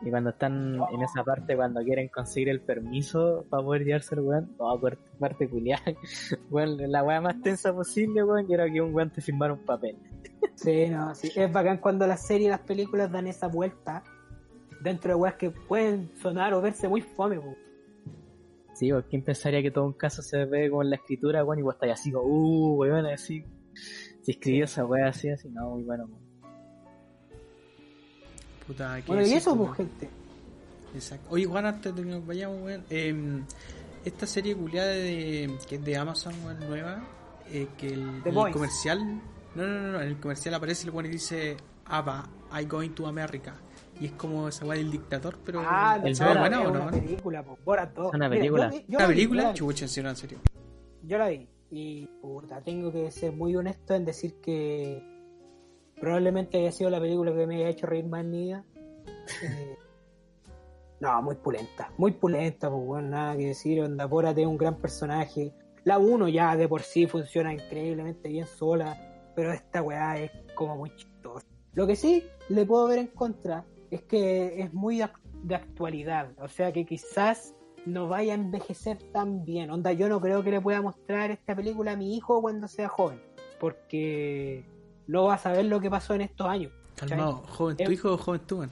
Y 0.02 0.10
cuando 0.10 0.32
están 0.32 0.78
en 0.92 1.02
esa 1.02 1.24
parte, 1.24 1.56
cuando 1.56 1.82
quieren 1.82 2.10
conseguir 2.10 2.50
el 2.50 2.62
permiso 2.62 3.46
para 3.50 3.64
poder 3.64 3.86
llevarse 3.86 4.16
el 4.16 4.22
weón, 4.22 4.56
no, 4.60 4.80
parte, 5.20 5.50
culiada. 5.50 5.84
Weón, 6.52 6.78
la 6.92 7.04
weá 7.04 7.22
más 7.22 7.42
tensa 7.42 7.74
posible, 7.74 8.24
weón, 8.24 8.46
y 8.50 8.54
era 8.54 8.70
que 8.70 8.82
un 8.82 8.94
weón 8.94 9.10
te 9.12 9.22
firmara 9.22 9.54
un 9.54 9.64
papel. 9.64 9.98
Sí, 10.56 10.88
no, 10.90 11.16
sí. 11.16 11.32
Es 11.36 11.52
bacán 11.52 11.78
cuando 11.78 12.06
las 12.06 12.26
series 12.26 12.48
y 12.48 12.50
las 12.50 12.60
películas 12.62 13.12
dan 13.12 13.28
esa 13.28 13.48
vuelta 13.48 14.04
dentro 14.82 15.12
de 15.12 15.16
weas 15.16 15.36
que 15.36 15.50
pueden 15.52 16.12
sonar 16.22 16.54
o 16.54 16.62
verse 16.62 16.88
muy 16.88 17.02
fome, 17.02 17.40
pues. 17.40 17.58
Sí, 18.74 18.92
porque 18.92 19.08
¿quién 19.08 19.24
pensaría 19.24 19.62
que 19.62 19.72
todo 19.72 19.86
un 19.86 19.94
caso 19.94 20.22
se 20.22 20.44
ve 20.46 20.70
con 20.70 20.90
la 20.90 20.98
escritura, 20.98 21.44
weón, 21.46 21.60
y 21.60 21.62
vos 21.62 21.76
estás 21.76 21.92
así 21.92 22.12
como, 22.12 22.26
uh, 22.28 22.76
weón, 22.76 23.06
así. 23.06 23.46
Si 24.22 24.32
escribió 24.32 24.66
esa 24.66 24.86
weá 24.86 25.08
así, 25.08 25.30
así, 25.30 25.50
no, 25.50 25.70
muy 25.70 25.84
bueno, 25.84 26.06
weón. 26.06 26.25
Puta, 28.68 28.96
¿qué 28.98 29.04
Bueno, 29.08 29.22
y 29.22 29.26
decir, 29.26 29.38
eso, 29.38 29.56
pues, 29.56 29.72
gente. 29.78 30.10
Exacto. 30.94 31.28
Oye, 31.30 31.46
Juan, 31.46 31.66
antes 31.66 31.96
de 31.96 32.02
que 32.04 32.08
nos 32.10 32.26
vayamos, 32.26 32.62
weón. 32.64 32.84
eh, 32.90 33.42
esta 34.06 34.26
serie 34.28 34.56
culiada 34.56 34.90
de, 34.90 35.52
que 35.68 35.76
es 35.76 35.84
de 35.84 35.98
Amazon, 35.98 36.34
weón, 36.46 36.60
nueva, 36.68 37.04
eh, 37.52 37.68
que 37.78 37.88
el, 37.90 38.22
comercial, 38.52 39.22
no, 39.56 39.68
no, 39.68 39.82
no, 39.82 39.92
no, 39.94 40.02
en 40.02 40.08
el 40.08 40.18
comercial 40.20 40.54
aparece 40.56 40.86
el 40.88 40.92
weón 40.94 41.06
y 41.08 41.10
dice, 41.10 41.58
Ava, 41.86 42.28
I 42.60 42.66
going 42.66 42.90
to 42.92 43.08
America. 43.08 43.56
Y 44.00 44.08
es 44.08 44.12
como 44.14 44.48
esa 44.50 44.66
weá 44.66 44.78
del 44.78 44.92
dictador, 44.92 45.38
pero... 45.46 45.62
Ah, 45.66 45.98
el 46.04 46.10
no, 46.12 46.16
¿se 46.16 46.24
ve 46.24 46.30
Borat 46.30 46.42
buena 46.42 46.62
es 46.62 46.68
o 46.68 46.72
no? 46.72 46.82
una 46.84 46.92
película, 46.92 47.44
pues. 47.44 47.64
Borat 47.64 47.94
2. 47.96 48.08
Es 48.08 48.14
una 48.14 48.28
Mira, 48.30 48.40
película. 48.40 48.70
yo 48.72 48.78
vi- 48.78 48.86
yo 48.90 48.98
¿Una 48.98 49.08
película? 49.08 49.54
Chucha, 49.54 49.86
en 49.86 49.90
serio, 49.90 50.10
en 50.10 50.16
serio. 50.18 50.38
Yo 51.04 51.18
la 51.18 51.30
vi. 51.30 51.48
Y 51.72 52.06
puta, 52.22 52.62
tengo 52.62 52.92
que 52.92 53.10
ser 53.12 53.32
muy 53.32 53.56
honesto 53.56 53.94
en 53.96 54.04
decir 54.06 54.36
que 54.42 55.15
probablemente 56.00 56.58
haya 56.58 56.72
sido 56.72 56.90
la 56.90 57.00
película 57.00 57.34
que 57.34 57.48
me 57.48 57.58
haya 57.58 57.70
hecho 57.70 57.88
reír 57.88 58.06
más. 58.06 58.26
Eh, 58.26 58.62
no, 61.00 61.22
muy 61.22 61.36
pulenta. 61.36 61.92
Muy 61.98 62.12
pulenta, 62.12 62.70
pues 62.70 62.86
bueno, 62.86 63.10
nada 63.10 63.38
que 63.38 63.48
decir. 63.48 63.82
Onda 63.82 64.06
Borat 64.06 64.38
es 64.38 64.46
un 64.46 64.58
gran 64.58 64.76
personaje. 64.76 65.54
La 65.84 65.98
1 65.98 66.28
ya 66.30 66.56
de 66.56 66.68
por 66.68 66.82
sí 66.82 67.08
funciona 67.08 67.54
increíblemente 67.54 68.30
bien 68.30 68.48
sola. 68.48 68.98
Pero 69.36 69.52
esta 69.52 69.82
weá 69.82 70.18
es 70.20 70.32
como 70.56 70.78
muy 70.78 70.96
chistosa. 70.96 71.46
Lo 71.74 71.86
que 71.86 71.96
sí 71.96 72.24
le 72.50 72.66
puedo 72.66 72.88
ver 72.88 73.00
en 73.00 73.08
contra 73.08 73.66
es 73.92 74.02
que 74.04 74.62
es 74.62 74.74
muy 74.74 75.02
de 75.44 75.56
actualidad. 75.56 76.32
O 76.40 76.48
sea 76.48 76.72
que 76.72 76.86
quizás 76.86 77.54
no 77.86 78.08
vaya 78.08 78.34
a 78.34 78.36
envejecer 78.36 78.98
tan 79.12 79.44
bien. 79.44 79.70
Onda, 79.70 79.92
yo 79.92 80.10
no 80.10 80.20
creo 80.20 80.44
que 80.44 80.52
le 80.52 80.62
pueda 80.62 80.82
mostrar 80.82 81.32
esta 81.32 81.56
película 81.56 81.92
a 81.92 81.96
mi 81.96 82.16
hijo 82.16 82.42
cuando 82.42 82.68
sea 82.68 82.88
joven. 82.88 83.22
Porque 83.60 84.66
no 85.08 85.26
va 85.26 85.36
a 85.36 85.38
saber 85.38 85.66
lo 85.66 85.80
que 85.80 85.90
pasó 85.90 86.14
en 86.14 86.22
estos 86.22 86.48
años. 86.48 86.72
Calmado, 86.96 87.44
joven 87.50 87.78
tu 87.78 87.92
hijo 87.92 88.14
o 88.14 88.18
joven 88.18 88.42
tú, 88.48 88.60
weón. 88.60 88.72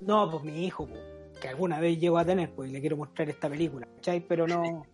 No, 0.00 0.30
pues 0.30 0.42
mi 0.44 0.66
hijo, 0.66 0.86
pues, 0.86 1.00
que 1.40 1.48
alguna 1.48 1.78
vez 1.78 1.98
llego 1.98 2.18
a 2.18 2.24
tener, 2.24 2.50
pues 2.50 2.70
y 2.70 2.72
le 2.72 2.80
quiero 2.80 2.96
mostrar 2.96 3.28
esta 3.28 3.48
película, 3.48 3.86
¿cachai? 3.96 4.20
Pero 4.20 4.46
no. 4.46 4.84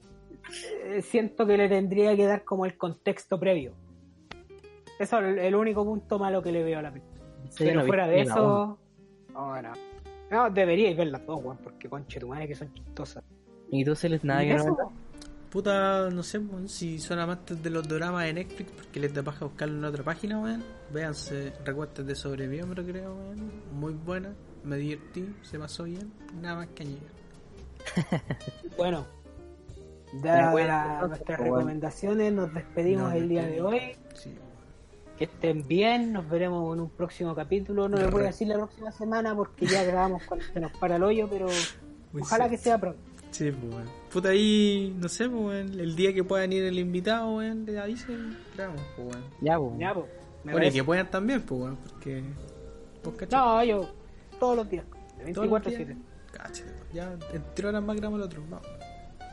eh, 0.84 1.02
siento 1.02 1.46
que 1.46 1.56
le 1.56 1.68
tendría 1.68 2.14
que 2.14 2.26
dar 2.26 2.44
como 2.44 2.66
el 2.66 2.76
contexto 2.76 3.38
previo. 3.40 3.72
Eso 4.98 5.20
es 5.20 5.38
el, 5.38 5.54
único 5.54 5.84
punto 5.84 6.18
malo 6.18 6.42
que 6.42 6.50
le 6.52 6.62
veo 6.62 6.78
a 6.78 6.82
la 6.82 6.90
película. 6.90 7.22
Sí, 7.50 7.64
Pero 7.64 7.74
no 7.74 7.82
vi 7.82 7.86
fuera 7.88 8.06
de 8.08 8.20
eso. 8.22 8.78
No, 9.32 9.62
no. 9.62 9.72
No, 10.30 10.50
deberíais 10.50 10.96
ver 10.96 11.06
las 11.06 11.24
dos, 11.24 11.42
weón, 11.42 11.58
porque 11.58 11.88
conche 11.88 12.20
tu 12.20 12.28
madre 12.28 12.48
que 12.48 12.54
son 12.54 12.72
chistosas. 12.74 13.24
¿Y 13.70 13.84
tú, 13.84 13.94
Celes, 13.94 14.24
nada 14.24 14.44
Y 14.44 14.48
que 14.48 14.54
eso, 14.54 14.64
recomendar? 14.64 15.07
Puta, 15.50 16.10
no 16.10 16.22
sé, 16.22 16.40
si 16.66 16.98
son 16.98 17.18
amantes 17.18 17.62
de 17.62 17.70
los 17.70 17.88
dramas 17.88 18.24
de 18.24 18.34
Netflix, 18.34 18.70
porque 18.72 19.00
les 19.00 19.14
da 19.14 19.22
paja 19.22 19.46
buscarlo 19.46 19.78
en 19.78 19.84
otra 19.84 20.04
página, 20.04 20.38
weón. 20.40 20.62
Véanse 20.92 21.52
Recuerdos 21.64 22.06
de 22.06 22.14
Sobremiembro, 22.14 22.84
creo, 22.84 23.14
weón. 23.14 23.50
Muy 23.72 23.94
buena, 23.94 24.34
me 24.64 24.76
divertí, 24.76 25.34
se 25.42 25.58
pasó 25.58 25.84
bien, 25.84 26.12
nada 26.42 26.56
más 26.56 26.68
que 26.74 26.82
añadir. 26.82 27.08
Bueno, 28.76 29.06
Ya, 30.22 30.32
dadas 30.32 30.52
bueno, 30.52 30.68
la- 30.68 31.06
nuestras 31.08 31.38
pues, 31.38 31.38
bueno. 31.38 31.54
recomendaciones, 31.56 32.32
nos 32.32 32.52
despedimos 32.54 33.10
No, 33.10 33.16
el 33.16 33.28
día 33.28 33.46
de 33.46 33.62
hoy. 33.62 33.80
Sí. 34.14 34.34
Que 35.16 35.24
estén 35.24 35.66
bien, 35.66 36.12
nos 36.12 36.28
veremos 36.28 36.74
en 36.76 36.80
un 36.82 36.90
próximo 36.90 37.34
capítulo. 37.34 37.88
No 37.88 37.96
les 37.96 38.10
voy 38.10 38.22
a 38.22 38.26
decir 38.26 38.46
la 38.48 38.54
próxima 38.56 38.92
semana 38.92 39.34
porque 39.34 39.66
ya 39.66 39.82
grabamos 39.82 40.22
cuando 40.24 40.44
se 40.52 40.60
nos 40.60 40.70
para 40.78 40.96
el 40.96 41.02
hoyo, 41.02 41.26
pero 41.28 41.46
Muy 42.12 42.22
ojalá 42.22 42.44
sí. 42.44 42.50
que 42.50 42.58
sea 42.58 42.78
pronto. 42.78 43.00
Sí, 43.32 43.50
pues, 43.50 43.74
weón. 43.74 43.88
Puta, 44.12 44.30
ahí, 44.30 44.94
no 44.98 45.08
sé, 45.08 45.28
pues, 45.28 45.40
weón. 45.42 45.80
El 45.80 45.94
día 45.96 46.12
que 46.14 46.24
puedan 46.24 46.52
ir 46.52 46.64
el 46.64 46.78
invitado, 46.78 47.36
weón, 47.36 47.64
le 47.66 47.78
avisen, 47.78 48.36
grabamos, 48.56 48.82
pues, 48.96 49.08
weón. 49.14 49.24
Ya, 49.40 49.58
pues. 49.58 49.72
Ya, 49.78 49.94
pues, 49.94 50.06
Bueno, 50.44 50.66
y 50.66 50.70
que 50.72 50.84
puedan 50.84 51.10
también, 51.10 51.42
pues, 51.42 51.60
weón, 51.60 51.76
porque. 51.76 52.24
Cachai. 53.18 53.38
No, 53.40 53.64
yo 53.64 53.88
todos 54.40 54.56
los 54.56 54.68
días, 54.70 54.84
de 55.24 55.32
Todos 55.32 55.48
los 55.48 55.60
24-7. 55.62 55.86
días, 55.86 55.98
Cáchate, 56.32 56.72
ya 56.92 57.12
en 57.32 57.44
tres 57.54 57.68
horas 57.68 57.82
más 57.82 57.96
grabamos 57.96 58.20
el 58.20 58.26
otro, 58.26 58.42
vamos. 58.50 58.66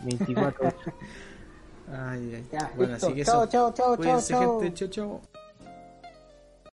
24 0.03 0.73
Ay, 1.91 2.33
ay. 2.35 2.45
Ya, 2.51 2.71
bueno, 2.75 2.93
listo. 2.93 3.07
así 3.07 3.15
que 3.15 3.23
Chao, 3.25 3.43
eso. 3.43 3.51
chao, 3.51 3.73
chao, 3.73 3.95
chao, 3.95 3.97
Cuídense, 3.97 4.33
chao. 4.33 4.59
gente. 4.61 4.73
Chao, 4.75 4.89
chao. 4.89 5.44